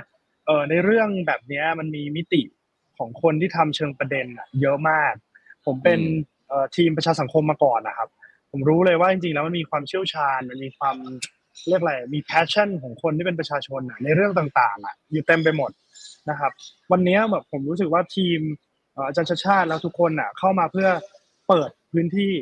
[0.46, 2.42] เอ่อในเรื่องแบบเนี้ยมันมีมิติ
[2.98, 5.12] ของคนที่ทำเชิงประเด็นอะเยอะมาก
[5.66, 6.29] ผมเป็นอืมเอ่อ
[6.76, 8.08] ทีมประชาสังคมมาก่อนนะครับ
[8.50, 10.96] ผมรู้เลยว่าจริงๆแล้วมันมีความเชี่ยวชาญมันมีความ
[11.68, 15.70] เรียกอะไรมี passion ของคนที่เป็นประชาชนอะในเรื่องต่างๆอะอยู่เต็มไปหมด
[16.30, 16.52] นะครับ
[16.92, 18.40] วันเนี้ยแบบผมรู้สึกว่าทีม
[18.92, 20.88] เอ่ออาจารย์ชาติชาติแล้วทุกคนอะเข้ามาเพื่อ
[21.48, 22.32] เปิดพื้นที่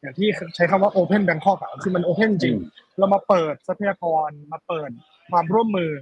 [0.00, 2.56] อย่างที่ใช้คำว่า open Bangkok อะคือมัน open จริง
[2.98, 4.90] เรามาเปิดทรัพยากรมาเปิด
[5.30, 5.92] ความร่วมมือ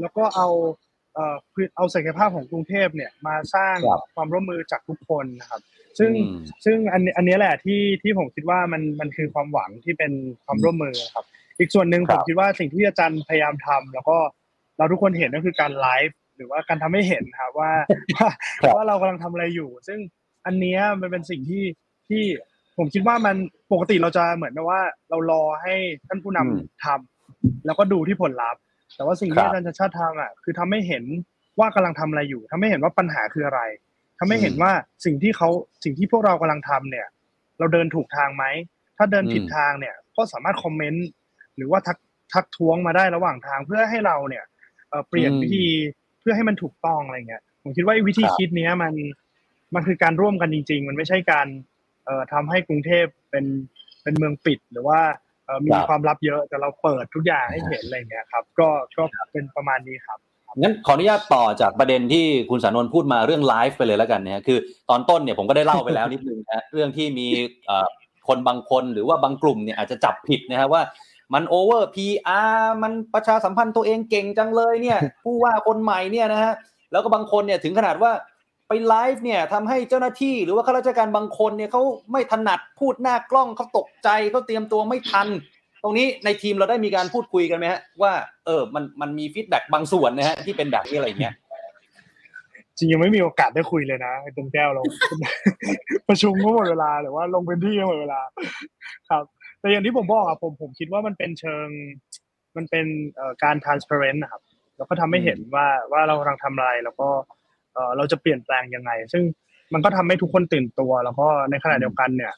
[0.00, 0.48] แล้วก็เอา
[1.14, 5.60] เอ่อคือเอาศักยภาพของกรุงเทพเนี่ยมาสร้างครับความร่วมมือจากทุกคนนะครับ
[5.98, 10.12] ซึ่งอืมซึ่งอันนี้อันนี้แหละที่ที่ผมคิดว่ามันมันคือความหวังที่เป็น
[10.44, 11.24] ความร่วมมือครับ
[11.58, 14.16] อีกส่วนหนึ่งครัผบมคิดว่าสิ่งที่อาจารย์พยายามทำแล้วก็
[14.78, 17.70] เราทุกคนเห็นก็คือการไลฟ์หรือว่าการทำให้เห็นครับว่า
[18.16, 18.28] ว่า
[18.60, 19.98] ครับว่าเรากำลังทำอะไรอยู่ ซึ่ง
[20.46, 21.64] อันเนี้ยมันเป็นสิ่งที่
[22.08, 22.22] ที่
[22.78, 23.36] ผมคิดว่ามัน
[23.72, 24.80] ปกติเราจะเหมือนกับว่า
[25.10, 25.74] เรารอให้
[26.08, 28.60] ท่านผู้นำอืมทำแล้วก็ดูที่ผลลัพธ์
[28.96, 31.04] แต่ว่าสิ่งครัที่บอาจารย์ชาติชาติทำอะคือทำให้เห็น
[31.58, 33.60] ว่ากำลังทำอะไรอยู่ทำให้เห็นว่าปัญหาคืออะไร
[34.22, 34.72] ทำให้เห็นอืมว่า
[35.04, 35.48] สิ่งที่เขา
[35.84, 37.06] สิ่งที่พวกเรากำลังทำเนี่ย
[37.58, 38.44] เราเดินถูกทางไหม
[38.96, 41.06] ถ้าเดินผิดอืมทางเนี่ย ก็สามารถคอมเมนต์
[41.56, 41.98] หรือว่าทัก
[42.32, 44.44] ทักท้วงมาได้ระหว่างทางเพื่อให้เราเนี่ย
[44.88, 45.66] เอ่อเปลี่ยนอืมวิธี
[46.20, 48.94] เพื่อให้มันถูกต้องอะไรเงี้ยผมคิดว่าไอ้วิธีครับคิดเนี้ยมัน
[49.74, 51.46] มันคือการร่วมกันจริง ๆ มันไม่ใช่การ
[52.04, 53.44] เอ่อทำให้กรุงเทพเป็น
[54.02, 55.00] เป็นเมืองปิดหรือว่า
[55.44, 60.18] เอ่อมีครับความลับเยอะแต่เราเปิดทุกอย่างให้เห็นอะไรเงี้ยครับ ก็ก็เป็นประมาณนี้ครับ
[60.58, 64.58] งั้นขออนุญาตต่อจากประเด็นที่คุณสานนท์พูดมาเรื่องไลฟ์ไปเลยแล้วกันนะฮะคือ
[64.90, 67.26] ตอนต้นเนี่ยผมก็ได้เล่าไปแล้วนิดนึงนะเรื่องที่มี
[68.28, 70.82] คนบางคนหรือว่าบางกลุ่มเนี่ยอาจจะจับผิดนะฮะว่า
[71.34, 76.52] มันโอเวอร์พีอาร์มันประชาสัมพันธ์ตัวเองเก่งจังเลยเนี่ย ผู้ว่าคนใหม่เนี่ยนะฮะ
[76.92, 78.12] แล้วก็บางคนเนี่ยถึงขนาดว่า
[78.68, 81.82] ไปไลฟ์เนี่ยทำให้เจ้าหน้าที่หรือว่าข้าราชการบางคนเนี่ยเขา
[82.12, 85.28] ไม่ถนัดพูดหน้ากล้องเขาตกใจเขาเตรียมตัวไม่ทัน
[85.82, 88.12] ตรงนี้ในทีมเราได้มีการพูดคุยกันไหมฮะว่า
[88.46, 91.34] เออมันมันมี feedback บางส่วนนะฮะที่เป็นแบบนี้อะไรอย่างเงี้ย
[92.76, 94.82] จริงยังไม่มีโอกาสได้คุยเลยนะไอ้ตรงแก้วเรา
[96.08, 98.20] ประชุมก็หมดเวลาหรือว่าลงพื้นที่ก็หมดเวลา
[99.10, 99.24] ครับ
[99.60, 101.68] แต่อย่างที่ผมบอกอะผมผมคิดว่ามันเป็นเชิง
[102.56, 104.42] มันเป็นเอ่อการ transparent นะครับ
[104.76, 107.08] แล้วก็ทำให้เห็นว่าว่าเรากำลังทำอะไรแล้วก็
[107.74, 109.22] เอ่อเราจะเปลี่ยนแปลงยังไง ซึ่ง
[109.74, 112.34] มันก็ทำให้ทุกคนตื่นตัว แล้วก็ในขณะเดียวกันเนี่ย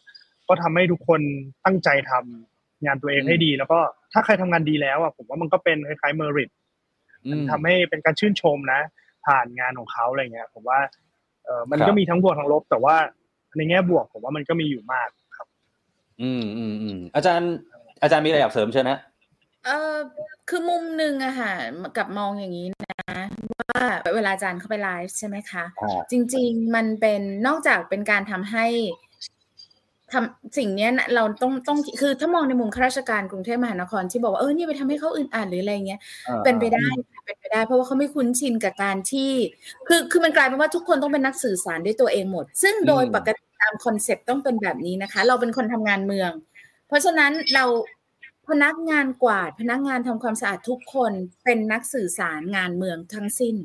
[0.48, 1.20] ก็ทำให้ทุกคน
[1.64, 2.52] ตั้งใจทำ
[2.84, 3.78] งานตัวเองให้ดี แล้วก็
[4.12, 6.50] ถ้าใครทำงานดีแล้วอะผมว่ามันก็เป็นคล้ายๆ merit
[7.30, 8.80] มันทำให้เป็นการชื่นชมนะ
[9.26, 10.78] ผ่านงานของเขาอะไรเงี้ย ผมว่า
[11.44, 12.96] เออมันครัก็บมีทั้งบวกทั้งลบ แต่ว่า
[13.56, 15.46] ในแง่บวกผมว่ามันก็มีอยู่มากครับ
[16.22, 17.52] อืมอืมอืมอาจารย์
[18.02, 18.98] อาจารย์มีอะไรอยากเสริมเชิญนะ
[19.66, 19.96] เออ
[20.48, 21.52] คือมุมหนึ่งอะค่ะ
[21.96, 23.16] กับมองอย่างนี้นะ
[23.60, 23.82] ว่า
[24.14, 28.66] เวลาอาจารย์เข้าไปไลฟ์ใช่ไหมคะครับจริง ๆ มันเป็นนอกจากเป็นการทำให้
[30.12, 36.01] ทำสิ่งเนี้ยนะเราต้องต้องคือถ้ามองในมุมข้าราชการกรุงเทพมหานครที่บอกว่าเออนี่ไปทำให้เขาอึดอัดหรืออะไรเงี้ย
[36.44, 39.30] เป็นไปได้ค่ะเป็นไปได้ เพราะว่าเขาไม่คุ้นชินกับการที่
[39.89, 46.30] คือคือมันกลายเป็นว่าทุกคนต้องเป็นนักสื่อสารด้วยตัวเองหมด ซึ่งโดยอืมปกติตามคอนเซปต์ต้องเป็นแบบนี้นะคะ เราเป็นคนทำงานเมือง
[46.89, 47.64] เพราะฉะนั้นเรา
[48.48, 51.12] พนักงานกวาด พนักงานทำความสะอาดทุกคน
[51.44, 53.56] เป็นนักสื่อสารงานเมืองทั้งสิ้น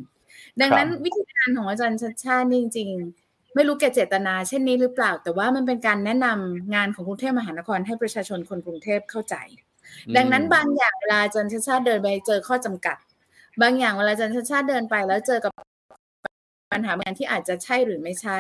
[0.62, 9.36] ดังนั้นวิธีการของอาจารย์ชัดชาตินี่จริงๆ ไม่รู้แก่เจตนา เช่นนี้หรือเปล่า แต่ว่ามันเป็นการแนะนำงานของกรุงเทพมหานครให้ประชาชนคนกรุงเทพเข้าใจ
[10.16, 12.98] ดังนั้นบางอย่างเวลาอาจารย์ชัดชาติเดินไปเจอข้อจำกัด
[13.62, 15.52] บางอย่างเวลาอาจารย์ชัดชาติเดินไปแล้วเจอกับ
[16.78, 18.40] ปัญหาบางที่อาจจะใช่หรือไม่ใช่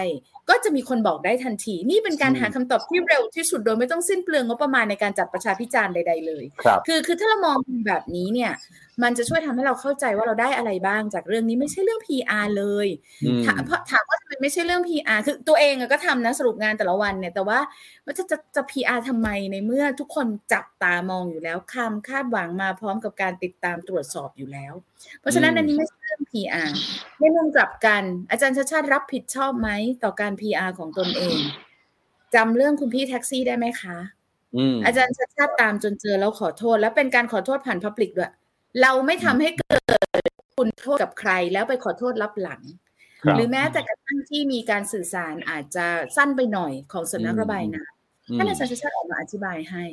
[0.49, 7.57] ก็จะมีคนบอกได้ทันที นี่เป็นการหาคำตอบที่เร็วที่สุดโดยไม่ต้องสิ้นเปลืองงบประมาณในการจัดประชาพิจารณ์ใด ๆ เลยครับคือคือถ้าเรามอง
[7.87, 8.51] แบบนี้เนี่ย
[9.03, 12.87] มันจะช่วยทำให้เราเข้าใจว่าเราได้อะไรบ้างจากเรื่องนี้ไม่ใช่เรื่อง PR เลย
[13.23, 17.59] อืมถามเพราะถามว่าทำไมไม่ใช่เรื่อง PR คือตัวเองอะก็ทำนะสรุปงานแต่ละวันเนี่ยแต่ว่า
[18.05, 24.73] ว่าจะจะจะ PR ทำไมในเมื่อทุกคนจับตามองอยู่แล้วคำคาดหวังมาพร้อมกับการติดตามตรวจสอบอยู่แล้ว
[25.19, 26.69] เพราะฉะนั้นอืมอันนี้ไม่ใช่เรื่อง PR
[27.19, 29.69] ในมุมกลับกัน อาจารย์ชาติชาติรับผิดชอบไหม
[30.03, 31.37] ต่อการ PR ของตนเอง
[32.35, 33.97] จำเรื่องคุณพี่แท็กซี่ได้ไหมคะ
[34.55, 38.31] อืมอาจารย์ชาติชาติตามจนเจอแล้วขอโทษ แล้วเป็นการขอโทษผ่านพับลิกด้วย
[38.81, 39.81] เราไม่ทำให้เกิด
[40.57, 42.61] คุณโทษกับใครแล้วไปขอโทษรับหลัง
[43.23, 45.85] ครับหรือแม้แต่กระทั่งที่มีการสื่อสารอาจจะ
[46.17, 47.83] สั้นไปหน่อยของสำนักอืมระบายน้
[48.29, 49.85] อืำมท่านอาจารย์ชาติชาติออกมาอธิบายให้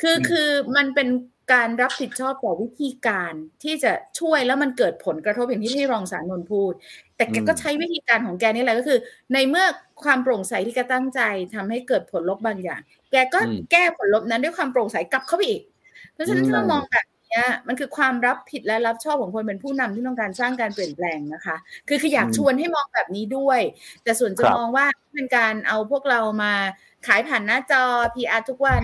[0.00, 1.08] คือคือมันเป็น
[1.52, 6.72] การรับผิดชอบต่อวิธีการที่จะช่วยแล้วมันเกิดผลกระทบอย่างที่ที่รองสารนนท์พูด
[7.16, 8.98] แต่แกก็ใช้วิธีการของแกนี่แหละก็คือ
[9.32, 9.66] ในเมื่อ
[10.04, 11.20] ความโปร่งใสที่แกตั้งใจ
[11.54, 12.80] ทำให้เกิดผลลบบางอย่าง
[13.12, 15.62] แกก็อืมแก้ผลลบนั้นด้วยความโปร่งใสกลับเข้าไปอีก
[16.12, 21.56] เพราะฉะนั้นอืมถ้าเรามองแบบเนี้ยมันคือความรับผิดและรับชอบของคนเป็นผู้นำที่ต้องการสร้างการเปลี่ยนแปลงนะคะ
[21.88, 23.60] คือคืออยากชวนให้มองแบบนี้ด้วย
[24.02, 26.52] แต่ส่วนจะครับมองว่าเป็นการเอาพวกเรามา
[27.06, 27.84] ขายผ่านหน้าจอ
[28.14, 28.82] PR ทุกวัน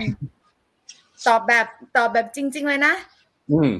[1.27, 1.65] ตอบแบบ
[1.97, 2.93] ตอบแบบจริง ๆ เลยนะ
[3.51, 3.71] อืม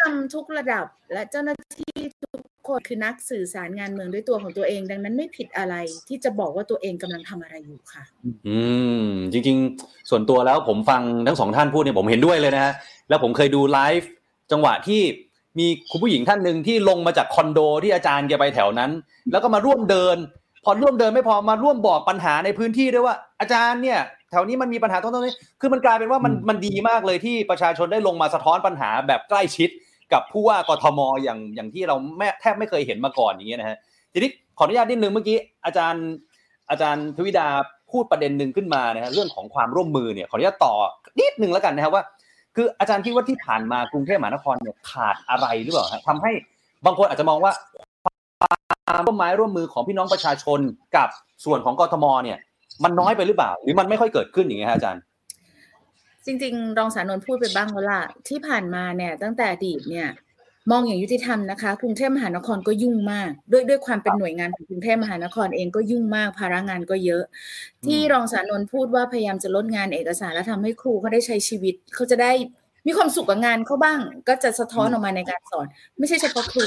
[0.00, 5.74] ทำทุกระดับและเจ้าหน้าที่ทุกคนคือนักสื่อสารงานเมืองด้วยตัวของตัวเอง ดังนั้นไม่ผิดอะไร
[6.08, 8.04] ที่จะบอกว่าตัวเองกำลังทำอะไรอยู่ค่ะ
[8.46, 8.58] อื
[9.02, 12.74] ม จริง ๆ ส่วนตัวแล้วผมฟังทั้งสองท่านพูดเนี่ยผมเห็นด้วยเลยนะฮะ
[13.08, 14.08] แล้วผมเคยดูไลฟ์
[14.52, 15.02] จังหวะที่
[15.58, 18.90] มีคุณผู้หญิงท่านหนึ่งที่ลงมาจากคอนโดที่อาจารย์แกไปแถวนั้น
[19.32, 20.16] แล้วก็มาร่วมเดิน
[20.64, 24.00] พอร่วมเดินไม่พอมาร่วมบอกปัญหาในพื้นที่ด้วยว่า อาจารย์เนี่ย
[24.30, 29.70] แถวนี้มันมีปัญหาตรงนี้คือมันกลายเป็นว่ามันมันดีมากเลยที่ประชาชนได้ลงมาสะท้อนปัญหาแบบใกล้ชิด
[30.12, 33.78] กับผู้ว่ากทมอย่างอย่างที่เราแม่แทบไม่เคยเห็นมาก่อนอย่างเงี้ยนะฮะ
[34.12, 35.36] ทีนี้ขออนุญาตนิดนึงเมื่อกี้
[35.66, 36.06] อาจารย์
[36.70, 37.46] อาจารย์ทวิดา
[37.90, 40.74] พูดประเด็นหนึ่งขึ้นมานะฮะเรื่องของความร่วมมือเนี่ยขออนุญาตต่อ
[41.20, 42.02] นิดนึงแล้วกันนะครับว่า
[42.56, 46.32] คืออาจารย์คิดว่าที่ผ่านมากรุงเทพมหานครเนี่ยขาดอะไรหรือเปล่าฮะทำให้
[46.86, 47.52] บางคนอาจจะมองว่า
[48.02, 48.44] ค
[48.88, 50.60] วามร่วมไม้ร่วมมือของพี่น้องประชาชน
[50.96, 51.08] กับ
[51.44, 52.38] ส่วนของกทมเนี่ย
[52.84, 55.02] มันน้อยไปหรือเปล่า หรือมันไม่ค่อยเกิดขึ้นอย่างเงี้ยฮะอาจารย์
[56.26, 60.08] จริงๆ รองสารนนท์พูดไปบ้างแล้วล่ะที่ผ่านมาเนี่ยตั้งแต่อดีตเนี่ย
[60.70, 67.22] มองอย่างยุติธรรมนะคะกรุงเทพมหานครก็ยุ่งมาก ด้วยด้วยความเป็นหน่วยงานของกรุงเทพมหานครเองก็ยุ่งมาก ภาระงานก็เยอะ
[67.86, 72.32] ที่รองสารนนท์พูดว่าพยายามจะลดงานเอกสารและทำให้ครูเขาได้ใช้ชีวิตเขาจะได้
[72.86, 75.66] มีความสุขกับงานเขาบ้าง ก็จะสะท้อนออกมาในการสอน
[75.98, 76.66] ไม่ใช่เฉพาะครู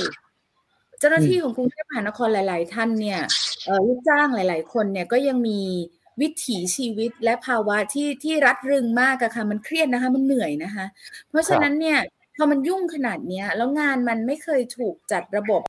[0.99, 3.19] เจ้าหน้าที่ของกรุงเทพมหานครหลาย ๆ ท่านเนี่ย
[3.65, 5.59] เอ่อลูกจ้างหลาย ๆ คนเนี่ยก็ยังมี
[6.21, 10.85] วิถีชีวิตและภาวะที่ที่รัดรึงมากอะค่ะมันเครียดนะคะ มันเหนื่อยนะคะ
[11.29, 11.99] เพราะฉะนั้นเนี่ย
[12.35, 15.61] พอมันยุ่งขนาดเนี้ย แล้วงานมันไม่เคยถูกจัดระบบ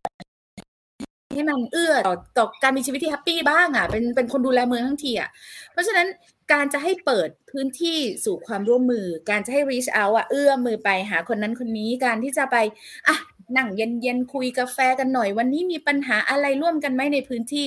[1.35, 5.31] ให้มันเอื้อต่อต่อการมีชีวิตที่แฮปปี้บ้างอะเป็นเป็นคนดูแลเมืองทั้งทีอะ
[5.73, 6.07] เพราะฉะนั้น
[6.53, 12.57] การจะให้เปิดพื้นที่สู่ความร่วมมือ การจะให้ reach out อะเอื้อมมือไปหาคนนั้นคนนี้การที่จะไป
[13.09, 13.17] อะ
[13.57, 17.67] นั่งเย็นๆคุยกาแฟกันหน่อย วันนี้มีปัญหาอะไรร่วมกันไหมในพื้นที่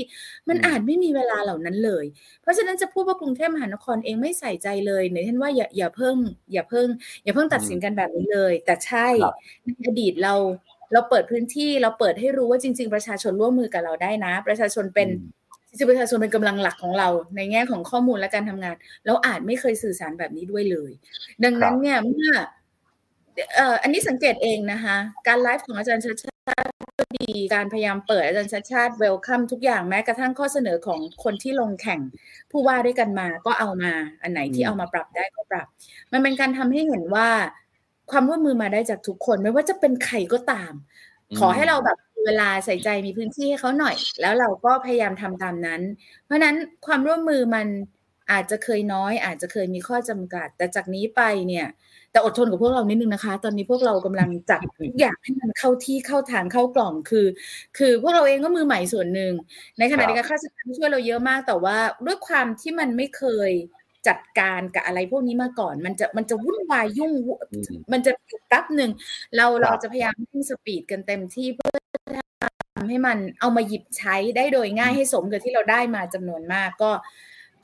[0.49, 2.05] มันอืมอาจไม่มีเวลาเหล่านั้นเลย
[2.41, 6.15] เพราะฉะนั้นจะพูดว่ากรุงเทพมหานครเองไม่ใส่ใจเลยเนี่ยท่านว่าอย่าอย่าเพิ่ง
[6.53, 6.87] อย่าเพิ่ง
[7.23, 9.33] อย่าเพิ่งตัดสินกันแบบนี้เลย แต่ใช่ครับ
[9.65, 10.33] ในอดีตเรา
[10.93, 18.75] เราเปิดพื้นที่เราเปิดให้รู้ว่าจริง ๆ ประชาชนร่วมมือกับเราได้นะ ประชาชนเป็นอืมจริงๆประชาชนเป็นกำลังหลักของเราในแง่ของข้อมูลและการทำงาน
[19.05, 20.91] เราอาจไม่เคยสื่อสารแบบนี้ด้วยเลย
[21.43, 22.31] ดังนั้นเนี่ยเมื่อ
[23.55, 24.97] เอ่ออันนี้สังเกตเองนะคะ
[25.27, 31.99] การไลฟ์ของอาจารย์ชัดชาติก็ดีการพยายามเปิดอาจารย์ชัดชาติเวลคัมทุกอย่างแม้กระทั่งข้อเสนอของคนที่ลงแข่ง
[32.51, 33.91] ผู้ว่าด้วยกันมาก็เอามา
[34.21, 35.67] อันไหนที่อืมเอามาปรับได้ก็ปรับ
[36.11, 37.29] มันเป็นการทำให้เห็นว่า
[38.11, 40.73] ความร่วมมือมาได้จากทุกคนไม่ว่าจะเป็นใครก็ตาม
[41.39, 45.81] ขอให้เราแบบมีเวลาใส่ใจมีพื้นที่ให้เขาหน่อย แล้วเราก็พยายามทำตามนั้น
[46.25, 46.55] เพราะฉะนั้น
[46.85, 47.67] ความร่วมมือมัน
[48.31, 51.67] อาจจะเคยน้อย อาจจะเคยมีข้อจำกัด แต่จากนี้ไปเนี่ย
[52.17, 57.27] แต่อดทนกับพวกเรานิดนึงนะคะ ตอนนี้พวกเรากำลังจัดทุกอย่างให้มันเข้าที่เข้าทางเข้ากล่องคือ
[57.77, 59.31] คือพวกเราเองก็มือใหม่ส่วนหนึ่ง
[59.79, 63.51] ในขณะเดียวกันข้าราชการที่ช่วยเราเยอะมาก แต่ว่าด้วยความที่มันไม่เคย
[64.07, 67.13] จัดการกับอะไรพวกนี้มาก่อน มันจะมันจะวุ่นวายยุ่ง
[67.51, 68.11] อืมมันจะ
[68.47, 68.91] แป๊บหนึ่ง
[69.37, 71.69] เราครับเราจะพยายามวิ่งสปีดกันเต็มที่เพื่อ
[72.75, 76.91] ทำให้มันเอามาหยิบใช้ได้โดยง่ายให้สมกับที่เราได้มาจำนวนมากก็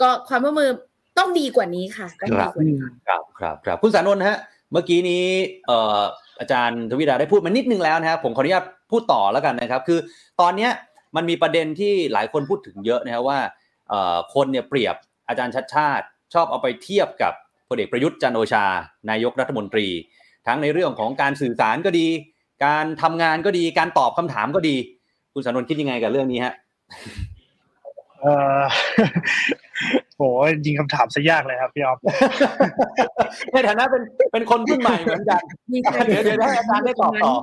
[0.02, 0.72] ก็ความร่วมมือ
[1.18, 2.78] ต้องดีกว่านี้ค่ะต้องดีกว่านี้
[3.08, 4.38] ครับครับครับคุณสานนท์ฮะ
[4.72, 5.26] เมื่อกี้นี้
[5.68, 6.02] เอ่อ
[6.40, 10.00] อาจารย์ทวิดาได้พูดมานิดนึงแล้วนะครับผมขออนุญาตพูดต่อแล้วกันนะครับ คือ
[10.42, 10.72] ตอนเนี้ย
[11.16, 13.40] มันมีประเด็นที่หลายคนพูดถึงเยอะนะครับว่า
[13.90, 14.96] เอ่อคนเนี่ยเปรียบ
[15.28, 17.34] อาจารย์ชัดชาติชอบเอาไปเทียบกับ
[17.70, 18.66] พลเอกประยุทธ์จันทร์โอชา
[19.10, 19.88] นายกรัฐมนตรี
[20.48, 22.08] ทั้งในเรื่องของการสื่อสารก็ดี
[22.66, 24.76] การทำงานก็ดี การตอบคำถามก็ดี
[25.34, 26.54] คุณสานนท์คิดยังไงกับเรื่องนี้ฮะ
[28.22, 28.26] เอ
[28.62, 28.64] อ
[30.18, 30.22] โห
[30.54, 32.00] จริงคำถามซะยากเลยครับพี่ออฟ
[33.52, 35.42] ในฐานะเป็นเป็นคนรุ่นใหม่เหมือนกัน
[35.72, 37.34] มีใครเดี๋ยวเดี๋ยวให้อาจารย์ได้ตอบต่อ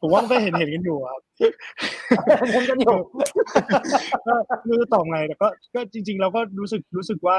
[0.00, 1.20] ผมว่ามันก็เห็นเห็นกันอยู่ครับ
[2.54, 2.96] ผมกันอยู่
[4.26, 7.38] ก็ไม่รู้ตอบไงแต่ก็ก็จริง ๆ เราก็รู้สึกรู้สึกว่า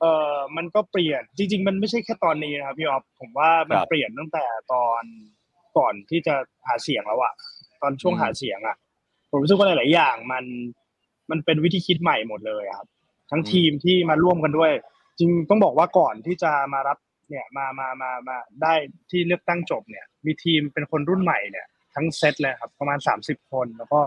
[0.00, 0.04] เอ
[0.34, 5.02] อมันก็เปลี่ยน จริง ๆ มันไม่ใช่แค่ตอนนี้นะครับพี่ออฟผมว่ามันครับเปลี่ยนตั้งแต่ตอน
[5.78, 6.34] ก่อนที่จะ
[6.66, 7.32] หาเสียงแล้วอะ
[7.82, 8.76] ตอนช่วงอืมหาเสียงอะ
[9.30, 10.44] ผมรู้สึกว่าหลาย ๆ อย่างมัน
[11.32, 12.88] มันเป็นวิธีคิดใหม่หมดเลยอะครับ
[13.30, 14.72] ทั้งทีมที่มาร่วมกันด้วย
[15.18, 16.98] จริงต้องบอกว่าก่อนที่จะมารับ
[17.30, 18.74] เนี่ยมามามามาได้
[19.10, 24.00] ที่เลือกตั้งจบเนี่ย มีทีมเป็นคนรุ่นใหม่เนี่ย ทั้งเซตเลยครับ ประมาณสามสิบคน แล้วก็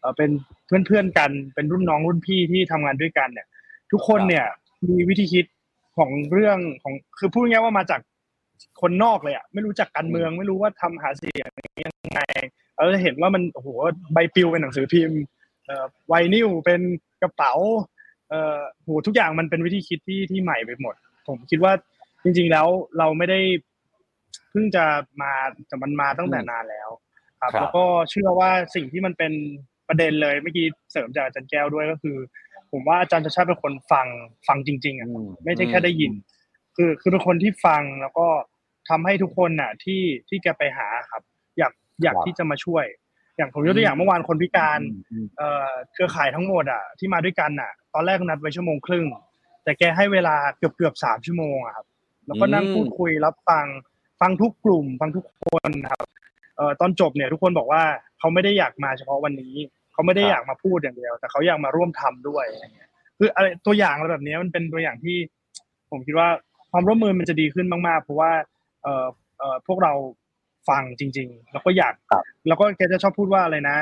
[0.00, 0.30] เอ่อเป็น
[0.66, 3.46] เพื่อนเพื่อนๆกันเป็นรุ่นน้องรุ่นพี่ที่ทำงานด้วยกันเนี่ย
[3.92, 4.46] ทุกคนเนี่ย
[4.88, 5.46] มีวิธีคิด
[5.96, 8.00] ของเรื่องของคือพูดง่ายๆว่ามาจาก
[8.80, 11.48] คนนอกเลยอะไม่รู้จักการเมือง ไม่รู้ว่าทำหาเสียง
[11.84, 12.20] ยังไง
[12.74, 13.68] เราจะเห็นว่ามันโอ้โห
[14.12, 15.34] ใบปลิวเป็นหนังสือพิมพ์เอ่อ
[16.08, 16.80] ไวนิลเป็น
[17.22, 17.52] กระเป๋า
[18.28, 20.94] เอ่อโหทุกอย่างมันเป็นวิธีคิดที่ที่ใหม่ไปหมด
[21.28, 21.72] ผมคิดว่า
[22.24, 22.66] จริง ๆแล้ว
[22.98, 23.40] เราไม่ได้
[24.50, 24.84] เพิ่งจะ
[25.22, 25.32] มา
[25.68, 26.88] แต่มันมาตั้งแต่นานแล้ว
[27.40, 29.32] ครับครับแล้วก็เชื่อว่าสิ่งที่มันเป็น
[29.88, 32.16] ประเด็นเลยเมื่อกี้เสริมจากอาจารย์แก้วด้วยก็คือ
[32.72, 34.06] ผมว่าอาจารย์ชาชาติเป็นคนฟัง
[34.48, 35.08] ฟังจริงๆอะ
[35.44, 36.12] ไม่ใช่แค่ได้ยิน
[36.76, 38.26] คือคือเป็นคนที่ฟังแล้วก็
[38.88, 41.22] ทำให้ทุกคนน่ะที่ที่แกไปหาครับ
[41.58, 41.72] อยาก
[42.02, 42.84] อยากครับที่จะมาช่วย
[43.36, 49.04] อย่างผมยกตัวอย่างเมื่อวานคนพิการอืมอืมเอ่อเครือข่ายทั้งหมดอะที่มาด้วยกันอะ ตอนแรกนัดไว้ชั่วโมงครึ่ง
[49.64, 51.86] แต่แกให้เวลาเกือบเกือบสามชั่วโมงอะครับ
[52.26, 53.66] แล้วก็นั่งอืมพูดคุยรับฟัง
[54.20, 56.06] ฟังทุกกลุ่ม ฟังทุกคนนะครับ
[56.56, 57.82] เอ่อตอนจบเนี่ยทุกคนบอกว่า
[58.18, 59.54] เขาไม่ได้อยากมาเฉพาะวันนี้
[59.92, 65.16] เขาไม่ได้อยากมาพูดอย่างเดียว แต่เขาอยากมาร่วมทำด้วยอะไรเงี้ยคืออะไรตัวอย่างอะไรแบบนี้มันเป็นตัวอย่างที่
[65.90, 66.28] ผมคิดว่า
[66.70, 68.32] ความร่วมมือมันจะดีขึ้นมากๆ เพราะว่า
[68.82, 69.06] เอ่อ
[69.38, 69.92] เอ่อพวกเรา
[70.68, 73.76] ฟังจริง ๆ แล้วก็อยากครับแล้วก็แกจะชอบพูดว่าอะไรนะ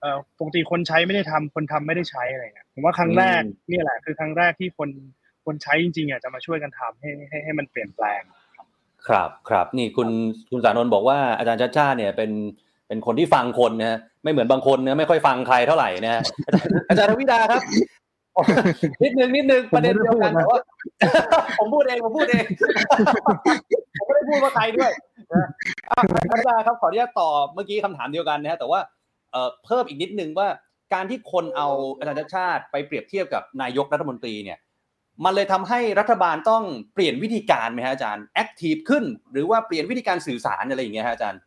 [0.00, 4.90] เอ่อปกติคนใช้ไม่ได้ทำคนทำไม่ได้ใช้อะไรเงี้ยผมว่าครั้งแรกอืมเนี่ยแหละ คือครั้งแรกที่คน
[5.46, 8.22] คนใช้จริงๆอะจะมาช่วยกันทำให้ให้ให้มันเปลี่ยนแปลง
[9.08, 10.08] ครับครับนี่คุณ
[10.50, 12.30] คุณสานนท์บอกว่าอาจารย์ชัดชาติเนี่ยเป็น
[12.88, 17.62] เป็นคนที่ฟังคนนะฮะไม่เหมือนบางคนนะไม่ค่อยฟังใครเท่าไหร่นะฮะอาจารย์อาจารย์รวิดาครับ
[19.02, 20.60] นิดนึงนิดนึงประเด็นเดียวกันแต่ว่า
[21.58, 22.44] ผมพูดเองผมพูดเอง
[23.26, 24.90] ผม ไม่ได้พูดว่าใครด้วย
[25.32, 25.48] นะ
[25.90, 26.02] อะ
[26.32, 28.80] อาจารย์ครับขออนุญาตต่อเมื่อกี้คำถามเดียวกันนะฮะแต่ว่า
[29.32, 30.48] เอ่อเพิ่มอีกนิดนึงว่า
[30.94, 31.68] การที่คนเอา
[31.98, 34.58] อาจารย์ชัดชาติไปเปรียบเทียบกับนายกรัฐมนตรีเนี่ย
[35.24, 36.62] มันเลยทำให้รัฐบาลต้อง
[36.94, 41.40] เปลี่ยนวิธีการไหมฮะอาจารย์แอคทีฟขึ้น หรือว่าเปลี่ยนวิธีการสื่อสารอะไรอย่างเงี้ยฮะอาจารย์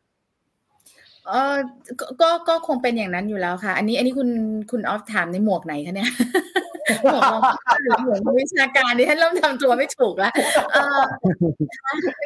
[1.27, 1.55] เออ
[2.21, 4.29] ก็ก็คงเป็นอย่างนั้นอยู่แล้วค่ะ อันนี้อันนี้คุณ
[4.71, 6.11] คุณออฟถามในหมวกไหนคะเนี่ย
[7.03, 7.41] หมวกรอง
[7.81, 10.33] หรือหมวกวิชาการดิฉันเริ่มทำตัวไม่ถูกแล้ว
[10.73, 11.01] เออ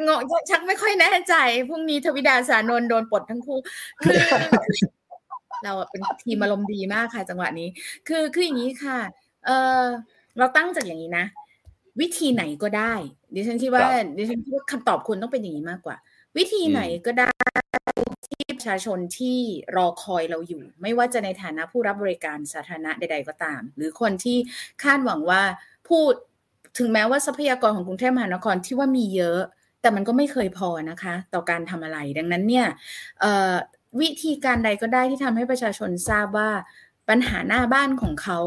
[0.08, 1.36] งงชักไม่ค่อยแน่ใจ
[1.70, 3.58] พรุ่งนี้ทวิดาสานนท์โดนปลดทั้งคู่
[4.02, 4.18] คือ
[5.64, 7.68] เราอะเป็นทีมอารมณ์ดีมากค่ะ จังหวะนี้
[8.08, 9.00] คือคืออย่างนี้ค่ะ
[9.46, 9.82] เออ
[10.38, 11.26] เราตั้งจากอย่างนี้นะ
[12.02, 12.94] วิธีไหนก็ได้
[13.36, 15.96] ดิฉันคิดว่าครับดิฉันคิดว่าคำตอบคุณต้องเป็นอย่างนี้มากกว่า
[16.38, 17.30] วิธีไหนก็ได้
[17.70, 17.85] ที่ประ
[18.66, 19.40] ชาชนที่
[19.76, 24.38] รอคอยเราอยู่ ไม่ว่าจะในฐานะผู้รับบริการสาธารณะใด ๆ ก็ตาม หรือคนที่
[24.84, 25.42] คาดหวังว่า
[25.90, 26.14] พูด
[26.78, 29.40] ถึงแม้ว่าทรัพยากรของกรุงเทพมหานครที่ว่ามีเยอะ
[29.82, 32.68] แต่มันก็ไม่เคยพอนะคะ ต่อการทำอะไร ดังนั้นเนี่ย
[33.22, 33.54] เอ่อ
[34.02, 36.50] วิธีการใดก็ได้ที่ทำให้ประชาชนทราบว่า
[37.10, 38.40] ปัญหาหน้าบ้านของเขา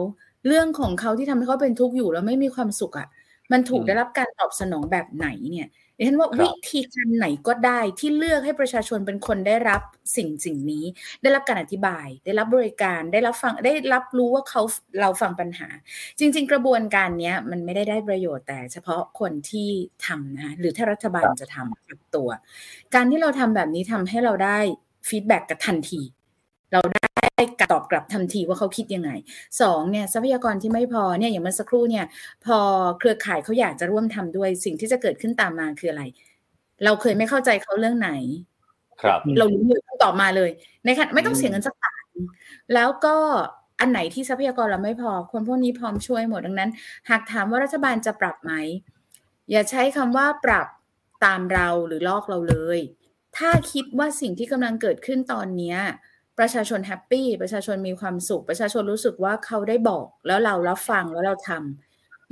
[0.47, 3.09] เรื่องของเขาที่ทำให้เขาเป็นทุกข์อยู่แล้วไม่มีความสุขอะ่ะ
[3.53, 9.83] มันถูกอืมได้รับการตอบสนองแบบไหนเนี่ย ดิฉันว่าครับวิธีการไหนก็ได้ที่เลือกให้ประชาชนเป็นคนได้รับ
[10.17, 10.85] สิ่งสิ่งนี้
[11.23, 14.63] ได้รับการอธิบาย ได้รับบริการได้รับฟังได้รับรู้ว่าเขา
[15.01, 15.69] เราฟังปัญหา
[16.19, 19.69] จริง ๆ กระบวนการเนี้ยมันไม่ได้ได้ประโยชน์แต่เฉพาะคนที่
[20.07, 22.29] ทำนะหรือถ้ารัฐบาลจะทำกับตัว
[22.95, 24.59] การที่เราทำแบบนี้ทำให้เราได้
[25.09, 26.01] feedback กลับทันที
[26.73, 27.08] เราได้การ
[27.73, 29.11] ตอบกลับทันทีว่าเขาคิดยังไง
[29.61, 32.05] สองเนี่ยทรัพยากรที่ไม่พอเนี่ยอย่างเมื่อสักครู่เนี่ย
[32.45, 32.59] พอ
[32.99, 36.03] เครือข่ายเขาอยากจะร่วมทำด้วยสิ่งที่จะเกิดขึ้นตามมาคืออะไร
[36.85, 38.11] เราเคยไม่เข้าใจเขาเรื่องไหน
[39.03, 40.51] ครับ เรารู้เลยตอบมาเลย
[40.85, 42.05] ในขณะไม่ต้องอืมเสียเงินสักบาท
[42.75, 43.17] แล้วก็
[43.81, 46.71] อันไหนที่ทรัพยากรเราไม่พอ คนพวกนี้พร้อมช่วยหมดดังนั้น
[47.11, 48.53] หากถามว่ารัฐบาลจะปรับไหม
[49.51, 50.67] อย่าใช้คำว่าปรับ
[51.25, 52.79] ตามเราหรือลอกเราเลย
[53.37, 55.79] ถ้าคิดว่าสิ่งที่กำลังเกิดขึ้นตอนเนี้ย
[56.39, 61.51] ประชาชนแฮปปี้ประชาชนมีความสุข ประชาชนรู้สึกว่าเขาได้บอก แล้วเรารับฟังแล้วเราท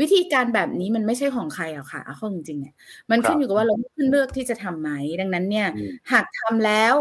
[0.01, 2.74] วิธีการแบบนี้มันไม่ใช่ของใครหรอกค่ะเอาเข้าจริงๆเนี่ย
[3.11, 3.74] มันขึ้นอยู่กับว่าเรา
[4.11, 6.95] เลือกที่จะทำไหมดังนั้นเนี่ยอืมหากทำแล้ว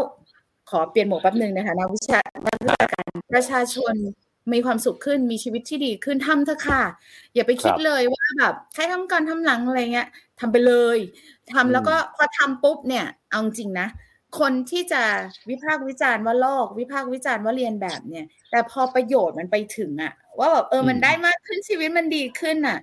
[0.70, 3.94] ขอเปลี่ยนหมวกแป๊บหนึ่งนะคะนักวิชานักวิชาการประชาชน
[4.52, 6.82] มีความสุขขึ้นมีชีวิตที่ดีขึ้นทำเถอะค่ะ
[7.34, 10.08] อย่าไปคิดครับเลยว่าแบบใครทำก่อนทำหลังอะไรเงี้ย
[10.40, 10.98] ทำไปเลย
[11.52, 13.86] ทำแล้วก็พอทำปุ๊บเนี่ย เอาจริงๆนะ
[14.40, 15.02] คนที่จะ
[15.50, 22.78] วิพากษ์วิจารณ์ว่าลอกวิพากษ์วิจารณ์ว่าเรียนแบบเนี่ย แต่พอประโยชน์มันไปถึงอะว่าแบบเออมันอืมได้มากขึ้นชีวิตมันดีขึ้นอะ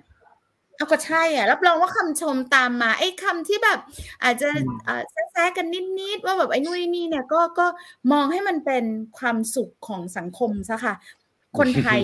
[0.76, 3.78] เอาก็ใช่อะรับรองว่าคำชมตามมาไอ้คำที่แบบ
[4.22, 4.48] อาจจะ
[4.84, 5.02] เอ่อ
[5.32, 5.66] แซะๆกัน
[6.00, 7.66] นิดๆว่าแบบไอ้นู่นไอ้นี่เนี่ยก็ก็
[8.12, 8.84] มองให้มันเป็น
[9.18, 10.94] ความสุขของสังคมซะค่ะ
[11.58, 12.00] คนไทย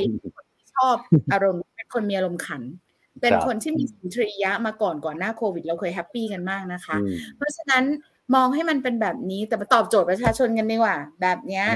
[0.75, 0.97] ชอบ
[1.33, 2.63] อารมณ์เป็นคนมีอารมณ์ขัน
[3.21, 7.85] เป็นครับคนที่มีสุนทรียะมาก่อนก่อนหน้าโควิด เราเคย happy กันมากนะคะอืมเพราะฉะนั้น
[8.35, 11.67] มองให้มันเป็นแบบนี้แต่มาตอบโจทย์ประชาชนกันดีกว่า แบบเนี้ย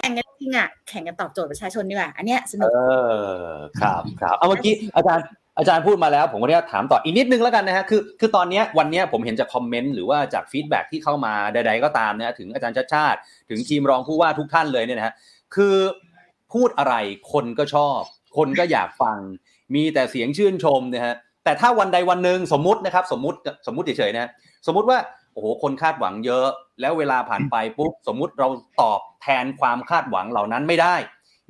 [0.00, 2.78] แข่งกันจริงอะแข่งกันตอบโจทย์ประชาชนดีกว่าอันเนี้ยสนุกเอ
[3.12, 3.44] อ
[3.80, 5.24] ครับครับเอาเมื่อกี้อาจารย์
[5.58, 13.18] อาจารย์พูดมาแล้วผมก็ได้ถามต่ออีกนิดนึงแล้วกันนะฮะคือคือตอนเนี้ยวันเนี้ยผมเห็นจาก comment หรือว่าจาก feedback ที่เข้ามาใด ๆ ก็ตามนะฮะถึงอาจารย์ชัชชาติ
[13.50, 15.14] ถึงทีมรองผู้ว่าทุกท่านเลยเนี่ยนะฮะ
[15.54, 15.76] คือ
[16.52, 16.94] พูดอะไร
[17.32, 18.00] คนก็ชอบ
[18.36, 19.18] คนก็อยากฟัง
[19.74, 21.14] มีแต่เสียงชื่นชมนะฮะ
[21.44, 24.30] แต่ถ้าวันใดวันหนึ่งสมมตินะครับ สมมติสมมติเฉยๆนะฮะ
[24.66, 24.98] สมมุติว่า
[25.32, 26.46] โอ้โหคนคาดหวังเยอะ
[26.80, 28.48] แล้วเวลาผ่านไปปุ๊บสมมุติเรา
[28.80, 30.94] ตอบแทนความคาดหวังเหล่านั้นไม่ได้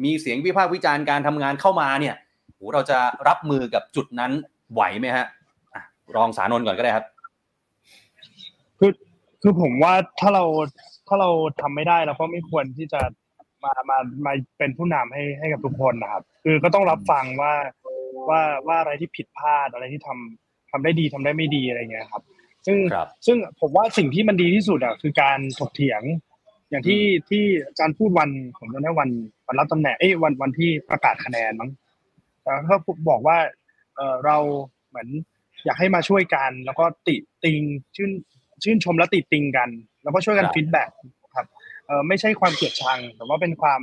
[0.04, 2.14] มีเสียงวิพากษ์วิจารณ์การทำงานเข้ามาเนี่ย
[2.54, 2.98] โหเราจะ
[3.28, 4.32] รับมือกับจุดนั้น
[4.72, 5.26] ไหวไหมฮะ
[6.16, 7.06] รองสานนท์ก่อนก็ได้ครับ
[8.78, 8.92] คือ
[9.42, 10.44] คือผมว่าถ้าเรา
[11.08, 11.30] ถ้าเรา
[11.60, 13.00] ทำไม่ได้เราก็ไม่ควรที่จะ
[13.64, 17.54] มามามาเป็นผู้นำให้ให้กับทุกคนนะครับ คือก็ต้องรับฟังว่า
[18.28, 22.22] ว่าว่าอะไรที่ผิดพลาดอะไรที่ทำทำได้ดีทำได้ไม่ดีอะไรเงี้ยครับ
[22.66, 26.02] ซึ่งครับซึ่งผมว่าสิ่งที่มันดีที่สุดอะคือการถกเถียง
[26.70, 29.10] อย่างที่ที่อาจารย์พูดวันผมจำได้วัน
[29.46, 31.70] วันรับตำแหน่งเอ้ยวันวันที่ประกาศคะแนนมั้ง
[32.42, 32.78] แต่เขา
[33.10, 33.38] บอกว่า
[33.96, 34.36] เออเรา
[34.88, 35.08] เหมือน
[35.64, 37.60] อยากให้มาช่วยกัน แล้วก็ติติง
[37.96, 38.10] ชื่น
[38.64, 39.68] ชื่นชมและติติงกัน
[40.02, 40.90] แล้วก็ช่วยกันครับฟีดแบ็ก
[41.34, 41.46] ครับ
[41.86, 43.80] เออไม่ใช่ความเกลียดชัง แต่ว่าเป็นความ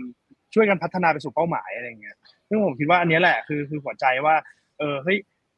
[0.53, 4.35] ช่วยกันพัฒนาไปสู่เป้าหมายอะไรเงี้ยซึ่งผมคิดว่าอันเนี้ยแหละคือคือหัวใจว่า
[4.80, 5.18] เออเฮ้ย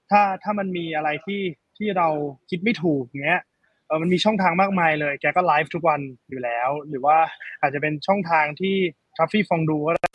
[0.10, 1.42] ถ้าถ้ามันมีอะไรที่
[1.78, 2.08] ที่เรา
[2.50, 3.42] คิดไม่ถูกเงี้ย
[3.88, 6.00] เออมันมีช่องทางมากมายเลย แกก็ไลฟ์ทุกวัน
[6.30, 7.18] อยู่แล้ว หรือว่า
[7.62, 8.76] อาจจะเป็นช่องทางที่
[9.18, 10.08] ทัฟฟี่ฟองดูก็ได้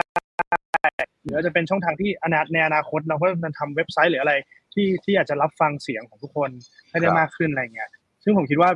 [1.22, 4.34] หรืออาจจะเป็นช่องทางที่อนาในอนาคตเราก็จะทำเว็บไซต์หรืออะไร
[4.74, 6.51] ที่ที่อาจจะรับฟังเสียงของทุกคน
[6.90, 7.90] ให้ได้ครับมากขึ้นอะไรเงี้ย
[8.24, 8.70] ซึ่งผมคิดว่า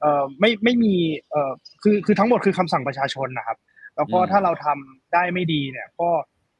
[0.00, 0.94] เออไม่ไม่มี
[1.30, 1.52] เออ
[1.82, 3.58] คือคือทั้งหมดคือคำสั่งประชาชนนะครับ
[3.96, 6.10] แล้วก็อืมถ้าเราทำได้ไม่ดีเนี่ย ก็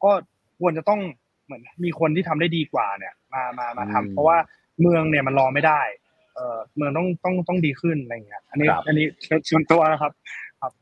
[0.04, 0.12] ก็
[0.60, 1.00] ควรจะต้อง
[1.44, 4.38] เหมือนมีคนที่ทำได้ดีกว่าเนี่ย มามามาทำเพราะว่า
[4.82, 5.80] เมืองเนี่ยมันรอไม่ได้
[6.34, 9.06] เออเมืองต้องต้องต้องดีขึ้นอะไรเงี้ยอันนี้ครับอันนี้
[9.50, 10.12] ส่วนตัวนะครับ
[10.60, 10.72] ครับ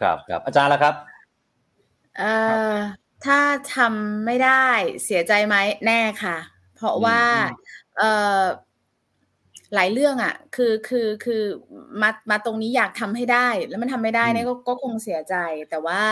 [0.00, 0.94] ครับครับอาจารย์ละครับ
[2.18, 2.32] เอ่
[2.72, 2.74] อ
[3.24, 3.38] ถ้า
[3.76, 4.66] ทำไม่ได้
[5.04, 5.56] เสียใจไหม
[5.86, 6.36] แน่ค่ะ
[6.76, 7.56] เพราะว่าอืม
[7.96, 8.10] เอ่
[8.40, 8.42] อ
[9.74, 11.42] หลายเรื่องอะ คือคือคือ
[12.02, 15.34] มามาตรงนี้อยากทำให้ได้ แล้วมันทำไม่ได้เนี่ยก็ก็คงเสียใจ
[15.70, 16.02] แต่ว่า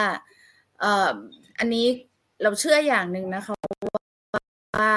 [0.81, 1.11] เอ่อ
[1.59, 1.87] อันนี้
[2.43, 3.55] เราเชื่ออย่างหนึ่งนะคะ
[4.77, 4.93] ว่า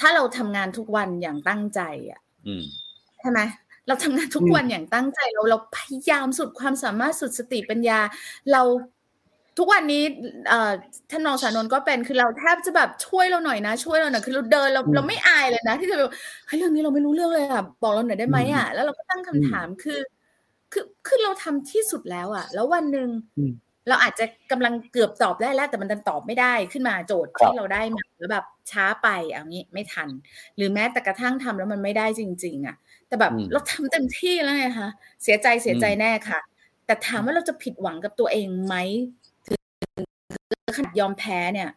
[0.00, 2.64] ถ้าเราทำงานทุกวันอย่างตั้งใจอะอืม
[3.20, 3.40] ใช่ไหม
[3.86, 7.98] เราทำงานทุกวันอย่างตั้งใจเราเราพยายามสุดความสามารถสุดสติปัญญา
[8.52, 8.62] เรา
[9.58, 10.02] ทุกวันนี้
[10.48, 10.72] เอ่อ
[11.10, 16.10] ท่านรองสานนท์ก็เป็นคือเราแทบจะแบบช่วยเราหน่อยนะ ช่วยเราหน่อยคือเราเดินเราเราไม่อายเลยนะ ที่จะแบบ
[16.46, 20.00] เฮ้ยเรื่องนี้เราไม่รู้เรื่องเลยอะบอกเราหน่อยได้ไหมอะแล้วเราก็ตั้งคำถามคือ
[20.72, 23.08] คือคือเราทำที่สุดแล้วอะ แล้ววันหนึ่ง
[23.38, 23.52] อืม
[23.88, 30.08] เราอาจจะกำลังเกือบตอบได้แล้ว แต่มันดันตอบไม่ได้ขึ้นมาโจทย์ครับที่เราได้มาแล้วแบบช้าไปเอางี้ไม่ทัน
[30.56, 32.76] หรือแม้แต่กระทั่งทำแล้วมันไม่ได้จริง ๆ อะ
[33.08, 34.88] แต่แบบอืมเราทำเต็มที่แล้วไงคะ
[35.22, 36.40] เสียใจเสียใจแน่ค่ะ
[36.86, 38.74] แต่ถามว่าเราจะผิดหวังกับตัวเองไหม
[39.46, 39.54] ถึ
[40.72, 41.70] งขนาดยอมแพ้เนี่ย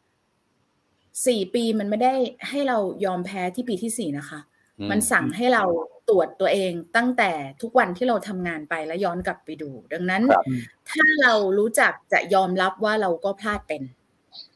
[1.25, 2.13] สี่ปีมันไม่ได้
[2.49, 4.52] ให้เรายอมแพ้ที่ปีที่สี่นะคะอื
[4.89, 5.63] มันสั่งให้เรา
[6.09, 7.31] ตรวจตัวเองตั้งแต่
[7.61, 10.43] ทุกวันที่เราทำงานไปแล้วย้อนกลับไปดู ดังนั้นครับ
[10.89, 13.81] ถ้าเรารู้จักจะยอมรับว่าเราก็พลาดเป็น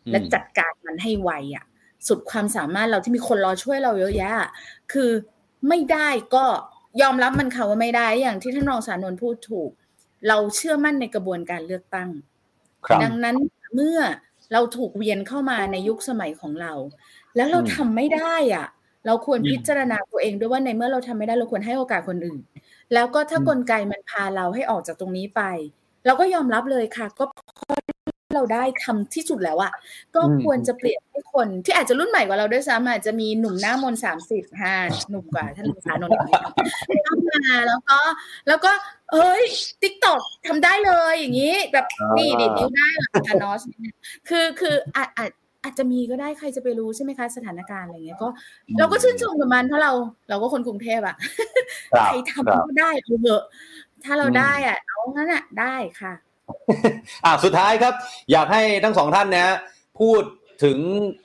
[0.05, 1.65] อืมและจัดการมันให้ไวอะ
[2.07, 4.49] สุดความสามารถเราที่มีคนรอช่วยเราเยอะแยะอะ
[4.93, 5.09] คือ
[5.67, 6.45] ไม่ได้ก็
[7.01, 9.69] ยอมรับมันค่ะว่าไม่ได้อย่างที่ท่านรองสารนนท์พูดถูก
[10.27, 12.09] เราเชื่อมั่นในกระบวนการเลือกตั้ง
[12.85, 13.35] ครับดังนั้น
[13.75, 13.99] เมื่อ
[14.53, 16.73] เราถูกเวียนเข้ามาในยุคสมัยของเรา
[17.35, 18.67] แล้วเราอืมทำไม่ได้อะ
[19.07, 22.41] เราควรอืมพิจารณาตัวเองด้วยว่าในเมื่อเราทำไม่ได้เราควรให้โอกาสคนอื่น
[22.93, 25.41] แล้วก็ถ้ากลไกมันพาเราให้ออกจากตรงนี้ไป
[26.05, 27.79] เราก็ยอมรับเลยค่ะ ก็เพราะ
[28.35, 29.71] เราได้ทำที่สุดแล้วอะ
[30.15, 34.73] ก็อืมควรจะเปลี่ยนให้คนที่อาจจะรุ่นใหม่กว่าเราด้วยซ้ำอาจจะมีหนุ่มหน้ามนสามสิบห้า
[35.09, 36.53] หนุ่มกว่าท่านสานนท์อีกนิดนึง
[37.05, 37.97] เข้ามาแล้วก็
[38.47, 38.71] แล้วก็
[39.11, 39.43] เอ้ย
[39.81, 43.61] ติ๊กตอกทำได้เลยอย่างนี้ แบบอ่านี่นี่ดิดนิ้วได้หลังคานอส
[44.29, 45.31] คือคืออาจ
[45.63, 48.29] อาจอาจจะมีก็ได้ใครจะไปรู้ใช่ไหมคะสถานการณ์อะไรเงี้ยก็
[48.79, 49.91] เราก็ชื่นชมกับมันเพราะเรา
[50.29, 51.15] เราก็คนกรุงเทพอะ
[51.93, 53.43] ครับใครทำครับก็ได้เอาเถอะ
[54.03, 56.13] ถ้าเราอืมได้อะเอางั้นอะได้ค่ะ
[57.25, 57.93] อ่าสุดท้ายครับ
[58.31, 59.55] อยากให้ทั้งสองท่านนะฮะ
[59.99, 60.21] พูด
[60.63, 60.77] ถึง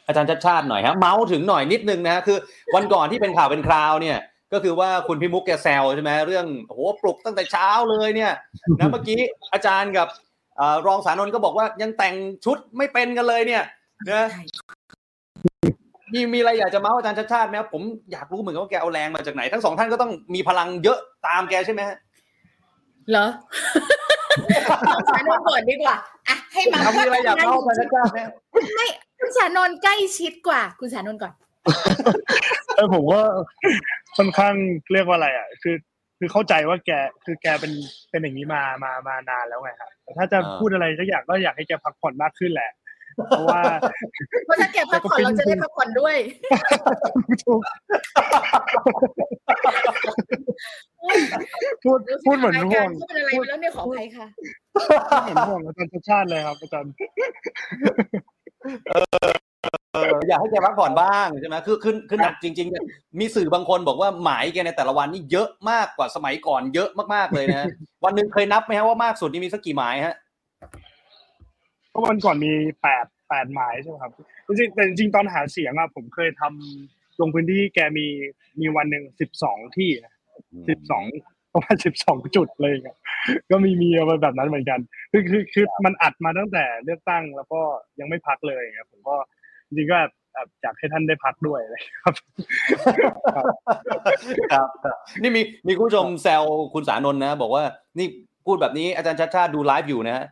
[0.07, 2.39] อาจารย์ชัดชาติหน่อยฮะเมาส์ถึงหน่อยนิดนึงนะคือ
[2.75, 4.19] วันก่อนที่เป็นข่าวเป็นคราวเนี่ย
[4.53, 8.33] ก็คือว่าคุณพิมุกแกแซวใช่ไหมเรื่องโอ้โหปลุกตั้งแต่เช้าเลยเนี่ย
[8.79, 9.21] นะเมื่อกี้
[9.53, 10.09] อาจารย์กับ
[10.57, 12.15] เอ่อรองสารนนท์ก็บอกว่ายังแต่ง
[12.45, 13.63] ชุดไม่เป็นกันเลยเนี่ย
[14.11, 14.43] นะใช่
[16.13, 21.97] มีมีอะไรอยากจะเมาส์อาจารย์ชัดชาติไหมครับผมอยากรู้เหมือนกันว่าแกเอาแรงมาจากไหน ทั้งสองท่านก็ต้องมีพลังเยอะตามแกใช่ไหมฮะ
[23.11, 23.27] เหรอ
[24.87, 25.97] เอาสานนท์ก่อนดีกว่า
[26.29, 28.19] อะให้มาเอามีอะไรอยากเมาส์อาจารย์ชัดชาติไหม
[28.75, 28.87] ไม่
[29.21, 31.33] คุณสานนท์ใกล้ชิดกว่า คุณสานนท์ก่อน
[32.77, 33.23] เออผมว่า
[34.17, 34.55] ค่อนข้าง
[34.93, 35.77] เรียกว่าอะไรอะ คือ
[36.19, 36.91] คือเข้าใจว่าแก
[37.25, 37.73] คือแกเป็น
[38.11, 42.71] เป็นอย่างนี้มา มามานานแล้วไงครับแต่ถ้าจะอ่าพูดอะไรสักอย่างก็อยากให้แกพักผ่อนมากขึ้นแหละ
[43.29, 43.61] เพราะว่า
[44.45, 46.17] เพราะถ้าแกพักผ่อนเราจะได้พักผ่อนด้วย
[47.43, 47.61] ทุก
[51.83, 54.27] พูดพูดเหมือนห่วงเขาเป็นอะไรไปแล้วเนี่ยขออภัยค่ะ
[55.23, 56.93] เหมือนห่วงอาจารย์ชาติชาติเลยครับอาจารย์
[58.89, 58.93] เอ
[60.15, 62.85] ออยากให้แกพักผ่อนบ้างใช่ไหมคือคือคือหนักจริงๆเนี่ย
[63.21, 67.67] มีสื่อบางคนบอกว่าหมายแกในแต่ละวันนี่เยอะมากกว่าสมัยก่อนเยอะมากๆเลยนะ
[68.05, 70.17] วันหนึ่งเคยนับไหมฮะว่ามากสุดนี่มีสักกี่หมายฮะ
[71.93, 72.53] เพราะวันก่อนมี
[72.83, 74.13] แปดแปดหมายใช่ไหมครับ
[74.47, 78.07] จริงๆแต่จริงๆตอนหาเสียงอะผมเคยทำลงพื้นที่แกมี
[78.61, 79.91] มีวันหนึ่งสิบสองที่
[80.69, 81.05] สิบสอง
[81.53, 82.97] ประมาณสิบสองจุดเลยครับ
[83.51, 84.81] ก็มีมีเอาไปแบบนั้นเหมือนกัน
[85.13, 87.61] คือคือคือมันอัดมาตั้งแต่เลือกตั้งแล้วก็
[87.99, 89.17] ยังไม่พักเลยครับผมก็
[89.67, 92.15] จริงๆก็แบบแบบอยากให้ท่านได้พักด้วยเลยครับ
[93.37, 93.45] ครับ
[94.53, 94.69] ครับ
[95.23, 96.43] นี่มีมีคุณผู้ชมแซว
[96.75, 97.65] คุณสานนท์นะ บอกว่า
[97.99, 98.07] นี่
[98.47, 100.27] พูดแบบนี้อาจารย์ชัดชาติดูไลฟ์อยู่นะฮะ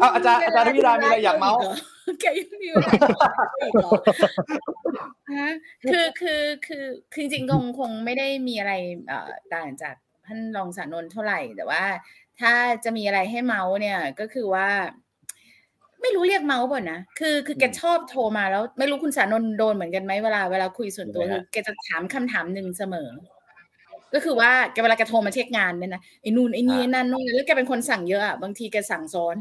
[0.00, 1.62] เอาอาจารย์อาจารย์ทวิดามีอะไรอยากเมาส์
[2.20, 2.92] แกยังมีเวลา
[3.60, 3.90] อีกเหรอ
[5.32, 5.50] ฮะ
[5.90, 8.72] คือคือคือคือจริงๆคงคงไม่ได้มีอะไร
[9.08, 9.94] เอ่อต่างจาก
[10.26, 11.82] ท่านรองสานนท์เท่าไหร่ แต่ว่า
[12.40, 12.52] ถ้า
[12.84, 14.68] จะมีอะไรให้เมาส์เนี่ยก็คือว่า
[16.02, 23.08] ไม่รู้เรียกเมาส์ป่ะนะ คือคือแกชอบโทรมาแล้ว ไม่รู้คุณสานนท์โดนเหมือนกันไหมเวลาเวลาคุยส่วนตัวยังไงคืฮะอแกจะถามคำถามหนึ่งเสมอ
[24.14, 29.36] ก็คือว่าแกเวลาแกโทรมาเช็คงานเนี่ยนะไอ้นู่นไอ้นี่ไอ้นั่นนู่นแล้วแกเป็นคนสั่งเยอะอะบางทีแกสั่งซ้อน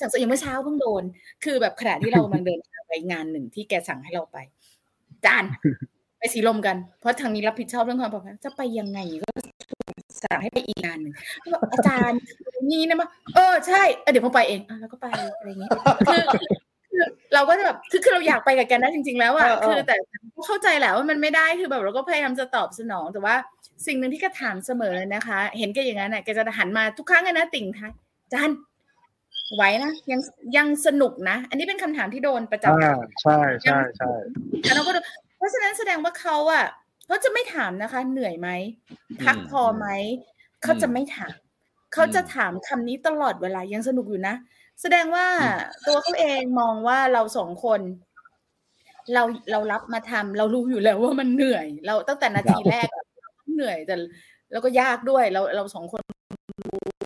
[0.00, 1.04] สั่งซ้อนอย่างเมื่อเช้าเพิ่งโดน
[1.44, 2.58] คือแบบขณะที่เรากำลังเดิน
[2.88, 4.38] ไปงานหนึ่งที่แกสั่งให้เราไป
[5.24, 5.44] จาน
[6.18, 9.28] ไปสีลมกัน เพราะทางนี้รับผิดชอบเรื่องความปลอดภัยจะไปยังไงก็
[10.22, 12.20] สั่งให้ไปอีกงานหนึ่งแล้วบอกอาจารย์
[12.70, 15.06] นี่นะมาเออใช่เดี๋ยวผมไปเองแล้วก็ไป
[15.38, 15.70] อะไรเงี้ย
[16.08, 16.24] คือ
[16.90, 17.04] คือ
[17.34, 19.96] เราก็จะแบบคือคือเราอยากไปกับแกนะจริง ๆ แล้วอะเออเออคือแต่
[20.46, 23.34] เข้าใจแหละว่ามันไม่ได้คือแบบเราก็พยายามจะตอบสนอง แต่ว่า
[23.86, 27.92] สิ่งหนึ่งที่แกถามเสมอเลยนะคะ เห็นแกอย่างนั้นอะแกจะหันมาทุกครั้งเลยนะติ่งท้าย
[28.32, 28.50] จาน
[29.54, 30.20] ไหวนะยัง
[30.56, 34.12] ยังสนุกนะ อันนี้เป็นคำถามที่โดนประจำอ่าใช่ใช่ใช่
[34.62, 35.00] แล้วเราก็ดู
[35.36, 36.64] เพราะฉะนั้นแสดงว่าเขาอะ
[37.06, 38.48] เขาจะไม่ถามนะคะ เหนื่อยไหม
[39.24, 39.86] พักพอไหม
[40.62, 41.32] เขาจะไม่ถาม
[41.94, 44.34] เขาจะถามคำนี้ตลอดเวลายังสนุกอยู่นะ
[44.80, 45.26] แสดงว่า
[45.86, 47.80] ตัวเขาเองมองว่าเราสองคน
[49.14, 53.04] เราเรารับมาทำเรารู้อยู่แล้วว่ามันเหนื่อย เราตั้งแต่นาทีแรกอะ
[53.54, 53.96] เหนื่อยแต่
[54.52, 56.00] แล้วก็ยากด้วยเราเราสองคน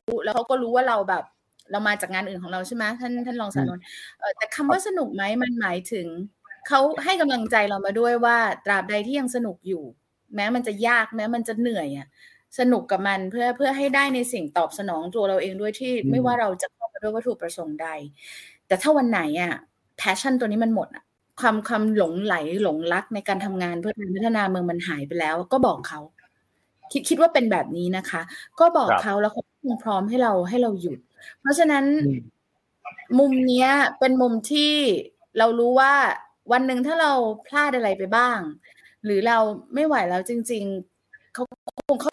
[0.09, 1.25] รู้แล้วเขาก็รู้ว่าเราแบบ
[1.71, 3.83] เรามาจากงานอื่นของเราใช่ไหมท่านท่านรองสานนท์
[4.19, 6.07] เอ่อแต่คำว่าสนุกไหมมันหมายถึง
[6.69, 8.37] เขาให้กำลังใจเรามาด้วยว่า
[8.67, 9.83] ตราบใดที่ยังสนุกอยู่
[10.35, 12.07] แม้มันจะยากแม้มันจะเหนื่อยอะ
[12.59, 17.89] สนุกกับมันเพื่อเพื่อให้ได้ในสิ่งตอบสนองตัวเราเองด้วยที่ไม่ว่าเราจะเข้ามา ด้วยวัตถุประสงค์ใด
[18.66, 19.53] แต่ถ้าวันไหนอะ
[20.01, 21.05] passion ตัวนี้มันหมดอะ
[21.41, 26.01] ความความหลงไหลหลงรักในการทำงานเพื่อการพัฒนาเมืองมันหายไปแล้ว ก็บอกเขา
[26.93, 28.23] คิดคิดว่าเป็นแบบนี้นะคะ
[28.61, 30.99] ก็บอกครับเขาแล้วเขาคงพร้อมให้เราให้เราหยุด
[31.41, 32.19] เพราะฉะนั้นอืม
[33.19, 33.69] มุมเนี้ย
[33.99, 34.73] เป็นมุมที่
[35.39, 35.95] เรารู้ว่า
[36.53, 37.12] วันหนึ่งถ้าเรา
[37.47, 38.39] พลาดอะไรไปบ้าง
[39.05, 39.39] หรือเรา
[39.75, 40.65] ไม่ไหวแล้วจริง
[41.01, 41.43] ๆเขา
[41.89, 42.12] คงเข้า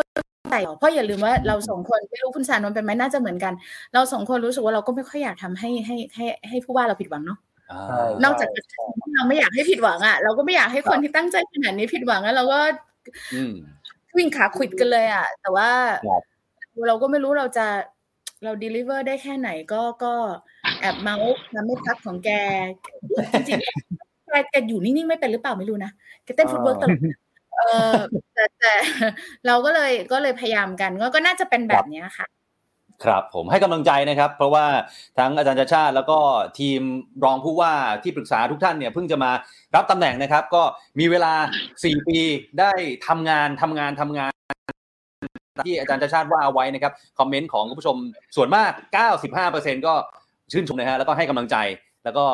[0.51, 3.53] ใจหรอกเพราะอย่าลืมว่าเราสองคนไม่รู้คุณสานนท์เป็นไหมน่าจะเหมือนกัน
[3.93, 7.39] เราสองคนรู้สึกว่าเราก็ไม่ค่อยอยากทำให้ให้ให้ให้ผู้ว่าเราผิดหวังเนาะ
[7.71, 12.59] อ่าใช่นอกจากประชาชนที่เราไม่อยากให้ผิดหวังอะเราก็ไม่อยากให้คนที่ตั้งใจขนาดนี้ผิดหวังแล้วเราก็
[13.33, 13.53] อืม
[14.17, 15.69] วิ่งขาขวิดกันเลยอะ แต่ว่า
[16.07, 16.23] ครับ
[16.87, 17.65] เราก็ไม่รู้เราจะ
[18.43, 20.13] เราด e ลิเวอร์ได้แค่ไหนก็ก็
[20.79, 22.29] แอบเมาท์น้ำไม่พักของแก
[23.33, 25.91] จริงๆแกแกอยู่นิ่งๆไม่เป็นหรือเปล่าไม่รู้นะ
[26.23, 26.99] แกเต้น footwork ตลอด
[27.57, 27.61] เอ
[27.91, 27.93] อ
[28.33, 28.73] แต่แต่
[29.47, 32.27] เราก็เลยก็เลยพยายามกันก็ก็น่าจะเป็นแบบเนี้ยค่ะ
[33.03, 34.65] ครับผมให้กำลังใจนะครับ เพราะว่า
[35.19, 36.19] ทั้งอาจารย์ชาชาติแล้วก็
[36.59, 36.81] ทีม
[37.23, 37.73] รองผู้ว่า
[38.03, 39.31] ที่ปรึกษาทุกท่านเนี่ยเพิ่งจะมา
[39.75, 40.63] รับตำแหน่งนะครับ ก็
[40.99, 41.33] มีเวลา
[41.71, 42.19] 4 ปี
[42.59, 42.71] ได้
[43.07, 44.31] ทำงานทำงานทำงาน
[45.65, 47.97] ที่อาจารย์ชาชาติว่าเอาไว้นะครับคอมเมนต์ของคุณผู้ชม
[48.35, 48.71] ส่วนมาก
[49.29, 49.93] 95%ก็
[50.51, 51.57] ชื่นชมนะฮะแล้วก็ให้กำลังใจ
[52.03, 52.25] แล้วก็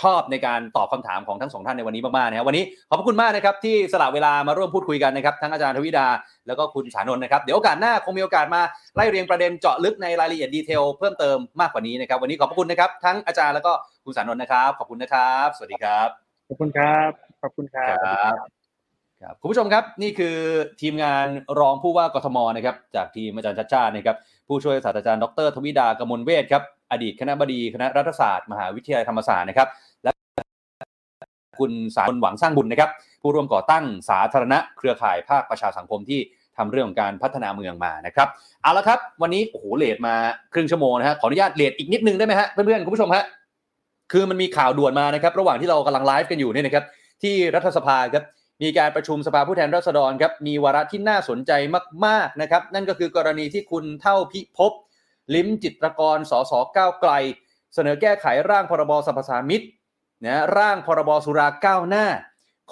[0.00, 6.06] ชอบในการตอบคำถามของทั้งสองท่านในวันนี้มากๆนะครับวันนี้ขอบพระคุณมากนะครับที่สละเวลามาร่วมพูดคุยกันนะครับทั้งอาจารย์ทวิดา
[6.46, 8.62] แล้วก็คุณสานนท์นะครับเดี๋ยวโอกาสหน้าคงมีโอกาสมา
[8.94, 13.72] ไล่เรียงประเด็นเจาะลึกในรายละเอียดดีเทลเพิ่มเติมมากกว่านี้นะครับวันนี้ขอบพระคุณนะครับทั้งอาจารย์แล้วก็
[14.04, 16.08] คุณสานนท์นะครับขอบคุณนะครับ สวัสดีครับ
[16.48, 17.10] ขอบคุณครับ
[17.42, 18.58] ขอบคุณครัคบรับ
[19.22, 20.36] ครับคุณผู้ชมครับนี่คือ
[20.80, 21.26] ทีมงาน
[21.60, 24.16] รองผู้ว่ากทมนะครับจากทีมอาจารย์ชัดชาตินะครับ
[24.48, 26.62] ผู้ช่วยศาสตราจารย์ดร ทวิดากมลเวทครับ
[26.92, 29.87] อดีตคณะบดีคณะรัฐศาสตร์ มหาวิทยาลัยธรรมศาสตร์นะครับและ
[31.60, 32.90] คุณสารหวังสร้างบุญนะครับ
[33.22, 36.20] ผู้ร่วมก่อตั้งสาธารณะเครือข่ายภาคประชาสังคมที่
[36.56, 38.28] ทำเรื่องของการพัฒนาเมืองมานะครับ
[38.62, 40.14] เอาละครับวันนี้โอ้โหเลทมา
[40.52, 43.24] ครึ่งชั่วโมงนะฮะขออนุญาตเลทอีกนิดนึงได้ไหมฮะเพื่อนๆคุณผู้ชมฮะ
[44.12, 46.84] คือมันมีข่าวด่วนมานะครับระหว่างที่เรากำลังไลฟ์กันอยู่เนี่ยนะครับ
[47.22, 48.24] ที่รัฐสภาครับ
[48.62, 51.52] มีการประชุมสภาผู้แทนราษฎรครับมีวาระที่น่าสนใจ
[52.06, 54.72] มากๆนะครับนั่นก็คือกรณีที่คุณเท่าพิภพ
[55.34, 57.12] ลิ้มจิตรกรสสก้าวไกล
[57.74, 59.62] เสนอแก้ไขร่างพรบสรรพสามิต
[60.24, 62.06] นะร่างพรบสุราก้าวหน้า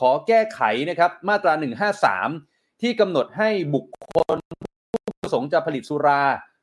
[0.00, 1.52] ขอแก้ไขนะครับมาตรา
[2.16, 4.36] 153 ที่กำหนดให้บุคคล
[4.92, 6.22] ผู้ประสงค์จะผลิตสุรา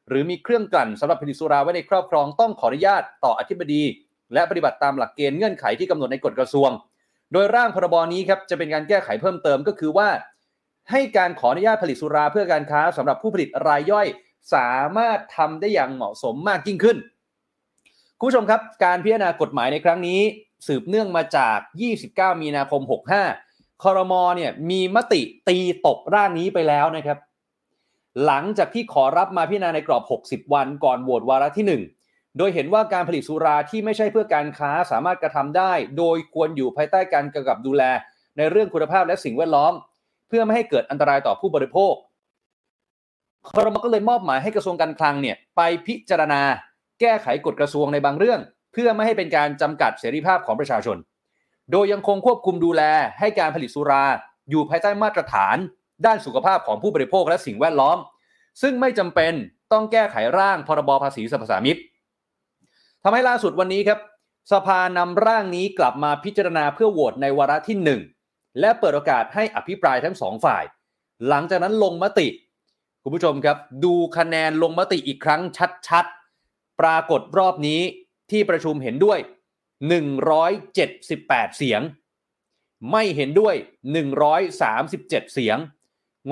[0.10, 3.84] หรือมีเครื่องกลั่นสำหรับผลิตสุราไว้ในครอบครองต้องขออนุญาตต่ออธิบดี
[4.34, 6.70] และปฏิบัติตามหลักเกณฑ์เงื่อนไขที่กำหนดในกฎกระทรวง
[7.34, 10.10] โดยร่างพรบนี้ครับจะเป็นการแก้ไขเพิ่มเติมก็คือว่า
[10.92, 14.08] ให้การขออนุญาตผลิตสุราเพื่อการค้าสำหรับผู้ผลิตรายย่อย
[14.54, 16.98] สามารถทำได้อย่างเหมาะสมมากยิ่งขึ้น
[18.20, 20.22] คุณผู้ชมครับ การพิจารณากฎหมายในครั้งนี้
[20.68, 21.58] สืบเนื่องมาจาก
[22.00, 22.82] 29 มีนาคม
[23.32, 25.58] 65 คอรมอเนี่ยมีมติตี
[25.88, 27.18] ตกร่างนี้ไปแล้วนะครับ
[28.26, 31.66] หลังจากที่ขอรับมาพิจารณาในกรอบ 60 วันก่อนโหวตวาระที่
[32.00, 37.84] 1 โดยเห็นว่าการผลิตสุราที่ไม่ใช่เพื่อการค้าสามารถกระทำได้ โดยควรอยู่ภายใต้การกำกับดูแล
[38.38, 39.74] ในเรื่องคุณภาพและสิ่งแวดล้อม
[40.28, 41.94] เพื่อไม่ให้เกิดอันตรายต่อผู้บริโภค
[43.50, 46.42] คอรมก็เลยมอบหมายให้กระทรวงการคลังเนี่ยไปพิจารณา
[47.00, 48.40] แก้ไขกฎกระทรวงในบางเรื่อง
[48.74, 50.98] เพื่อไม่ให้เป็นการจำกัดเสรีภาพของประชาชน
[51.72, 52.82] โดยยังคงควบคุมดูแล
[53.20, 54.06] ให้การผลิตสุรา
[54.50, 55.58] อยู่ภายใต้มาตรฐาน
[56.06, 57.98] ด้านสุขภาพของผู้บริโภคและสิ่งแวดล้อม
[58.62, 59.34] ซึ่งไม่จำเป็น
[59.72, 61.80] ต้องแก้ไขร่างพรบภาษีสรรพสามิต
[63.04, 64.00] ทำให้ล่าสุดวันนี้ครับ
[64.52, 67.78] สภานำร่างนี้กลับมาพิจารณาเพื่อโหวตในวาระที่
[68.18, 70.64] 1 และเปิดโอกาสให้อภิปรายทั้งสองฝ่าย
[71.28, 72.28] หลังจากนั้นลงมติ
[73.04, 75.42] คุณผู้ชมครับ ดูคะแนนลงมติอีกครั้ง
[75.88, 77.82] ชัดๆ ปรากฏรอบนี้
[78.32, 79.20] ที่ประชุมเห็นด้วย
[80.38, 81.82] 178 เสียง
[82.92, 83.56] ไม่เห็นด้วย
[84.44, 85.58] 137 เสียง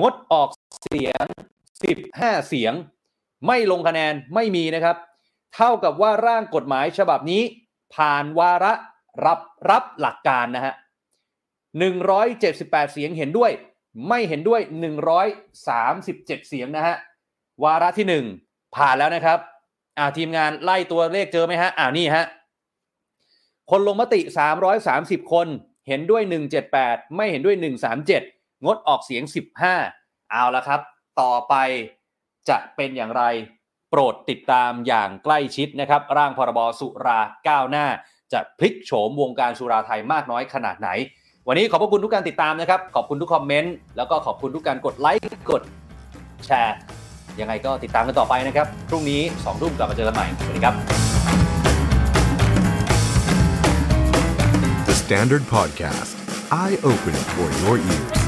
[0.00, 0.48] งดออก
[0.82, 1.24] เสียง
[1.86, 2.72] 15 เสียง
[3.46, 4.96] ไม่ลงคะแนนไม่มีนะครับ
[5.54, 7.42] เท่ากับว่าร่างกฎหมายฉบับนี้
[7.94, 8.72] ผ่านวาระ
[9.26, 9.40] รับ
[9.70, 10.74] รับหลักการนะฮะ
[12.02, 13.50] 178 เสียงเห็นด้วย
[14.08, 14.60] ไม่เห็นด้วย
[15.34, 16.96] 137 เสียงนะฮะ
[17.64, 18.06] วาระที่
[18.46, 19.38] 1 ผ่านแล้วนะครับ
[19.98, 22.24] อ่าทีมงานไล่ตัวเลขเจอไหมฮะอ่านี่ฮะ
[23.70, 24.20] คนลงมติ
[24.76, 25.46] 330 คน
[25.88, 26.22] เห็นด้วย
[26.68, 27.56] 178 ไม่เห็นด้วย
[28.10, 29.22] 137 งดออกเสียง
[29.76, 30.80] 15 เอาละครับ
[31.20, 31.54] ต่อไป
[32.48, 33.22] จะเป็นอย่างไร
[33.90, 37.86] โปรดติดตามอย่างใกล้ชิดนะครับ ร่างพรบสุราก้าวหน้า
[38.32, 40.88] จะพลิกโฉมวงการสุราไทยมากน้อยขนาดไหน
[41.48, 45.62] วันนี้ขอบพระคุณทุกการติดตามนะครับ ขอบคุณทุกคอมเมนต์แล้วก็ขอบคุณทุกการกดไลค์กด
[46.46, 46.76] แชร์
[47.40, 50.74] ยังไงก็ติดตามกันต่อไปนะครับ พรุ่งนี้2ทุ่มกลับมาเจอกันใหม่ สวัสดีครับ
[54.88, 56.12] The Standard Podcast,
[56.62, 58.21] eye Open for your ears.